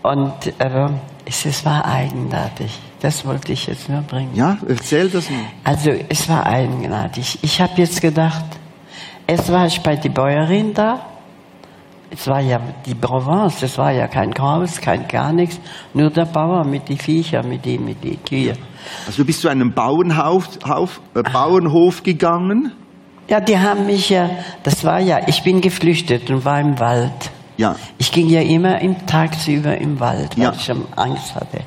und 0.03 0.33
äh, 0.59 0.89
es, 1.25 1.45
es 1.45 1.65
war 1.65 1.85
eigenartig. 1.85 2.79
Das 3.01 3.25
wollte 3.25 3.51
ich 3.53 3.67
jetzt 3.67 3.89
nur 3.89 4.01
bringen. 4.01 4.31
Ja, 4.35 4.57
erzähl 4.67 5.09
das 5.09 5.29
mal. 5.29 5.39
Also 5.63 5.91
es 6.09 6.27
war 6.29 6.45
eigenartig. 6.45 7.39
Ich 7.41 7.59
habe 7.61 7.73
jetzt 7.77 8.01
gedacht, 8.01 8.45
erst 9.27 9.51
war 9.51 9.65
ich 9.65 9.81
bei 9.81 9.95
der 9.95 10.09
Bäuerin 10.09 10.73
da. 10.73 11.05
es 12.09 12.27
war 12.27 12.39
ja 12.39 12.59
die 12.85 12.95
Provence, 12.95 13.61
es 13.63 13.77
war 13.77 13.91
ja 13.91 14.07
kein 14.07 14.33
Haus, 14.37 14.79
kein 14.79 15.07
gar 15.07 15.33
nichts, 15.33 15.59
nur 15.93 16.09
der 16.09 16.25
Bauer 16.25 16.63
mit 16.63 16.87
die 16.87 16.97
Viecher, 16.97 17.43
mit 17.43 17.65
die, 17.65 17.77
mit 17.77 18.03
die 18.03 18.17
Kühe. 18.17 18.53
Also 19.05 19.23
du 19.23 19.25
bist 19.25 19.41
zu 19.41 19.49
einem 19.49 19.73
Bauernhof, 19.73 21.01
äh, 21.15 21.23
Bauernhof 21.23 22.03
gegangen? 22.03 22.71
Ja, 23.27 23.39
die 23.39 23.57
haben 23.57 23.85
mich 23.87 24.09
ja, 24.09 24.29
das 24.63 24.83
war 24.83 24.99
ja, 24.99 25.19
ich 25.27 25.41
bin 25.43 25.61
geflüchtet 25.61 26.29
und 26.29 26.45
war 26.45 26.59
im 26.59 26.79
Wald. 26.79 27.31
Ja. 27.57 27.75
Ich 27.97 28.11
ging 28.11 28.27
ja 28.29 28.41
immer 28.41 28.79
im 28.81 29.05
tagsüber 29.07 29.77
im 29.77 29.99
Wald, 29.99 30.37
weil 30.37 30.43
Ja. 30.45 30.53
ich 30.55 30.65
schon 30.65 30.85
Angst 30.95 31.33
hatte. 31.35 31.61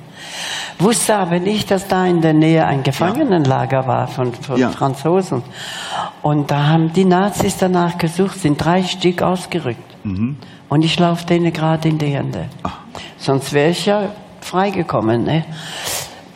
Wusste 0.78 1.16
aber 1.16 1.38
nicht, 1.40 1.70
dass 1.70 1.88
da 1.88 2.04
in 2.06 2.20
der 2.20 2.34
Nähe 2.34 2.64
ein 2.66 2.82
Gefangenenlager 2.82 3.86
war 3.86 4.06
von, 4.06 4.32
von 4.34 4.59
Ja. 4.59 4.70
Franzosen. 4.70 5.42
Und 6.22 6.50
da 6.50 6.66
haben 6.66 6.92
die 6.92 7.04
Nazis 7.04 7.56
danach 7.56 7.98
gesucht, 7.98 8.38
sind 8.38 8.62
drei 8.62 8.82
Stück 8.82 9.22
ausgerückt. 9.22 9.96
Mhm. 10.04 10.36
Und 10.68 10.84
ich 10.84 10.98
laufe 10.98 11.24
denen 11.26 11.52
gerade 11.52 11.88
in 11.88 11.98
die 11.98 12.06
Hände. 12.14 12.44
Ah. 12.62 12.70
Sonst 13.16 13.52
wäre 13.52 13.70
ich 13.70 13.86
ja 13.86 14.11
freigekommen. 14.42 15.24
Ne? 15.24 15.44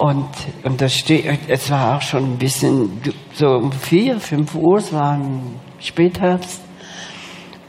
Und, 0.02 0.26
und 0.64 0.80
das 0.80 0.94
ste- 0.94 1.38
es 1.46 1.70
war 1.70 1.96
auch 1.96 2.02
schon 2.02 2.32
ein 2.32 2.36
bisschen 2.36 3.00
so 3.34 3.46
um 3.50 3.70
vier, 3.70 4.18
fünf 4.18 4.52
Uhr, 4.56 4.78
es 4.78 4.92
war 4.92 5.14
im 5.14 5.54
Spätherbst. 5.78 6.60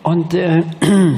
Und 0.02 0.34
äh, 0.34 0.64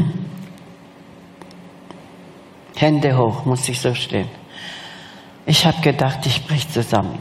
Hände 2.76 3.18
hoch, 3.18 3.46
muss 3.46 3.70
ich 3.70 3.80
so 3.80 3.94
stehen. 3.94 4.28
Ich 5.46 5.66
habe 5.66 5.80
gedacht, 5.80 6.26
ich 6.26 6.46
brich 6.46 6.68
zusammen. 6.68 7.18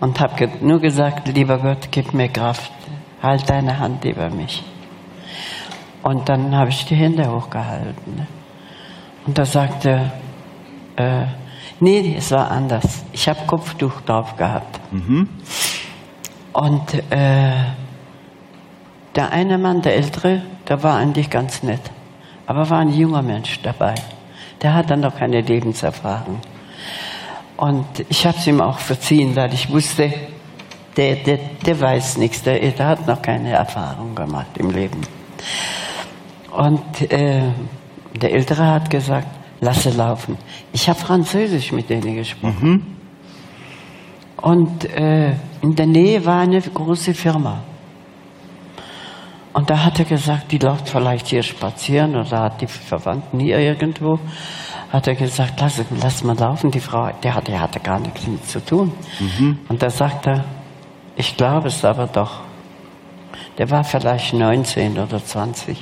Und 0.00 0.18
habe 0.18 0.48
nur 0.62 0.80
gesagt, 0.80 1.28
lieber 1.28 1.58
Gott, 1.58 1.88
gib 1.90 2.14
mir 2.14 2.30
Kraft, 2.30 2.72
halt 3.22 3.46
deine 3.50 3.78
Hand 3.78 4.06
über 4.06 4.30
mich. 4.30 4.64
Und 6.02 6.30
dann 6.30 6.56
habe 6.56 6.70
ich 6.70 6.86
die 6.86 6.96
Hände 6.96 7.30
hochgehalten. 7.30 8.26
Und 9.26 9.36
da 9.36 9.44
sagte, 9.44 10.10
äh, 10.96 11.26
nee, 11.82 12.14
es 12.16 12.30
war 12.30 12.50
anders. 12.50 13.04
Ich 13.12 13.28
habe 13.28 13.40
Kopftuch 13.46 14.00
drauf 14.02 14.36
gehabt. 14.36 14.80
Und 16.52 16.94
äh, 17.10 17.52
der 19.14 19.30
eine 19.30 19.58
Mann, 19.58 19.82
der 19.82 19.96
ältere, 19.96 20.42
der 20.68 20.82
war 20.82 20.96
eigentlich 20.96 21.28
ganz 21.28 21.62
nett. 21.62 21.80
Aber 22.46 22.68
war 22.70 22.78
ein 22.78 22.92
junger 22.92 23.22
Mensch 23.22 23.60
dabei. 23.62 23.94
Der 24.62 24.74
hat 24.74 24.90
dann 24.90 25.00
noch 25.00 25.16
keine 25.16 25.40
Lebenserfahrung. 25.40 26.40
Und 27.56 27.86
ich 28.08 28.26
habe 28.26 28.38
es 28.38 28.46
ihm 28.46 28.60
auch 28.60 28.78
verziehen, 28.78 29.36
weil 29.36 29.52
ich 29.52 29.70
wusste, 29.70 30.12
der, 30.96 31.16
der, 31.16 31.38
der 31.64 31.80
weiß 31.80 32.18
nichts, 32.18 32.42
der, 32.42 32.58
der 32.58 32.86
hat 32.86 33.06
noch 33.06 33.22
keine 33.22 33.52
Erfahrung 33.52 34.14
gemacht 34.14 34.58
im 34.58 34.70
Leben. 34.70 35.00
Und 36.50 37.10
äh, 37.10 37.42
der 38.14 38.32
Ältere 38.32 38.66
hat 38.66 38.90
gesagt, 38.90 39.41
lasse 39.62 39.90
laufen. 39.90 40.36
Ich 40.72 40.88
habe 40.88 40.98
Französisch 40.98 41.72
mit 41.72 41.88
denen 41.88 42.16
gesprochen. 42.16 42.96
Und 44.42 44.84
äh, 44.90 45.36
in 45.62 45.74
der 45.76 45.86
Nähe 45.86 46.26
war 46.26 46.40
eine 46.40 46.60
große 46.60 47.14
Firma. 47.14 47.62
Und 49.52 49.70
da 49.70 49.84
hat 49.84 50.00
er 50.00 50.04
gesagt, 50.04 50.50
die 50.50 50.58
läuft 50.58 50.88
vielleicht 50.88 51.28
hier 51.28 51.42
spazieren 51.42 52.16
oder 52.16 52.40
hat 52.40 52.60
die 52.60 52.66
Verwandten 52.66 53.38
hier 53.38 53.58
irgendwo. 53.58 54.18
Hat 54.90 55.06
er 55.06 55.14
gesagt, 55.14 55.60
lass, 55.60 55.80
lass 56.02 56.24
mal 56.24 56.36
laufen. 56.36 56.70
Die 56.70 56.80
Frau, 56.80 57.10
der 57.22 57.34
hatte, 57.34 57.52
der 57.52 57.60
hatte 57.60 57.78
gar 57.78 58.00
nichts 58.00 58.24
damit 58.24 58.44
zu 58.46 58.64
tun. 58.64 58.92
Und 59.68 59.80
da 59.80 59.90
sagt 59.90 60.26
er, 60.26 60.44
ich 61.14 61.36
glaube 61.36 61.68
es 61.68 61.84
aber 61.84 62.08
doch. 62.08 62.40
Der 63.58 63.70
war 63.70 63.84
vielleicht 63.84 64.34
19 64.34 64.98
oder 64.98 65.24
20. 65.24 65.80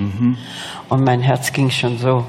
Und 0.91 1.05
mein 1.05 1.23
Herz 1.23 1.51
ging 1.53 1.71
schon 1.71 1.97
so. 1.97 2.25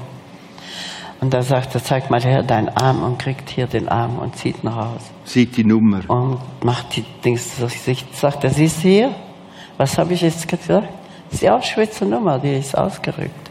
Und 1.22 1.32
da 1.32 1.40
sagt 1.40 1.72
er, 1.76 1.84
zeig 1.84 2.10
mal 2.10 2.20
her 2.20 2.42
deinen 2.42 2.68
Arm 2.70 3.04
und 3.04 3.16
kriegt 3.16 3.48
hier 3.48 3.68
den 3.68 3.88
Arm 3.88 4.18
und 4.18 4.34
zieht 4.34 4.64
nach 4.64 4.74
Hause. 4.74 5.04
Sieht 5.22 5.56
die 5.56 5.62
Nummer. 5.62 6.00
Und 6.08 6.40
macht 6.64 6.96
die 6.96 7.04
Dings 7.24 7.58
durch 7.60 7.80
sich. 7.80 8.04
Sagt 8.10 8.42
er, 8.42 8.50
siehst 8.50 8.82
du 8.82 8.88
hier? 8.88 9.14
Was 9.76 9.96
habe 9.98 10.14
ich 10.14 10.22
jetzt 10.22 10.48
gesagt? 10.48 10.88
Das 11.26 11.34
ist 11.34 11.42
die 11.42 11.48
Auschwitzer 11.48 12.06
Nummer, 12.06 12.40
die 12.40 12.54
ist 12.54 12.76
ausgerückt. 12.76 13.50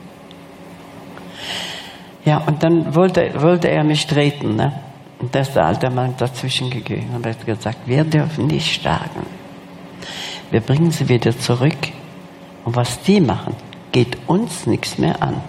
Ja, 2.25 2.39
und 2.39 2.61
dann 2.61 2.93
wollte, 2.93 3.31
wollte 3.41 3.69
er 3.69 3.85
mich 3.85 4.05
treten. 4.05 4.57
Ne? 4.57 4.73
Und 5.19 5.33
da 5.33 5.39
ist 5.39 5.53
der 5.53 5.65
alte 5.65 5.89
Mann 5.89 6.13
dazwischen 6.17 6.69
gegangen 6.69 7.15
und 7.15 7.25
hat 7.25 7.45
gesagt, 7.45 7.77
wir 7.85 8.03
dürfen 8.03 8.47
nicht 8.47 8.81
schlagen. 8.81 9.25
Wir 10.49 10.59
bringen 10.59 10.91
sie 10.91 11.07
wieder 11.07 11.31
zurück. 11.39 11.87
Und 12.65 12.75
was 12.75 13.01
die 13.03 13.21
machen, 13.21 13.55
geht 13.93 14.17
uns 14.27 14.67
nichts 14.67 14.97
mehr 14.97 15.23
an. 15.23 15.41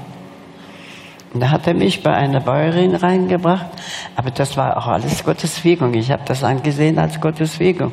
Und 1.33 1.41
da 1.41 1.51
hat 1.51 1.66
er 1.66 1.72
mich 1.74 2.03
bei 2.03 2.12
einer 2.12 2.41
Bäuerin 2.41 2.95
reingebracht, 2.95 3.66
aber 4.16 4.30
das 4.30 4.57
war 4.57 4.76
auch 4.76 4.87
alles 4.87 5.24
Gottes 5.24 5.59
Fügung. 5.59 5.95
Ich 5.95 6.11
habe 6.11 6.22
das 6.26 6.45
angesehen 6.45 6.99
als 6.99 7.20
Gottes 7.20 7.57
Fügung. 7.57 7.93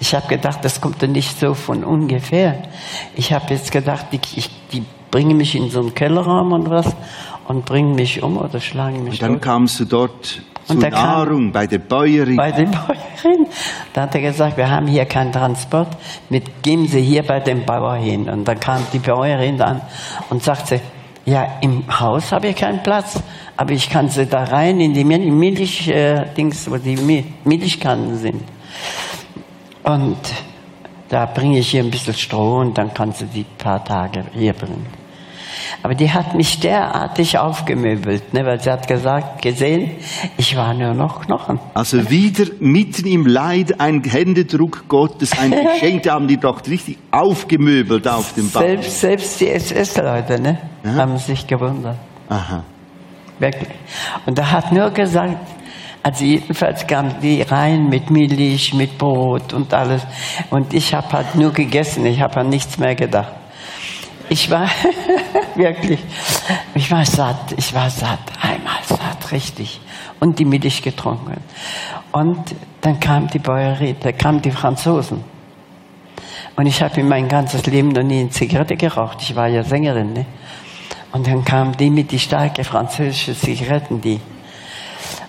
Ich 0.00 0.14
habe 0.14 0.26
gedacht, 0.26 0.58
das 0.64 0.80
kommt 0.80 1.00
dann 1.02 1.12
nicht 1.12 1.38
so 1.38 1.54
von 1.54 1.84
ungefähr. 1.84 2.62
Ich 3.14 3.32
habe 3.32 3.46
jetzt 3.54 3.70
gedacht, 3.70 4.06
die, 4.10 4.20
ich, 4.36 4.50
die 4.72 4.82
bringen 5.10 5.36
mich 5.36 5.54
in 5.54 5.70
so 5.70 5.80
einen 5.80 5.94
Kellerraum 5.94 6.50
und 6.52 6.68
was 6.68 6.96
und 7.46 7.64
bringen 7.64 7.94
mich 7.94 8.22
um 8.24 8.36
oder 8.38 8.60
schlagen 8.60 9.04
mich 9.04 9.14
Und 9.14 9.22
dann 9.22 9.32
tot. 9.34 9.42
kamst 9.42 9.78
du 9.80 9.84
dort 9.84 10.40
zur 10.64 10.76
Und 10.76 10.82
kam- 10.82 10.90
Nahrung 10.92 11.52
bei 11.52 11.66
der 11.68 11.78
Bäuerin. 11.78 12.36
Bei 12.36 12.50
der 12.50 12.64
Bäuerin. 12.66 13.46
Da 13.92 14.02
hat 14.02 14.14
er 14.16 14.20
gesagt, 14.20 14.56
wir 14.56 14.68
haben 14.68 14.86
hier 14.88 15.04
keinen 15.04 15.30
Transport, 15.32 15.96
mit, 16.28 16.62
geben 16.62 16.86
Sie 16.88 17.00
hier 17.02 17.22
bei 17.24 17.38
dem 17.40 17.64
Bauer 17.64 17.94
hin. 17.96 18.28
Und 18.28 18.46
dann 18.46 18.58
kam 18.58 18.84
die 18.92 18.98
Bäuerin 18.98 19.60
an 19.62 19.80
und 20.28 20.42
sagte, 20.42 20.80
ja, 21.24 21.58
im 21.60 21.84
Haus 22.00 22.32
habe 22.32 22.48
ich 22.48 22.56
keinen 22.56 22.82
Platz, 22.82 23.22
aber 23.56 23.72
ich 23.72 23.88
kann 23.90 24.08
Sie 24.08 24.26
da 24.26 24.44
rein 24.44 24.80
in 24.80 24.94
die 24.94 25.04
Mil- 25.04 25.30
Milch, 25.30 25.88
äh, 25.88 26.24
wo 26.66 26.76
die 26.76 26.96
Mil- 26.96 27.24
Milchkannen 27.44 28.16
sind. 28.16 28.42
Und 29.82 30.18
da 31.08 31.26
bringe 31.26 31.58
ich 31.58 31.70
hier 31.70 31.82
ein 31.82 31.90
bisschen 31.90 32.14
Stroh 32.14 32.60
und 32.60 32.76
dann 32.78 32.92
kann 32.94 33.12
sie 33.12 33.26
die 33.26 33.44
paar 33.58 33.82
Tage 33.84 34.24
hier 34.32 34.52
bringen. 34.52 34.86
Aber 35.82 35.94
die 35.94 36.10
hat 36.10 36.34
mich 36.34 36.60
derartig 36.60 37.38
aufgemöbelt, 37.38 38.32
ne, 38.34 38.44
weil 38.44 38.60
sie 38.60 38.70
hat 38.70 38.86
gesagt, 38.86 39.42
gesehen, 39.42 39.92
ich 40.36 40.56
war 40.56 40.74
nur 40.74 40.94
noch 40.94 41.22
Knochen. 41.22 41.58
Also 41.74 42.10
wieder 42.10 42.50
mitten 42.60 43.06
im 43.06 43.26
Leid 43.26 43.80
ein 43.80 44.02
Händedruck 44.02 44.84
Gottes, 44.88 45.38
ein 45.38 45.50
Geschenk, 45.72 46.02
die 46.02 46.10
haben 46.10 46.28
die 46.28 46.36
doch 46.36 46.60
richtig 46.66 46.98
aufgemöbelt 47.10 48.06
auf 48.06 48.34
dem 48.34 48.50
Bauch. 48.50 48.60
Selbst, 48.60 49.00
selbst 49.00 49.40
die 49.40 49.50
SS-Leute 49.50 50.40
ne, 50.40 50.58
haben 50.84 51.16
sich 51.18 51.46
gewundert. 51.46 51.96
Aha. 52.28 52.64
Wirklich. 53.38 53.70
Und 54.26 54.38
er 54.38 54.52
hat 54.52 54.70
nur 54.70 54.90
gesagt, 54.90 55.36
also 56.02 56.24
jedenfalls 56.24 56.86
kamen 56.86 57.14
die 57.22 57.42
rein 57.42 57.88
mit 57.88 58.10
Milch, 58.10 58.72
mit 58.74 58.96
Brot 58.96 59.52
und 59.52 59.72
alles. 59.74 60.06
Und 60.50 60.72
ich 60.72 60.94
habe 60.94 61.10
halt 61.12 61.34
nur 61.34 61.52
gegessen, 61.52 62.06
ich 62.06 62.20
habe 62.20 62.40
an 62.40 62.48
nichts 62.48 62.78
mehr 62.78 62.94
gedacht. 62.94 63.32
Ich 64.30 64.48
war 64.48 64.68
wirklich, 65.56 65.98
ich 66.76 66.88
war 66.88 67.04
satt, 67.04 67.52
ich 67.56 67.74
war 67.74 67.90
satt, 67.90 68.20
einmal 68.40 68.78
satt, 68.84 69.32
richtig. 69.32 69.80
Und 70.20 70.38
die 70.38 70.44
Milch 70.44 70.82
getrunken. 70.82 71.42
Und 72.12 72.54
dann 72.80 73.00
kam 73.00 73.26
die 73.26 73.40
Bäuerin, 73.40 73.96
da 73.98 74.12
kamen 74.12 74.40
die 74.40 74.52
Franzosen. 74.52 75.24
Und 76.54 76.66
ich 76.66 76.80
habe 76.80 77.00
in 77.00 77.08
mein 77.08 77.26
ganzes 77.26 77.66
Leben 77.66 77.88
noch 77.88 78.04
nie 78.04 78.20
eine 78.20 78.30
Zigarette 78.30 78.76
geraucht. 78.76 79.18
Ich 79.20 79.34
war 79.34 79.48
ja 79.48 79.64
Sängerin. 79.64 80.12
Ne? 80.12 80.26
Und 81.10 81.26
dann 81.26 81.44
kamen 81.44 81.76
die 81.76 81.90
mit 81.90 82.12
die 82.12 82.18
starke 82.20 82.62
französische 82.62 83.34
Zigaretten, 83.34 84.00
die. 84.00 84.20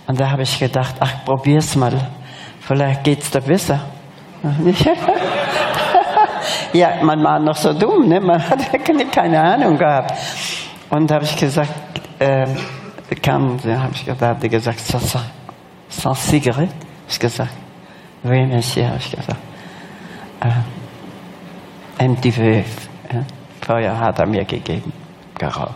Und 0.06 0.20
da 0.20 0.30
habe 0.30 0.44
ich 0.44 0.60
gedacht, 0.60 0.94
ach, 1.00 1.26
probier's 1.26 1.76
mal. 1.76 2.12
Vielleicht 2.60 3.04
geht's 3.04 3.32
da 3.32 3.40
besser. 3.40 3.80
ja, 6.74 7.04
man 7.04 7.24
war 7.24 7.40
noch 7.40 7.56
so 7.56 7.74
dumm, 7.74 8.08
ne? 8.08 8.20
man 8.20 8.42
hat 8.42 8.60
keine 9.12 9.42
Ahnung 9.42 9.78
gehabt. 9.78 10.14
Und 10.90 11.10
da 11.10 11.16
habe 11.16 11.26
ich 11.26 11.38
gesagt, 11.38 11.72
ähm, 12.20 12.58
kam, 13.22 13.58
da 13.64 13.80
habe 13.82 13.94
ich 13.94 14.06
gesagt, 14.06 14.42
gesagt, 14.42 14.80
sans, 14.80 15.18
sans 15.90 16.28
Zigarette? 16.28 16.74
Hab 16.74 17.10
ich 17.10 17.20
gesagt, 17.20 17.54
oui, 18.24 18.46
monsieur, 18.46 18.88
habe 18.88 18.98
ich 19.00 19.12
gesagt. 19.12 19.40
Äh, 20.42 22.04
ein 22.04 22.16
petit 22.16 22.36
peu, 22.36 22.64
hat 23.68 24.20
er 24.20 24.26
mir 24.26 24.46
gegeben, 24.46 24.92
geraucht. 25.42 25.76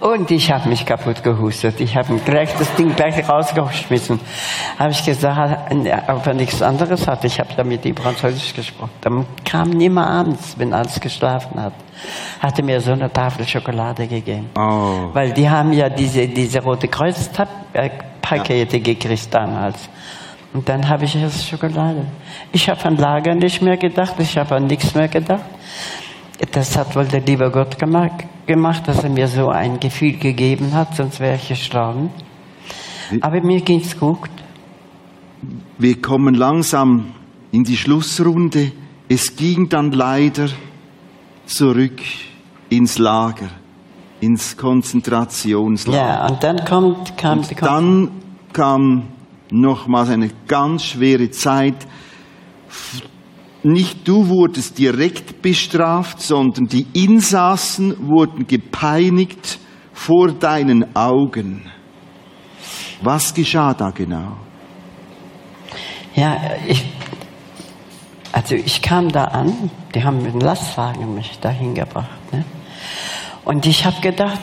Und 0.00 0.30
ich 0.30 0.50
habe 0.50 0.68
mich 0.68 0.84
kaputt 0.84 1.22
gehustet. 1.22 1.80
Ich 1.80 1.96
habe 1.96 2.16
gleich 2.24 2.50
das 2.58 2.74
Ding 2.74 2.94
gleich 2.94 3.28
rausgeschmissen. 3.28 4.18
Habe 4.78 4.90
ich 4.90 5.04
gesagt, 5.04 5.70
ob 6.08 6.26
er 6.26 6.34
nichts 6.34 6.60
anderes 6.60 7.06
hatte. 7.06 7.26
Ich 7.28 7.38
habe 7.38 7.50
damit 7.56 7.84
die 7.84 7.92
Französisch 7.92 8.52
gesprochen. 8.54 8.90
Dann 9.00 9.26
kam 9.44 9.70
niemand 9.70 10.08
abends, 10.08 10.54
wenn 10.58 10.74
alles 10.74 10.98
geschlafen 11.00 11.62
hat. 11.62 11.74
Hatte 12.40 12.62
mir 12.62 12.80
so 12.80 12.92
eine 12.92 13.12
Tafel 13.12 13.46
Schokolade 13.46 14.06
gegeben. 14.06 14.50
Oh. 14.56 15.10
Weil 15.12 15.32
die 15.32 15.48
haben 15.48 15.72
ja 15.72 15.88
diese, 15.88 16.26
diese 16.26 16.60
Rote 16.62 16.88
Kreuz-Pakete 16.88 18.80
gekriegt 18.80 19.28
damals. 19.30 19.88
Und 20.52 20.68
dann 20.68 20.88
habe 20.88 21.04
ich 21.04 21.14
erst 21.14 21.46
Schokolade. 21.48 22.06
Ich 22.50 22.68
habe 22.68 22.84
an 22.84 22.96
Lager 22.96 23.34
nicht 23.34 23.62
mehr 23.62 23.76
gedacht, 23.76 24.14
ich 24.18 24.36
habe 24.36 24.56
an 24.56 24.66
nichts 24.66 24.94
mehr 24.94 25.06
gedacht. 25.06 25.44
Das 26.52 26.76
hat 26.76 26.96
wohl 26.96 27.04
der 27.04 27.20
liebe 27.20 27.50
Gott 27.50 27.78
gemacht, 27.78 28.88
dass 28.88 29.04
er 29.04 29.10
mir 29.10 29.28
so 29.28 29.48
ein 29.48 29.78
Gefühl 29.78 30.16
gegeben 30.16 30.72
hat, 30.72 30.96
sonst 30.96 31.20
wäre 31.20 31.36
ich 31.36 31.48
gestorben. 31.48 32.10
Aber 33.20 33.42
mir 33.42 33.60
geht's 33.60 33.98
gut. 33.98 34.30
Wir 35.78 36.00
kommen 36.00 36.34
langsam 36.34 37.12
in 37.52 37.64
die 37.64 37.76
Schlussrunde. 37.76 38.72
Es 39.08 39.36
ging 39.36 39.68
dann 39.68 39.92
leider 39.92 40.48
zurück 41.46 42.00
ins 42.68 42.98
Lager, 42.98 43.48
ins 44.20 44.56
Konzentrationslager. 44.56 45.98
Ja, 45.98 46.26
und 46.26 46.42
dann 46.42 46.64
kommt, 46.64 47.16
kam 47.16 47.42
die 47.42 47.54
Und 47.54 47.62
dann 47.62 48.10
kam 48.52 49.02
nochmals 49.50 50.10
eine 50.10 50.30
ganz 50.46 50.84
schwere 50.84 51.30
Zeit. 51.30 51.86
Nicht 53.62 54.08
du 54.08 54.28
wurdest 54.28 54.78
direkt 54.78 55.42
bestraft, 55.42 56.20
sondern 56.20 56.66
die 56.66 56.86
Insassen 56.94 58.08
wurden 58.08 58.46
gepeinigt 58.46 59.58
vor 59.92 60.32
deinen 60.32 60.96
Augen. 60.96 61.70
Was 63.02 63.34
geschah 63.34 63.74
da 63.74 63.90
genau? 63.90 64.36
Ja, 66.14 66.36
ich, 66.66 66.84
also 68.32 68.54
ich 68.54 68.80
kam 68.80 69.10
da 69.10 69.24
an, 69.24 69.70
die 69.94 70.02
haben 70.02 70.22
mit 70.22 70.32
dem 70.32 70.40
Lastwagen 70.40 71.14
mich 71.14 71.38
dahin 71.40 71.74
gebracht. 71.74 72.32
Ne? 72.32 72.44
Und 73.44 73.66
ich 73.66 73.84
habe 73.84 74.00
gedacht, 74.00 74.40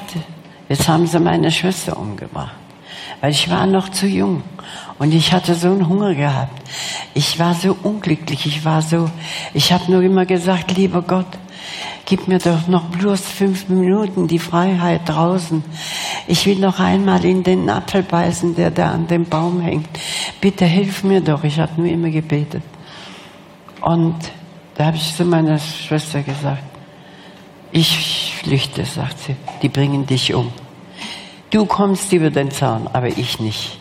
jetzt 0.69 0.87
haben 0.87 1.07
sie 1.07 1.19
meine 1.19 1.51
Schwester 1.51 1.97
umgebracht. 1.97 2.55
Weil 3.21 3.31
ich 3.31 3.49
war 3.49 3.65
noch 3.65 3.89
zu 3.89 4.05
jung 4.07 4.43
und 4.99 5.13
ich 5.13 5.31
hatte 5.31 5.55
so 5.55 5.67
einen 5.67 5.87
Hunger 5.87 6.15
gehabt. 6.15 6.61
Ich 7.13 7.39
war 7.39 7.53
so 7.53 7.77
unglücklich, 7.83 8.45
ich 8.45 8.65
war 8.65 8.81
so, 8.81 9.09
ich 9.53 9.71
habe 9.71 9.91
nur 9.91 10.01
immer 10.01 10.25
gesagt, 10.25 10.75
lieber 10.75 11.01
Gott, 11.01 11.27
gib 12.05 12.27
mir 12.27 12.39
doch 12.39 12.67
noch 12.67 12.85
bloß 12.85 13.21
fünf 13.21 13.69
Minuten 13.69 14.27
die 14.27 14.39
Freiheit 14.39 15.01
draußen. 15.05 15.63
Ich 16.27 16.45
will 16.45 16.57
noch 16.57 16.79
einmal 16.79 17.23
in 17.25 17.43
den 17.43 17.69
Apfel 17.69 18.03
beißen, 18.03 18.55
der 18.55 18.71
da 18.71 18.91
an 18.91 19.07
dem 19.07 19.25
Baum 19.25 19.61
hängt. 19.61 19.89
Bitte 20.41 20.65
hilf 20.65 21.03
mir 21.03 21.21
doch. 21.21 21.43
Ich 21.43 21.59
habe 21.59 21.73
nur 21.77 21.89
immer 21.89 22.09
gebetet. 22.09 22.63
Und 23.81 24.15
da 24.75 24.85
habe 24.85 24.97
ich 24.97 25.15
zu 25.15 25.25
meiner 25.25 25.59
Schwester 25.59 26.21
gesagt, 26.21 26.63
ich 27.71 28.33
flüchte, 28.41 28.85
sagt 28.85 29.19
sie, 29.19 29.35
die 29.61 29.69
bringen 29.69 30.05
dich 30.05 30.33
um. 30.33 30.51
Du 31.49 31.65
kommst 31.65 32.11
über 32.13 32.29
den 32.29 32.51
Zaun, 32.51 32.87
aber 32.91 33.07
ich 33.07 33.39
nicht. 33.39 33.76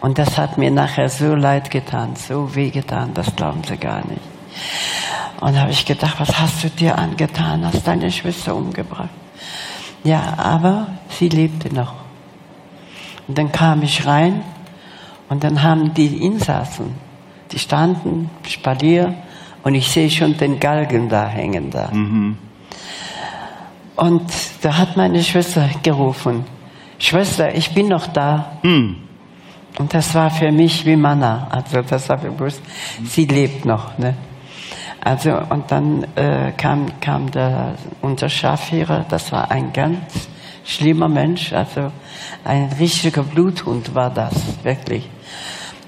Und 0.00 0.18
das 0.18 0.38
hat 0.38 0.56
mir 0.56 0.70
nachher 0.70 1.08
so 1.08 1.34
leid 1.34 1.70
getan, 1.70 2.16
so 2.16 2.54
weh 2.54 2.70
getan, 2.70 3.12
das 3.14 3.34
glauben 3.36 3.62
Sie 3.64 3.76
gar 3.76 3.98
nicht. 4.06 4.22
Und 5.40 5.58
habe 5.58 5.70
ich 5.70 5.84
gedacht, 5.84 6.18
was 6.18 6.38
hast 6.38 6.64
du 6.64 6.70
dir 6.70 6.98
angetan? 6.98 7.64
Hast 7.64 7.86
deine 7.86 8.10
Schwester 8.10 8.54
umgebracht? 8.54 9.10
Ja, 10.04 10.34
aber 10.38 10.88
sie 11.08 11.28
lebte 11.28 11.74
noch. 11.74 11.92
Und 13.28 13.36
dann 13.38 13.52
kam 13.52 13.82
ich 13.82 14.06
rein 14.06 14.42
und 15.28 15.44
dann 15.44 15.62
haben 15.62 15.94
die 15.94 16.24
Insassen, 16.24 16.94
die 17.52 17.58
standen 17.58 18.30
Spalier 18.48 19.14
und 19.62 19.74
ich 19.74 19.88
sehe 19.90 20.10
schon 20.10 20.36
den 20.36 20.58
Galgen 20.58 21.08
da 21.08 21.26
hängen 21.26 21.70
da. 21.70 21.90
Und 23.96 24.32
da 24.62 24.76
hat 24.76 24.96
meine 24.96 25.22
Schwester 25.22 25.68
gerufen, 25.82 26.44
Schwester, 26.98 27.54
ich 27.54 27.72
bin 27.74 27.88
noch 27.88 28.06
da. 28.08 28.58
Und 29.78 29.94
das 29.94 30.14
war 30.14 30.30
für 30.30 30.52
mich 30.52 30.84
wie 30.84 30.96
Manna. 30.96 31.46
Also 31.50 31.80
das 31.82 32.10
habe 32.10 32.28
ich 32.28 32.36
gewusst, 32.36 32.60
sie 33.04 33.24
lebt 33.24 33.64
noch. 33.64 33.96
Ne? 33.98 34.14
Also 35.00 35.38
und 35.48 35.70
dann 35.70 36.04
äh, 36.16 36.52
kam, 36.56 36.86
kam 37.00 37.30
der, 37.30 37.74
unser 38.02 38.28
Schafhierer, 38.28 39.06
das 39.08 39.32
war 39.32 39.50
ein 39.50 39.72
ganz 39.72 40.28
schlimmer 40.64 41.08
Mensch, 41.08 41.52
also 41.52 41.90
ein 42.44 42.70
richtiger 42.78 43.22
Bluthund 43.22 43.94
war 43.94 44.10
das, 44.10 44.34
wirklich. 44.62 45.08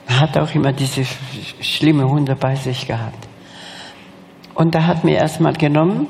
Hat 0.09 0.37
auch 0.39 0.55
immer 0.55 0.73
diese 0.73 1.03
sch- 1.03 1.63
schlimme 1.63 2.09
Hunde 2.09 2.35
bei 2.35 2.55
sich 2.55 2.87
gehabt. 2.87 3.29
Und 4.55 4.75
er 4.75 4.87
hat 4.87 5.05
mir 5.05 5.17
erstmal 5.17 5.53
genommen 5.53 6.07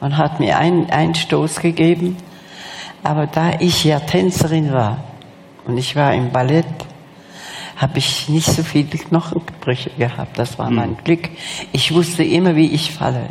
und 0.00 0.16
hat 0.16 0.40
mir 0.40 0.58
einen, 0.58 0.90
einen 0.90 1.14
Stoß 1.14 1.60
gegeben. 1.60 2.16
Aber 3.02 3.26
da 3.26 3.52
ich 3.60 3.84
ja 3.84 4.00
Tänzerin 4.00 4.72
war 4.72 4.98
und 5.70 5.78
ich 5.78 5.94
war 5.94 6.12
im 6.12 6.32
Ballett, 6.32 6.66
habe 7.76 7.98
ich 7.98 8.28
nicht 8.28 8.46
so 8.46 8.64
viele 8.64 8.98
Knochenbrüche 8.98 9.90
gehabt. 9.90 10.36
Das 10.36 10.58
war 10.58 10.68
mein 10.68 10.96
Glück. 11.04 11.30
Ich 11.72 11.94
wusste 11.94 12.24
immer, 12.24 12.56
wie 12.56 12.70
ich 12.72 12.92
falle. 12.92 13.30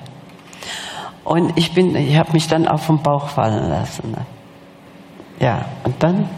Und 1.26 1.58
ich 1.58 1.74
bin, 1.74 1.96
ich 1.96 2.16
habe 2.16 2.32
mich 2.32 2.48
dann 2.48 2.66
auf 2.68 2.88
den 2.88 3.04
Bauch 3.04 3.28
fallen 3.28 3.70
lassen. 3.70 4.12
ne. 4.12 4.26
Ja, 5.40 5.66
und 5.84 6.02
dann 6.02 6.30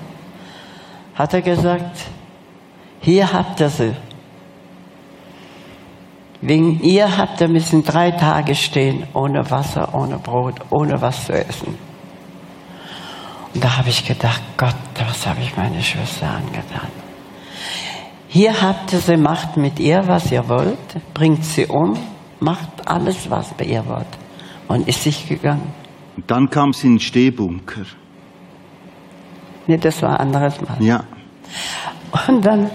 hat 1.13 1.35
er 1.35 1.41
gesagt, 1.41 1.97
hier 2.99 3.31
habt 3.31 3.59
ihr 3.59 3.69
sie. 3.69 3.93
Wegen 6.41 6.81
ihr 6.81 7.17
habt 7.17 7.39
ihr 7.41 7.47
müssen 7.47 7.83
drei 7.83 8.09
Tage 8.09 8.55
stehen, 8.55 9.03
ohne 9.13 9.49
Wasser, 9.51 9.93
ohne 9.93 10.17
Brot, 10.17 10.55
ohne 10.71 10.99
was 10.99 11.27
zu 11.27 11.33
essen. 11.33 11.90
Und 13.53 13.63
da 13.63 13.77
habe 13.77 13.89
ich 13.89 14.05
gedacht, 14.05 14.41
Gott, 14.57 14.75
was 14.97 15.25
habe 15.27 15.41
ich 15.41 15.55
meine 15.57 15.81
Schwester 15.81 16.29
angetan? 16.29 16.87
Hier 18.27 18.61
habt 18.61 18.93
ihr 18.93 18.99
sie, 18.99 19.17
macht 19.17 19.57
mit 19.57 19.79
ihr, 19.79 20.01
was 20.07 20.31
ihr 20.31 20.47
wollt, 20.47 20.77
bringt 21.13 21.43
sie 21.43 21.65
um, 21.65 21.97
macht 22.39 22.87
alles, 22.87 23.29
was 23.29 23.53
ihr 23.61 23.85
wollt. 23.87 24.07
Und 24.69 24.87
ist 24.87 25.03
sich 25.03 25.27
gegangen. 25.27 25.73
Und 26.15 26.31
dann 26.31 26.49
kam 26.49 26.71
sie 26.71 26.87
in 26.87 26.93
den 26.93 26.99
Stehbunker. 27.01 27.81
Nee, 29.67 29.77
das 29.77 30.01
war 30.01 30.11
ein 30.11 30.27
anderes 30.27 30.61
Mal. 30.61 30.77
Ja. 30.81 31.03
Und 32.27 32.45
dann, 32.45 32.69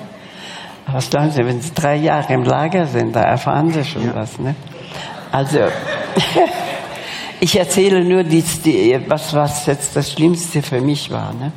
was 0.87 1.09
glauben 1.11 1.31
Sie, 1.31 1.45
wenn 1.45 1.61
Sie 1.61 1.73
drei 1.75 1.97
Jahre 1.97 2.33
im 2.35 2.45
Lager 2.45 2.87
sind, 2.87 3.17
da 3.17 3.23
erfahren 3.23 3.71
Sie 3.71 3.85
schon 3.85 4.05
Ja. 4.07 4.15
was, 4.15 4.39
ne? 4.39 4.55
Also, 5.33 5.59
ich 7.41 7.59
erzähle 7.59 8.05
nur, 8.05 8.25
die, 8.25 8.43
die, 8.65 8.99
was, 9.09 9.35
was 9.35 9.67
jetzt 9.67 9.97
das 9.97 10.13
Schlimmste 10.13 10.63
für 10.63 10.81
mich 10.81 11.11
war, 11.11 11.33
ne? 11.35 11.53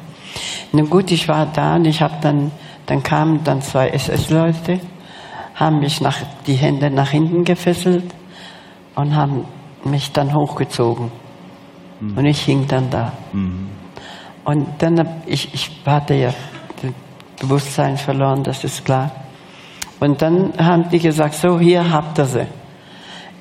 Nun 0.71 0.89
gut, 0.89 1.11
ich 1.11 1.27
war 1.27 1.47
da 1.47 1.75
und 1.75 1.85
ich 1.85 2.01
habe 2.01 2.15
dann, 2.21 2.51
dann 2.85 3.01
kamen 3.01 3.43
dann 3.43 3.61
zwei 3.61 3.89
SS-Leute, 3.89 4.79
haben 5.55 5.79
mich 5.79 5.99
nach, 6.01 6.17
die 6.45 6.53
Hände 6.53 6.91
nach 6.91 7.09
hinten 7.09 7.43
gefesselt 7.43 8.05
und 8.95 9.15
haben 9.15 9.45
mich 9.83 10.11
dann 10.11 10.33
hochgezogen. 10.33 11.11
Und 12.15 12.25
ich 12.25 12.41
hing 12.41 12.67
dann 12.67 12.89
da. 12.89 13.11
Und 14.45 14.67
dann, 14.77 15.21
ich, 15.25 15.53
ich 15.53 15.71
hatte 15.85 16.13
ja 16.13 16.33
das 16.81 16.91
Bewusstsein 17.41 17.97
verloren, 17.97 18.43
das 18.43 18.63
ist 18.63 18.85
klar. 18.85 19.11
Und 19.99 20.21
dann 20.21 20.53
haben 20.57 20.89
die 20.89 20.99
gesagt, 20.99 21.33
so, 21.33 21.59
hier 21.59 21.91
habt 21.91 22.17
ihr 22.19 22.25
sie. 22.25 22.47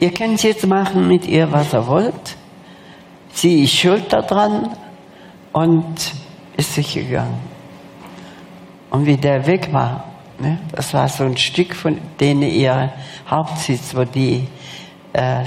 Ihr 0.01 0.13
könnt 0.13 0.43
jetzt 0.45 0.67
machen 0.67 1.09
mit 1.09 1.27
ihr, 1.27 1.51
was 1.51 1.73
ihr 1.73 1.87
wollt. 1.87 2.37
Sie 3.33 3.65
ist 3.65 3.75
schuld 3.75 4.13
daran 4.13 4.77
und 5.53 6.13
ist 6.57 6.75
sich 6.75 6.95
gegangen. 6.95 7.41
Und 8.91 9.07
wie 9.07 9.17
der 9.17 9.47
weg 9.47 9.73
war, 9.73 10.05
ne, 10.39 10.59
das 10.73 10.95
war 10.95 11.09
so 11.09 11.25
ein 11.25 11.37
Stück 11.37 11.75
von 11.75 11.99
denen 12.21 12.43
ihr 12.43 12.93
Hauptsitz, 13.29 13.95
wo 13.95 14.05
die 14.05 14.47
äh, 15.13 15.45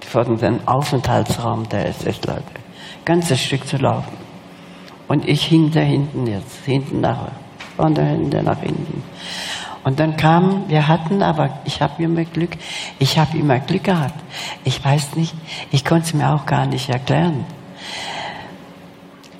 von 0.00 0.36
dem 0.38 0.66
Aufenthaltsraum 0.66 1.68
der 1.68 1.88
SS-Leute, 1.88 2.42
ganzes 3.04 3.40
Stück 3.40 3.66
zu 3.66 3.76
laufen. 3.76 4.16
Und 5.06 5.28
ich 5.28 5.44
hing 5.44 5.70
da 5.70 5.80
hinten 5.80 6.26
jetzt, 6.26 6.64
hinten 6.64 7.00
nach, 7.00 7.28
von 7.76 7.94
der 7.94 8.06
Hände 8.06 8.42
nach 8.42 8.60
hinten. 8.60 9.02
Und 9.84 9.98
dann 9.98 10.16
kam, 10.16 10.68
wir 10.68 10.86
hatten 10.86 11.22
aber, 11.22 11.58
ich 11.64 11.80
habe 11.82 12.02
immer 12.02 12.24
Glück, 12.24 12.50
ich 12.98 13.18
habe 13.18 13.36
immer 13.36 13.58
Glück 13.58 13.84
gehabt. 13.84 14.14
Ich 14.64 14.84
weiß 14.84 15.16
nicht, 15.16 15.34
ich 15.72 15.84
konnte 15.84 16.04
es 16.04 16.14
mir 16.14 16.32
auch 16.32 16.46
gar 16.46 16.66
nicht 16.66 16.88
erklären. 16.88 17.44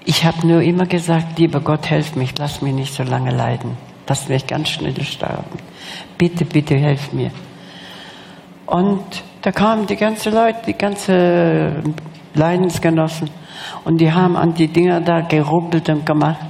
Ich 0.05 0.25
habe 0.25 0.47
nur 0.47 0.63
immer 0.63 0.87
gesagt, 0.87 1.39
lieber 1.39 1.61
Gott, 1.61 1.89
helf 1.89 2.17
mich, 2.17 2.37
lass 2.39 2.61
mich 2.61 2.75
nicht 2.75 2.93
so 2.93 3.05
lange 3.05 3.31
leiden. 3.31 3.77
Lass 4.09 4.29
mich 4.29 4.47
ganz 4.47 4.69
schnell 4.71 5.01
sterben. 5.05 5.59
Bitte, 6.19 6.45
bitte, 6.45 6.75
helf 6.77 7.13
mir. 7.13 7.31
Und 8.67 9.05
da 9.43 9.53
kamen 9.53 9.87
die 9.87 9.97
ganzen 9.97 10.35
Leute, 10.35 10.59
die 10.67 10.75
ganzen 10.75 11.95
Leidensgenossen. 12.35 13.31
Und 13.85 14.01
die 14.01 14.13
haben 14.13 14.37
an 14.37 14.55
die 14.55 14.69
Dinger 14.69 15.01
da 15.01 15.21
gerubbelt 15.21 15.89
und 15.89 16.05
gemacht. 16.05 16.45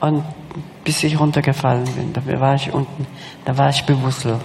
Und 0.00 0.24
bis 0.84 1.02
ich 1.04 1.18
runtergefallen 1.18 1.84
bin, 1.84 2.12
da 2.12 2.40
war 2.40 2.54
ich 2.54 2.72
unten, 2.72 3.06
da 3.44 3.56
war 3.56 3.70
ich 3.70 3.84
bewusstlos. 3.84 4.40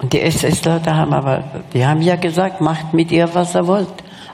Und 0.00 0.12
die 0.12 0.20
SS-Leute 0.20 0.94
haben 0.94 1.12
aber, 1.12 1.44
die 1.72 1.86
haben 1.86 2.02
ja 2.02 2.16
gesagt, 2.16 2.60
macht 2.60 2.92
mit 2.92 3.10
ihr, 3.10 3.34
was 3.34 3.54
ihr 3.54 3.66
wollt. 3.66 3.88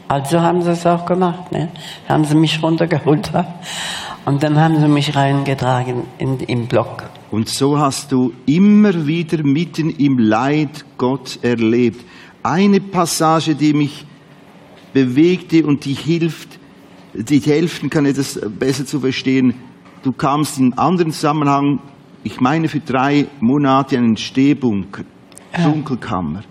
Also 0.08 0.40
haben 0.40 0.62
sie 0.62 0.72
es 0.72 0.84
auch 0.84 1.06
gemacht. 1.06 1.52
Ne? 1.52 1.68
Haben 2.08 2.24
sie 2.24 2.34
mich 2.34 2.60
runtergeholt. 2.60 3.30
Und 4.24 4.42
dann 4.42 4.58
haben 4.58 4.80
sie 4.80 4.88
mich 4.88 5.14
reingetragen 5.14 6.02
in, 6.18 6.40
im 6.40 6.66
Block. 6.66 7.04
Und 7.30 7.48
so 7.48 7.78
hast 7.78 8.10
du 8.10 8.32
immer 8.46 9.06
wieder 9.06 9.42
mitten 9.44 9.90
im 9.90 10.18
Leid 10.18 10.84
Gott 10.98 11.38
erlebt. 11.42 12.04
eine 12.42 12.80
Passage, 12.80 13.54
die 13.54 13.72
mich 13.72 14.06
bewegte 14.92 15.64
und 15.64 15.84
die 15.84 15.94
hilft, 15.94 16.59
die 17.14 17.40
helfen 17.40 17.90
kann, 17.90 18.06
etwas 18.06 18.40
besser 18.58 18.86
zu 18.86 19.00
verstehen. 19.00 19.54
Du 20.02 20.12
kamst 20.12 20.58
in 20.58 20.72
einem 20.72 20.78
anderen 20.78 21.12
Zusammenhang, 21.12 21.80
ich 22.22 22.40
meine 22.40 22.68
für 22.68 22.80
drei 22.80 23.26
Monate 23.40 23.96
in 23.96 24.04
einen 24.04 24.16
Stehbunker, 24.16 25.04
Dunkelkammer. 25.62 26.42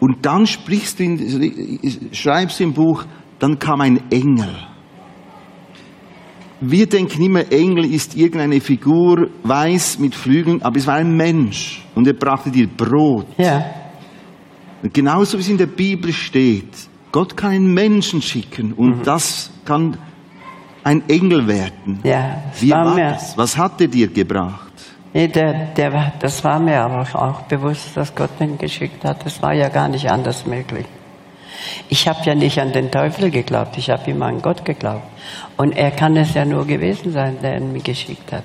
Und 0.00 0.26
dann 0.26 0.46
sprichst 0.46 0.98
du, 0.98 1.04
in, 1.04 2.10
schreibst 2.12 2.60
du 2.60 2.64
im 2.64 2.72
Buch, 2.72 3.04
dann 3.38 3.58
kam 3.58 3.80
ein 3.80 4.00
Engel. 4.10 4.54
Wir 6.60 6.86
denken 6.86 7.22
immer, 7.22 7.50
Engel 7.52 7.84
ist 7.84 8.16
irgendeine 8.16 8.60
Figur, 8.60 9.28
weiß 9.42 9.98
mit 9.98 10.14
Flügeln, 10.14 10.62
aber 10.62 10.76
es 10.78 10.86
war 10.86 10.94
ein 10.94 11.16
Mensch 11.16 11.84
und 11.94 12.06
er 12.06 12.14
brachte 12.14 12.50
dir 12.50 12.66
Brot. 12.66 13.26
Ja. 13.38 13.64
Und 14.82 14.92
genauso 14.94 15.36
wie 15.36 15.42
es 15.42 15.48
in 15.48 15.58
der 15.58 15.66
Bibel 15.66 16.12
steht, 16.12 16.88
Gott 17.14 17.36
kann 17.36 17.52
einen 17.52 17.72
Menschen 17.74 18.20
schicken 18.20 18.72
und 18.72 18.98
Mhm. 18.98 19.02
das 19.04 19.50
kann 19.64 19.96
ein 20.82 21.00
Engel 21.08 21.46
werden. 21.46 22.00
Ja, 22.02 22.42
Wie 22.60 22.72
war 22.72 22.86
war 22.86 22.96
das? 22.96 23.38
Was 23.38 23.56
hat 23.56 23.80
er 23.80 23.86
dir 23.86 24.08
gebracht? 24.08 24.72
nee, 25.12 25.28
der, 25.28 25.52
der, 25.76 26.12
das 26.18 26.42
war 26.42 26.58
mir 26.58 26.80
aber 26.80 27.02
auch 27.14 27.42
bewusst, 27.42 27.96
dass 27.96 28.12
Gott 28.16 28.30
den 28.40 28.58
geschickt 28.58 29.04
hat. 29.04 29.24
Das 29.24 29.40
war 29.40 29.52
ja 29.52 29.68
gar 29.68 29.86
nicht 29.86 30.10
anders 30.10 30.44
möglich. 30.44 30.86
Ich 31.88 32.08
habe 32.08 32.18
ja 32.24 32.34
nicht 32.34 32.58
an 32.60 32.72
den 32.72 32.90
Teufel 32.90 33.30
geglaubt, 33.30 33.78
ich 33.78 33.90
habe 33.90 34.10
immer 34.10 34.26
an 34.26 34.42
Gott 34.42 34.64
geglaubt. 34.64 35.06
Und 35.56 35.70
er 35.76 35.92
kann 35.92 36.16
es 36.16 36.34
ja 36.34 36.44
nur 36.44 36.66
gewesen 36.66 37.12
sein, 37.12 37.36
der 37.44 37.58
ihn 37.58 37.72
mir 37.72 37.80
geschickt 37.92 38.32
hat. 38.32 38.44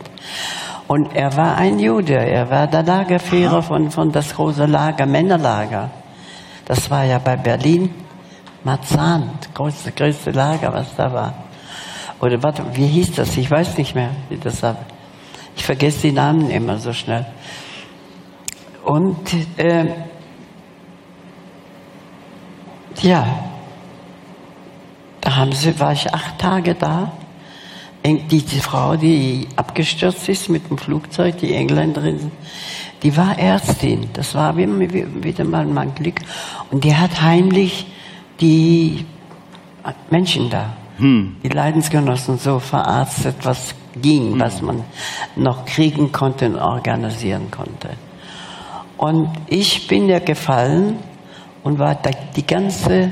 Und 0.87 1.15
er 1.15 1.35
war 1.35 1.57
ein 1.57 1.79
Jude, 1.79 2.13
er 2.13 2.51
war 2.51 2.67
der 2.67 2.83
Lagerführer 2.83 3.63
von, 3.63 3.89
von 3.89 4.11
das 4.11 4.35
große 4.35 4.67
Lager, 4.67 5.07
Männerlager. 5.07 5.89
Das 6.65 6.91
war 6.91 7.03
ja 7.03 7.17
bei 7.17 7.35
Berlin, 7.35 7.89
Marzahn, 8.63 9.31
das 9.41 9.53
größte, 9.53 9.91
größte 9.91 10.31
Lager, 10.31 10.73
was 10.73 10.95
da 10.95 11.11
war. 11.13 11.33
Oder 12.21 12.41
warte, 12.43 12.63
wie 12.73 12.87
hieß 12.87 13.13
das? 13.15 13.37
Ich 13.37 13.49
weiß 13.49 13.77
nicht 13.77 13.95
mehr, 13.95 14.09
wie 14.29 14.37
das 14.37 14.61
war. 14.61 14.75
Ich 15.55 15.63
vergesse 15.65 16.01
die 16.07 16.11
Namen 16.11 16.49
immer 16.49 16.77
so 16.77 16.91
schnell. 16.93 17.25
Und 18.83 19.17
äh, 19.57 19.85
ja, 23.01 23.25
da 25.21 25.35
haben 25.35 25.51
sie, 25.51 25.77
war 25.79 25.93
ich 25.93 26.13
acht 26.13 26.37
Tage 26.39 26.75
da. 26.75 27.11
Eng- 28.03 28.27
Diese 28.29 28.61
Frau, 28.61 28.95
die 28.95 29.47
abgestürzt 29.55 30.27
ist 30.29 30.49
mit 30.49 30.69
dem 30.69 30.77
Flugzeug, 30.77 31.37
die 31.37 31.53
Engländerin, 31.53 32.31
die 33.03 33.15
war 33.15 33.37
Ärztin. 33.37 34.09
Das 34.13 34.35
war 34.35 34.55
wie- 34.57 34.67
wie- 34.93 35.23
wieder 35.23 35.43
mal 35.43 35.65
mein 35.65 35.93
Glück. 35.95 36.19
Und 36.71 36.83
die 36.83 36.95
hat 36.95 37.21
heimlich 37.21 37.85
die 38.39 39.05
Menschen 40.09 40.49
da, 40.49 40.73
die 41.43 41.49
Leidensgenossen 41.49 42.37
so 42.37 42.59
verarztet, 42.59 43.35
was 43.43 43.73
ging, 44.01 44.39
was 44.39 44.61
man 44.61 44.83
noch 45.35 45.65
kriegen 45.65 46.11
konnte 46.11 46.47
und 46.47 46.57
organisieren 46.57 47.49
konnte. 47.51 47.89
Und 48.97 49.29
ich 49.47 49.87
bin 49.87 50.09
ja 50.09 50.19
gefallen 50.19 50.97
und 51.63 51.79
war 51.79 51.95
da, 51.95 52.11
die 52.35 52.45
ganze, 52.45 53.11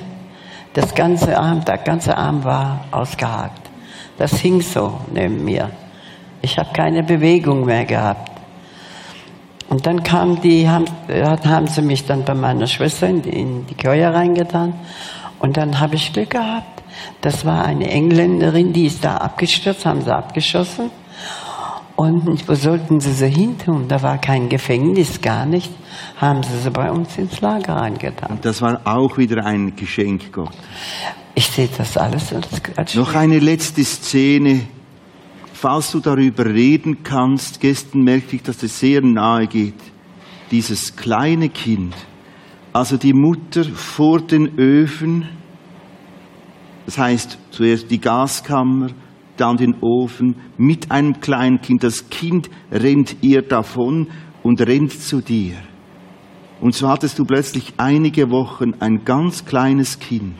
das 0.74 0.94
ganze 0.94 1.38
Arm, 1.38 1.64
der 1.64 1.78
ganze 1.78 2.18
Arm 2.18 2.44
war 2.44 2.86
ausgehakt. 2.92 3.70
Das 4.18 4.40
hing 4.40 4.62
so 4.62 5.00
neben 5.14 5.44
mir. 5.46 5.70
Ich 6.42 6.58
habe 6.58 6.70
keine 6.74 7.04
Bewegung 7.04 7.66
mehr 7.66 7.86
gehabt. 7.86 8.32
Und 9.70 9.86
dann 9.86 10.02
kam 10.02 10.40
die, 10.42 10.68
haben, 10.68 10.86
haben 11.10 11.68
sie 11.68 11.82
mich 11.82 12.06
dann 12.06 12.24
bei 12.24 12.34
meiner 12.34 12.68
Schwester 12.68 13.08
in 13.08 13.22
die, 13.22 13.30
in 13.30 13.66
die 13.68 13.76
Keule 13.76 14.14
reingetan. 14.14 14.74
Und 15.40 15.58
dann 15.58 15.80
habe 15.80 15.96
ich 15.96 16.14
Glück 16.14 16.32
gehabt. 16.32 16.84
Das 17.22 17.46
war 17.46 17.66
eine 17.66 17.90
Engländerin, 17.90 18.74
die 18.74 18.86
ist 18.86 19.04
da 19.04 19.18
abgestürzt, 19.18 19.86
haben 19.86 20.02
sie 20.02 20.14
abgeschossen. 20.14 20.90
Und 21.96 22.48
wo 22.48 22.54
sollten 22.54 23.00
sie 23.00 23.12
sie 23.12 23.28
hin 23.28 23.58
tun? 23.58 23.88
Da 23.88 24.04
war 24.04 24.20
kein 24.20 24.50
Gefängnis, 24.50 25.20
gar 25.20 25.48
nicht. 25.48 25.72
Haben 26.18 26.44
sie 26.44 26.58
sie 26.60 26.70
bei 26.70 26.92
uns 26.92 27.18
ins 27.18 27.42
Lager 27.42 27.76
reingetan. 27.76 28.32
Und 28.32 28.46
das 28.46 28.62
war 28.62 28.82
auch 28.86 29.18
wieder 29.18 29.44
ein 29.44 29.76
Geschenk 29.76 30.32
Gott. 30.32 30.54
Ich 31.34 31.48
sehe 31.48 31.70
das 31.76 31.98
alles 31.98 32.34
als, 32.34 32.48
als 32.76 32.96
Noch 32.96 33.16
eine 33.16 33.40
letzte 33.40 33.84
Szene. 33.84 34.62
Falls 35.54 35.92
du 35.92 36.00
darüber 36.00 36.46
reden 36.46 37.02
kannst, 37.04 37.60
gestern 37.60 38.04
merkte 38.04 38.36
ich, 38.36 38.44
dass 38.44 38.62
es 38.62 38.80
sehr 38.80 39.02
nahe 39.02 39.48
geht. 39.48 39.82
Dieses 40.52 40.96
kleine 40.96 41.50
Kind, 41.50 41.96
also 42.78 42.96
die 42.96 43.14
Mutter 43.14 43.64
vor 43.64 44.22
den 44.22 44.60
Öfen, 44.60 45.28
das 46.86 47.00
heißt 47.00 47.40
zuerst 47.50 47.90
die 47.90 48.00
Gaskammer, 48.00 48.90
dann 49.36 49.58
den 49.58 49.78
Ofen, 49.82 50.36
mit 50.58 50.92
einem 50.92 51.20
kleinen 51.20 51.60
Kind. 51.60 51.84
Das 51.84 52.08
Kind 52.12 52.52
rennt 52.72 53.18
ihr 53.22 53.42
davon 53.42 54.08
und 54.44 54.62
rennt 54.62 54.92
zu 54.92 55.22
dir. 55.22 55.56
Und 56.62 56.76
so 56.76 56.88
hattest 56.88 57.18
du 57.18 57.26
plötzlich 57.26 57.74
einige 57.78 58.30
Wochen 58.30 58.76
ein 58.80 59.04
ganz 59.04 59.44
kleines 59.44 59.98
Kind. 59.98 60.38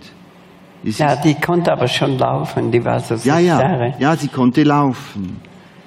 Es 0.86 1.00
Ja, 1.00 1.16
die 1.16 1.34
konnte 1.34 1.72
aber 1.72 1.88
schon 1.88 2.20
laufen, 2.20 2.70
die 2.70 2.86
war 2.86 3.00
so 3.00 3.16
ja, 3.16 3.40
ja, 3.40 3.60
Jahre. 3.60 3.96
ja, 3.98 4.16
sie 4.16 4.28
konnte 4.28 4.62
laufen. 4.62 5.38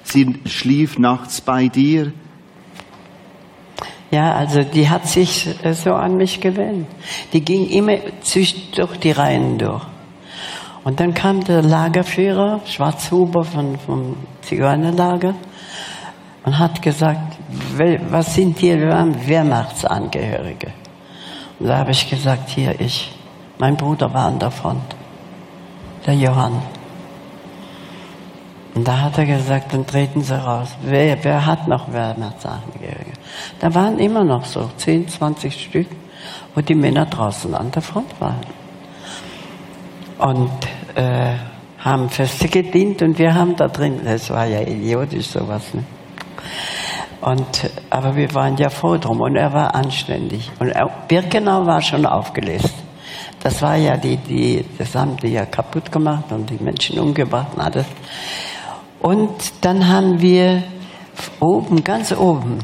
Sie 0.03 0.35
schlief 0.47 0.99
nachts 0.99 1.41
bei 1.41 1.69
dir. 1.69 2.13
Ja, 4.11 4.33
also 4.35 4.63
die 4.65 4.89
hat 4.89 5.07
sich 5.07 5.47
äh, 5.65 5.73
so 5.73 5.93
an 5.93 6.17
mich 6.17 6.41
gewöhnt. 6.41 6.87
Die 7.33 7.45
ging 7.45 7.69
immer 7.69 7.97
durch 8.35 8.99
die 9.03 9.13
Reihen 9.13 9.57
durch. 9.59 9.83
Und 10.83 10.99
dann 10.99 11.15
kam 11.15 11.45
der 11.45 11.63
Lagerführer, 11.63 12.61
Schwarzhuber 12.65 13.45
von, 13.45 13.79
vom 13.79 14.17
Zigeunerlager, 14.43 15.35
und 16.45 16.59
hat 16.59 16.81
gesagt, 16.81 17.37
"Wel- 17.77 18.01
was 18.11 18.35
sind 18.35 18.59
hier, 18.59 18.81
Wehrmachtsangehörige. 18.81 20.73
Und 21.59 21.67
da 21.69 21.77
habe 21.79 21.91
ich 21.91 22.09
gesagt, 22.09 22.49
hier 22.49 22.81
ich, 22.81 23.13
mein 23.59 23.77
Bruder 23.77 24.13
war 24.13 24.27
an 24.27 24.39
der 24.39 24.51
Front, 24.51 24.97
der 26.07 26.15
Johann. 26.15 26.63
Und 28.75 28.87
da 28.87 29.01
hat 29.01 29.19
er 29.19 29.27
gesagt, 29.27 29.73
dann 29.73 29.87
treten 29.87 30.23
Sie 30.23 30.35
raus. 30.35 30.77
Wer, 30.83 31.23
wer 31.25 31.45
hat 31.45 31.67
noch 31.67 31.93
Wehrmachtsangehörige? 31.93 33.13
Da 33.59 33.75
waren 33.75 33.99
immer 33.99 34.25
noch 34.25 34.45
so 34.45 34.71
10, 34.77 35.09
20 35.09 35.65
Stück, 35.65 35.89
wo 36.55 36.61
die 36.61 36.75
Männer 36.75 37.07
draußen 37.07 37.55
an 37.55 37.71
der 37.73 37.83
Front 37.83 38.21
waren. 38.21 38.41
Und 40.19 40.51
äh, 40.95 41.35
haben 41.79 42.09
Feste 42.11 42.49
gedient 42.49 43.03
und 43.03 43.19
wir 43.19 43.35
haben 43.35 43.57
da 43.57 43.69
drin, 43.69 44.01
das 44.05 44.31
war 44.31 44.45
ja 44.45 44.61
idiotisch 44.61 45.29
sowas. 45.29 45.75
Ne? 45.75 45.85
Und, 47.21 47.71
aber 47.91 48.17
wir 48.17 48.33
waren 48.35 48.57
ja 48.57 48.71
froh 48.71 48.97
drum 48.97 49.21
und 49.21 49.37
er 49.37 49.53
war 49.53 49.75
anständig. 49.75 50.51
Und 50.59 50.69
er, 50.69 50.89
Birkenau 51.09 51.67
war 51.67 51.83
schon 51.83 52.07
aufgelöst. 52.07 52.75
Das 53.43 53.61
war 53.63 53.77
ja 53.77 53.97
die, 53.97 54.17
die, 54.17 54.65
das 54.79 54.95
haben 54.95 55.17
die 55.17 55.29
ja 55.29 55.47
kaputt 55.47 55.91
gemacht 55.91 56.31
und 56.31 56.49
die 56.49 56.63
Menschen 56.63 56.99
umgebracht 56.99 57.49
und 57.55 57.61
alles. 57.61 57.87
Und 59.01 59.65
dann 59.65 59.89
haben 59.89 60.21
wir 60.21 60.63
oben, 61.41 61.83
ganz 61.83 62.13
oben, 62.13 62.59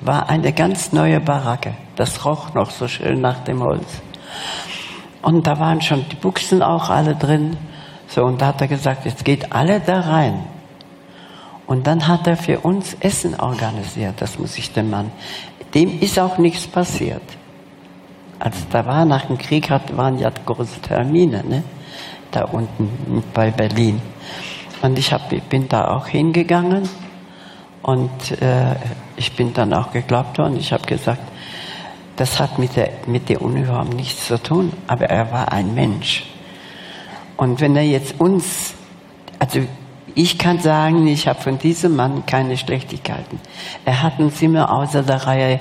war 0.00 0.28
eine 0.28 0.52
ganz 0.52 0.92
neue 0.92 1.20
Baracke. 1.20 1.74
Das 1.96 2.24
roch 2.24 2.54
noch 2.54 2.70
so 2.70 2.88
schön 2.88 3.20
nach 3.20 3.40
dem 3.40 3.62
Holz. 3.62 4.00
Und 5.22 5.46
da 5.46 5.58
waren 5.58 5.80
schon 5.80 6.04
die 6.08 6.16
Buchsen 6.16 6.62
auch 6.62 6.88
alle 6.88 7.14
drin. 7.14 7.56
So, 8.06 8.22
und 8.24 8.40
da 8.40 8.48
hat 8.48 8.60
er 8.60 8.68
gesagt, 8.68 9.04
jetzt 9.04 9.24
geht 9.24 9.52
alle 9.52 9.80
da 9.80 10.00
rein. 10.00 10.44
Und 11.66 11.86
dann 11.86 12.06
hat 12.06 12.26
er 12.26 12.36
für 12.36 12.60
uns 12.60 12.94
Essen 13.00 13.38
organisiert, 13.38 14.20
das 14.20 14.38
muss 14.38 14.58
ich 14.58 14.72
dem 14.72 14.90
Mann. 14.90 15.10
Dem 15.74 16.00
ist 16.00 16.18
auch 16.18 16.38
nichts 16.38 16.66
passiert. 16.66 17.22
Als 18.38 18.68
da 18.68 18.84
war 18.84 19.04
nach 19.04 19.26
dem 19.26 19.38
Krieg, 19.38 19.70
waren 19.70 20.18
ja 20.18 20.30
große 20.44 20.80
Termine, 20.80 21.44
ne? 21.44 21.62
da 22.32 22.44
unten 22.44 23.22
bei 23.32 23.50
Berlin. 23.50 24.02
Und 24.82 24.98
ich, 24.98 25.12
hab, 25.12 25.30
bin 25.48 25.68
da 25.68 25.88
auch 25.96 26.08
hingegangen 26.08 26.88
und 27.82 28.42
äh, 28.42 28.74
ich 29.16 29.32
bin 29.34 29.52
dann 29.54 29.72
auch 29.72 29.92
geglaubt 29.92 30.38
worden. 30.38 30.56
Ich 30.56 30.72
habe 30.72 30.84
gesagt, 30.86 31.22
das 32.16 32.38
hat 32.38 32.58
mit 32.58 32.76
der, 32.76 32.90
mit 33.06 33.28
der 33.28 33.40
Uniform 33.42 33.90
nichts 33.90 34.26
zu 34.26 34.42
tun, 34.42 34.72
aber 34.86 35.06
er 35.06 35.30
war 35.32 35.52
ein 35.52 35.74
Mensch. 35.74 36.24
Und 37.36 37.60
wenn 37.60 37.76
er 37.76 37.84
jetzt 37.84 38.20
uns, 38.20 38.74
also 39.38 39.60
ich 40.14 40.38
kann 40.38 40.58
sagen, 40.58 41.06
ich 41.06 41.26
habe 41.26 41.40
von 41.40 41.58
diesem 41.58 41.96
Mann 41.96 42.26
keine 42.26 42.56
Schlechtigkeiten. 42.56 43.40
Er 43.84 44.02
hat 44.02 44.18
uns 44.18 44.42
immer 44.42 44.70
außer 44.70 45.02
der 45.02 45.26
Reihe 45.26 45.60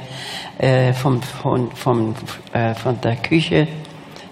äh, 0.58 0.94
vom, 0.94 1.22
von, 1.22 1.72
vom, 1.72 2.16
äh, 2.52 2.74
von 2.74 3.00
der 3.02 3.16
Küche 3.18 3.68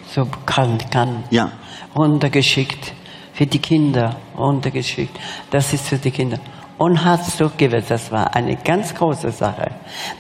so 0.07 0.27
kann, 0.45 0.77
kann 0.89 1.23
Ja. 1.29 1.51
runtergeschickt 1.95 2.93
für 3.33 3.45
die 3.45 3.59
Kinder, 3.59 4.17
runtergeschickt. 4.39 5.15
Das 5.51 5.73
ist 5.73 5.87
für 5.87 5.97
die 5.97 6.11
Kinder. 6.11 6.39
und 6.77 7.03
hat 7.03 7.27
es 7.27 7.35
durchgesetzt. 7.37 7.91
Das 7.91 8.09
war 8.11 8.33
eine 8.33 8.55
ganz 8.55 8.95
große 8.95 9.31
Sache, 9.31 9.71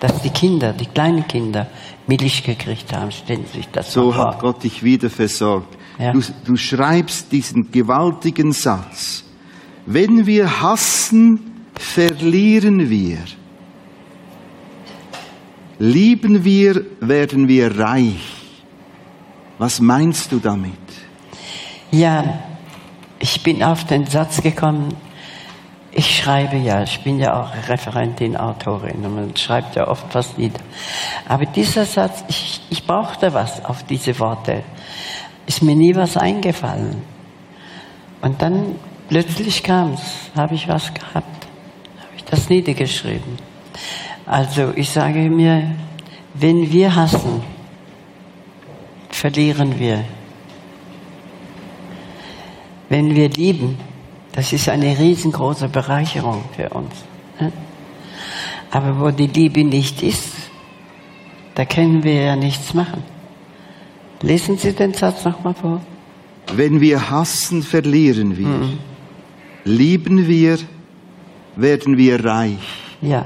dass 0.01 0.21
die 0.21 0.29
Kinder, 0.29 0.73
die 0.73 0.87
kleinen 0.87 1.25
Kinder, 1.25 1.67
Milch 2.05 2.43
gekriegt 2.43 2.91
haben. 2.93 3.11
Stellen 3.11 3.45
Sie 3.45 3.59
sich 3.59 3.69
das 3.71 3.93
So 3.93 4.11
vor. 4.11 4.27
hat 4.27 4.39
Gott 4.39 4.63
dich 4.63 4.83
wieder 4.83 5.09
versorgt. 5.09 5.77
Ja. 5.97 6.11
Du, 6.11 6.21
du 6.45 6.55
schreibst 6.57 7.31
diesen 7.31 7.71
gewaltigen 7.71 8.51
Satz. 8.51 9.23
Wenn 9.85 10.25
wir 10.25 10.61
hassen, 10.61 11.39
verlieren 11.75 12.89
wir. 12.89 13.19
Lieben 15.79 16.43
wir, 16.43 16.85
werden 16.99 17.47
wir 17.47 17.79
reich. 17.79 18.19
Was 19.57 19.79
meinst 19.79 20.31
du 20.31 20.39
damit? 20.39 20.73
Ja, 21.91 22.39
ich 23.19 23.43
bin 23.43 23.63
auf 23.63 23.83
den 23.85 24.05
Satz 24.05 24.41
gekommen, 24.41 24.95
ich 25.91 26.17
schreibe 26.17 26.57
ja, 26.57 26.83
ich 26.83 27.03
bin 27.03 27.19
ja 27.19 27.41
auch 27.41 27.67
Referentin, 27.67 28.37
Autorin 28.37 29.05
und 29.05 29.15
man 29.15 29.35
schreibt 29.35 29.75
ja 29.75 29.87
oft 29.87 30.05
was 30.13 30.37
nieder. 30.37 30.59
Aber 31.27 31.45
dieser 31.45 31.85
Satz, 31.85 32.23
ich, 32.27 32.61
ich 32.69 32.85
brauchte 32.85 33.33
was 33.33 33.63
auf 33.65 33.83
diese 33.83 34.17
Worte. 34.19 34.63
Ist 35.45 35.63
mir 35.63 35.75
nie 35.75 35.95
was 35.95 36.15
eingefallen. 36.15 37.01
Und 38.21 38.41
dann 38.41 38.75
plötzlich 39.07 39.63
kam 39.63 39.93
es, 39.93 40.29
habe 40.35 40.55
ich 40.55 40.67
was 40.67 40.93
gehabt, 40.93 41.47
habe 41.97 42.15
ich 42.15 42.23
das 42.23 42.49
niedergeschrieben. 42.49 43.37
Also 44.25 44.71
ich 44.75 44.91
sage 44.91 45.29
mir, 45.29 45.71
wenn 46.35 46.71
wir 46.71 46.95
hassen, 46.95 47.41
verlieren 49.09 49.79
wir. 49.79 50.05
Wenn 52.89 53.15
wir 53.15 53.29
lieben, 53.29 53.77
das 54.33 54.51
ist 54.53 54.67
eine 54.69 54.97
riesengroße 54.97 55.69
Bereicherung 55.69 56.43
für 56.55 56.69
uns. 56.69 56.93
ne? 57.39 57.51
Aber 58.71 58.99
wo 58.99 59.09
die 59.11 59.27
Liebe 59.27 59.63
nicht 59.63 60.03
ist, 60.03 60.33
da 61.55 61.65
können 61.65 62.03
wir 62.03 62.13
ja 62.13 62.35
nichts 62.35 62.73
machen. 62.73 63.03
Lesen 64.21 64.57
Sie 64.57 64.73
den 64.73 64.93
Satz 64.93 65.25
nochmal 65.25 65.53
vor. 65.53 65.81
Wenn 66.53 66.81
wir 66.81 67.09
hassen, 67.09 67.63
verlieren 67.63 68.37
wir. 68.37 68.47
Mhm. 68.47 68.79
Lieben 69.65 70.27
wir, 70.27 70.57
werden 71.55 71.97
wir 71.97 72.23
reich. 72.23 72.57
Ja. 73.01 73.25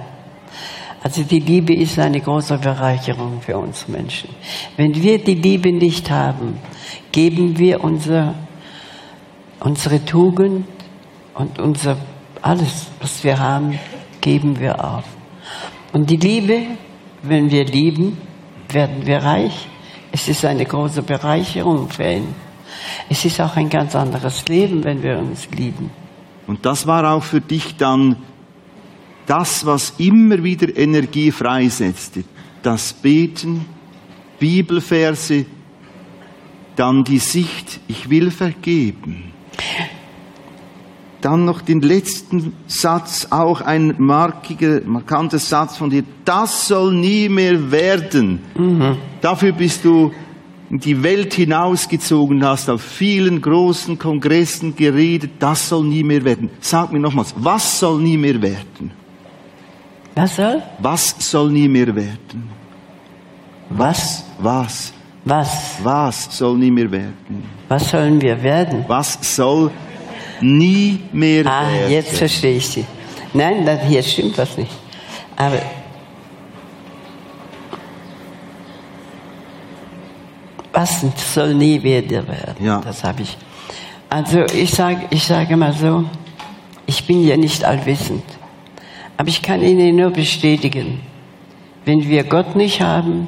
Also 1.02 1.24
die 1.24 1.40
Liebe 1.40 1.74
ist 1.74 2.00
eine 2.00 2.22
große 2.22 2.58
Bereicherung 2.58 3.42
für 3.42 3.58
uns 3.58 3.88
Menschen. 3.88 4.30
Wenn 4.78 4.96
wir 4.96 5.22
die 5.22 5.36
Liebe 5.36 5.72
nicht 5.72 6.10
haben, 6.10 6.58
geben 7.12 7.58
wir 7.60 7.84
unser, 7.84 8.36
unsere 9.60 10.04
Tugend 10.06 10.66
und 11.34 11.60
unser 11.60 11.98
alles, 12.42 12.88
was 13.00 13.24
wir 13.24 13.40
haben, 13.40 13.80
geben 14.22 14.60
wir 14.60 14.84
auf. 14.84 15.06
Und 15.94 16.10
die 16.10 16.18
Liebe, 16.18 16.64
wenn 17.22 17.50
wir 17.50 17.66
lieben, 17.66 18.18
werden 18.70 19.06
wir 19.06 19.20
reich. 19.20 19.68
Es 20.12 20.28
ist 20.28 20.44
eine 20.46 20.66
große 20.66 21.04
Bereicherung 21.04 21.90
für 21.90 22.04
ihn. 22.04 22.36
Es 23.10 23.24
ist 23.26 23.40
auch 23.40 23.56
ein 23.56 23.70
ganz 23.70 23.96
anderes 23.96 24.48
Leben, 24.48 24.84
wenn 24.84 25.02
wir 25.02 25.18
uns 25.18 25.50
lieben. 25.52 25.90
Und 26.48 26.66
das 26.66 26.86
war 26.86 27.12
auch 27.12 27.24
für 27.24 27.42
dich 27.42 27.78
dann 27.78 28.18
das, 29.26 29.66
was 29.66 29.94
immer 29.98 30.44
wieder 30.44 30.76
Energie 30.76 31.32
freisetzte. 31.32 32.24
Das 32.62 32.94
Beten, 32.94 33.66
Bibelverse, 34.40 35.46
dann 36.76 37.04
die 37.04 37.20
Sicht, 37.20 37.80
ich 37.88 38.10
will 38.10 38.32
vergeben. 38.32 39.33
Dann 41.22 41.46
noch 41.46 41.62
den 41.62 41.80
letzten 41.82 42.54
Satz, 42.68 43.28
auch 43.30 43.62
ein 43.62 43.96
markiger, 43.98 44.82
markanter 44.86 45.40
Satz 45.40 45.78
von 45.78 45.90
dir. 45.90 46.04
Das 46.26 46.68
soll 46.68 46.94
nie 46.94 47.30
mehr 47.30 47.72
werden. 47.72 48.42
Dafür 49.22 49.54
bist 49.54 49.86
du 49.86 50.12
in 50.70 50.80
die 50.80 51.02
Welt 51.02 51.34
hinausgezogen, 51.36 52.44
hast 52.44 52.70
auf 52.70 52.82
vielen 52.82 53.42
großen 53.42 53.98
Kongressen 53.98 54.76
geredet. 54.76 55.32
Das 55.40 55.70
soll 55.70 55.86
nie 55.86 56.04
mehr 56.04 56.26
werden. 56.26 56.50
Sag 56.60 56.92
mir 56.92 57.00
nochmals, 57.00 57.34
was 57.38 57.80
soll 57.80 58.02
nie 58.02 58.18
mehr 58.18 58.42
werden? 58.42 58.92
Was 60.16 60.36
soll? 60.36 60.62
Was 60.80 61.16
soll 61.20 61.52
nie 61.52 61.68
mehr 61.68 61.96
werden? 61.96 62.50
Was? 63.70 64.26
Was? 64.40 64.94
Was? 65.26 65.78
Was 65.84 66.38
soll 66.38 66.58
nie 66.58 66.72
mehr 66.72 66.92
werden? 66.92 67.44
Was 67.74 67.90
sollen 67.90 68.22
wir 68.22 68.44
werden? 68.44 68.86
Was 68.88 69.18
soll 69.36 69.72
nie 70.42 71.00
mehr 71.12 71.44
Ah, 71.48 71.72
werden? 71.72 71.92
jetzt 71.92 72.16
verstehe 72.16 72.58
ich 72.58 72.68
Sie. 72.68 72.86
Nein, 73.34 73.66
dann, 73.66 73.80
hier 73.80 74.04
stimmt 74.04 74.38
was 74.38 74.56
nicht. 74.60 74.72
Aber 75.36 75.58
was 80.72 81.02
soll 81.34 81.56
nie 81.56 81.82
wieder 81.82 82.28
werden? 82.28 82.64
Ja. 82.64 82.80
Das 82.86 83.04
habe 83.04 83.24
ich. 83.24 83.36
Also 84.08 84.44
ich 84.54 84.70
sage, 84.70 85.08
ich 85.10 85.24
sage 85.24 85.58
mal 85.58 85.74
so, 85.74 86.06
ich 86.86 87.08
bin 87.08 87.26
ja 87.28 87.38
nicht 87.38 87.64
allwissend, 87.64 88.24
aber 89.18 89.30
ich 89.30 89.42
kann 89.42 89.64
Ihnen 89.64 89.96
nur 89.96 90.12
bestätigen, 90.12 91.00
wenn 91.86 92.08
wir 92.08 92.24
Gott 92.24 92.56
nicht 92.56 92.82
haben, 92.82 93.28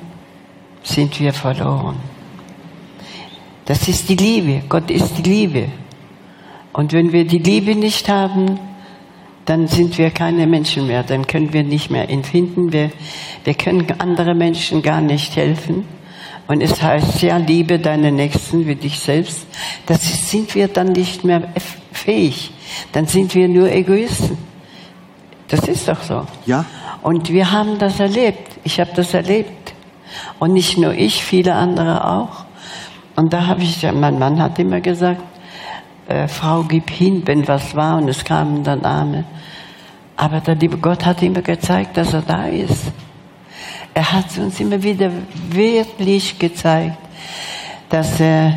sind 0.83 1.19
wir 1.19 1.33
verloren. 1.33 1.97
Das 3.65 3.87
ist 3.87 4.09
die 4.09 4.15
Liebe. 4.15 4.63
Gott 4.69 4.89
ist 4.91 5.17
die 5.17 5.29
Liebe. 5.29 5.69
Und 6.71 6.93
wenn 6.93 7.11
wir 7.11 7.25
die 7.25 7.39
Liebe 7.39 7.75
nicht 7.75 8.09
haben, 8.09 8.59
dann 9.45 9.67
sind 9.67 9.97
wir 9.97 10.11
keine 10.11 10.47
Menschen 10.47 10.87
mehr. 10.87 11.03
Dann 11.03 11.25
können 11.25 11.53
wir 11.53 11.63
nicht 11.63 11.89
mehr 11.89 12.09
empfinden. 12.09 12.71
Wir, 12.71 12.91
wir 13.43 13.53
können 13.53 13.87
andere 13.99 14.35
Menschen 14.35 14.81
gar 14.81 15.01
nicht 15.01 15.35
helfen. 15.35 15.85
Und 16.47 16.61
es 16.61 16.81
heißt 16.81 17.21
ja, 17.23 17.37
liebe 17.37 17.79
deine 17.79 18.11
Nächsten 18.11 18.67
wie 18.67 18.75
dich 18.75 18.99
selbst. 18.99 19.47
Das 19.87 20.29
sind 20.29 20.53
wir 20.53 20.67
dann 20.67 20.91
nicht 20.91 21.23
mehr 21.23 21.49
fähig. 21.91 22.51
Dann 22.91 23.07
sind 23.07 23.33
wir 23.33 23.47
nur 23.47 23.71
Egoisten. 23.71 24.37
Das 25.47 25.67
ist 25.67 25.87
doch 25.87 26.01
so. 26.01 26.25
Ja? 26.45 26.65
Und 27.01 27.31
wir 27.31 27.51
haben 27.51 27.79
das 27.79 27.99
erlebt. 27.99 28.59
Ich 28.63 28.79
habe 28.79 28.91
das 28.95 29.13
erlebt. 29.13 29.73
Und 30.39 30.53
nicht 30.53 30.77
nur 30.77 30.93
ich, 30.93 31.23
viele 31.23 31.53
andere 31.53 32.07
auch. 32.07 32.44
Und 33.15 33.31
da 33.31 33.47
habe 33.47 33.63
ich, 33.63 33.81
mein 33.93 34.19
Mann 34.19 34.41
hat 34.41 34.59
immer 34.59 34.81
gesagt, 34.81 35.21
äh, 36.07 36.27
Frau, 36.27 36.63
gib 36.63 36.89
hin, 36.89 37.23
wenn 37.25 37.47
was 37.47 37.75
war 37.75 37.97
und 37.97 38.09
es 38.09 38.23
kamen 38.23 38.63
dann 38.63 38.83
Arme. 38.83 39.25
Aber 40.17 40.39
der 40.39 40.55
liebe 40.55 40.77
Gott 40.77 41.05
hat 41.05 41.21
immer 41.21 41.41
gezeigt, 41.41 41.97
dass 41.97 42.13
er 42.13 42.21
da 42.21 42.45
ist. 42.45 42.91
Er 43.93 44.11
hat 44.11 44.37
uns 44.37 44.59
immer 44.59 44.81
wieder 44.81 45.09
wirklich 45.49 46.37
gezeigt, 46.37 46.97
dass 47.89 48.19
er, 48.19 48.53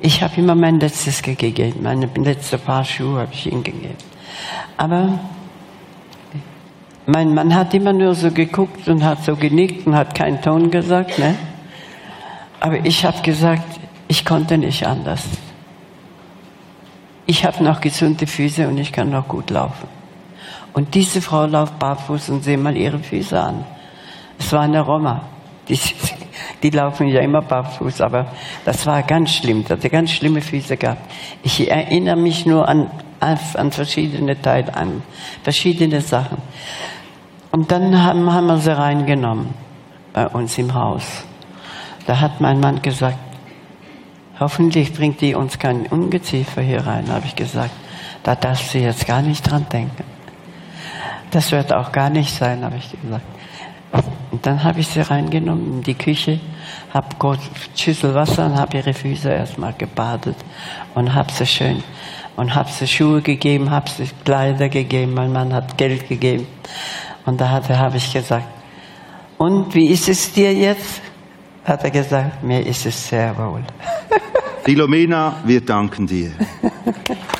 ich 0.00 0.22
habe 0.22 0.36
immer 0.36 0.54
mein 0.54 0.78
Letztes 0.78 1.22
gegeben, 1.22 1.82
meine 1.82 2.08
letzte 2.16 2.58
Paar 2.58 2.84
Schuhe 2.84 3.20
habe 3.20 3.32
ich 3.32 3.50
ihm 3.50 3.62
gegeben. 3.62 3.96
Aber 4.76 5.18
mein 7.06 7.34
Mann 7.34 7.54
hat 7.54 7.72
immer 7.74 7.92
nur 7.92 8.14
so 8.14 8.30
geguckt 8.30 8.88
und 8.88 9.04
hat 9.04 9.24
so 9.24 9.36
genickt 9.36 9.86
und 9.86 9.96
hat 9.96 10.14
keinen 10.14 10.40
Ton 10.40 10.70
gesagt, 10.70 11.18
ne? 11.18 11.34
Aber 12.60 12.84
ich 12.84 13.04
habe 13.04 13.20
gesagt, 13.22 13.80
ich 14.08 14.24
konnte 14.24 14.58
nicht 14.58 14.86
anders. 14.86 15.24
Ich 17.26 17.44
habe 17.44 17.62
noch 17.64 17.80
gesunde 17.80 18.26
Füße 18.26 18.68
und 18.68 18.78
ich 18.78 18.92
kann 18.92 19.10
noch 19.10 19.26
gut 19.26 19.50
laufen. 19.50 19.88
Und 20.72 20.94
diese 20.94 21.20
Frau 21.20 21.46
läuft 21.46 21.78
barfuß 21.78 22.28
und 22.28 22.44
sehe 22.44 22.58
mal 22.58 22.76
ihre 22.76 22.98
Füße 22.98 23.40
an. 23.40 23.64
Es 24.38 24.52
war 24.52 24.60
eine 24.60 24.80
Roma. 24.80 25.22
Die, 25.68 25.78
die 26.62 26.70
laufen 26.70 27.08
ja 27.08 27.20
immer 27.20 27.42
barfuß, 27.42 28.00
aber 28.02 28.26
das 28.64 28.86
war 28.86 29.02
ganz 29.02 29.32
schlimm. 29.32 29.64
Die 29.64 29.72
hatte 29.72 29.90
ganz 29.90 30.12
schlimme 30.12 30.40
Füße 30.40 30.76
gehabt. 30.76 31.10
Ich 31.42 31.68
erinnere 31.68 32.16
mich 32.16 32.46
nur 32.46 32.68
an, 32.68 32.90
an 33.20 33.72
verschiedene 33.72 34.40
Teile, 34.40 34.74
an 34.74 35.02
verschiedene 35.42 36.00
Sachen. 36.00 36.38
Und 37.50 37.72
dann 37.72 38.04
haben, 38.04 38.32
haben 38.32 38.46
wir 38.46 38.58
sie 38.58 38.76
reingenommen 38.76 39.54
bei 40.12 40.28
uns 40.28 40.58
im 40.58 40.74
Haus. 40.74 41.24
Da 42.06 42.20
hat 42.20 42.40
mein 42.40 42.60
Mann 42.60 42.82
gesagt, 42.82 43.18
hoffentlich 44.38 44.92
bringt 44.92 45.20
die 45.20 45.34
uns 45.34 45.58
kein 45.58 45.86
Ungeziefer 45.86 46.62
hier 46.62 46.86
rein, 46.86 47.08
habe 47.08 47.26
ich 47.26 47.36
gesagt. 47.36 47.72
Da 48.22 48.34
darfst 48.34 48.74
du 48.74 48.78
jetzt 48.78 49.06
gar 49.06 49.22
nicht 49.22 49.48
dran 49.48 49.66
denken. 49.72 50.04
Das 51.30 51.52
wird 51.52 51.72
auch 51.72 51.92
gar 51.92 52.10
nicht 52.10 52.34
sein, 52.34 52.64
habe 52.64 52.76
ich 52.76 52.90
gesagt. 52.90 53.24
Und 54.30 54.44
dann 54.44 54.62
habe 54.64 54.80
ich 54.80 54.88
sie 54.88 55.00
reingenommen 55.00 55.74
in 55.74 55.82
die 55.82 55.94
Küche, 55.94 56.40
habe 56.92 57.08
kurz 57.18 57.40
Schüssel 57.74 58.14
Wasser 58.14 58.46
und 58.46 58.56
habe 58.56 58.76
ihre 58.76 58.92
Füße 58.92 59.30
erstmal 59.30 59.72
gebadet 59.72 60.36
und 60.94 61.14
habe 61.14 61.32
sie 61.32 61.46
schön 61.46 61.82
und 62.36 62.54
habe 62.54 62.70
sie 62.70 62.86
Schuhe 62.86 63.22
gegeben, 63.22 63.70
habe 63.70 63.88
sie 63.88 64.08
Kleider 64.24 64.68
gegeben, 64.68 65.14
mein 65.14 65.32
Mann 65.32 65.52
hat 65.54 65.78
Geld 65.78 66.08
gegeben. 66.08 66.46
Und 67.24 67.40
da 67.40 67.48
habe 67.48 67.96
ich 67.96 68.12
gesagt, 68.12 68.46
und 69.38 69.74
wie 69.74 69.88
ist 69.88 70.08
es 70.08 70.32
dir 70.32 70.52
jetzt? 70.52 71.00
Hat 71.66 71.82
er 71.82 71.90
gesagt, 71.90 72.44
mir 72.44 72.64
ist 72.64 72.86
es 72.86 73.08
sehr 73.08 73.36
wohl. 73.36 73.64
Philomena, 74.64 75.42
wir 75.44 75.60
danken 75.60 76.06
dir. 76.06 76.30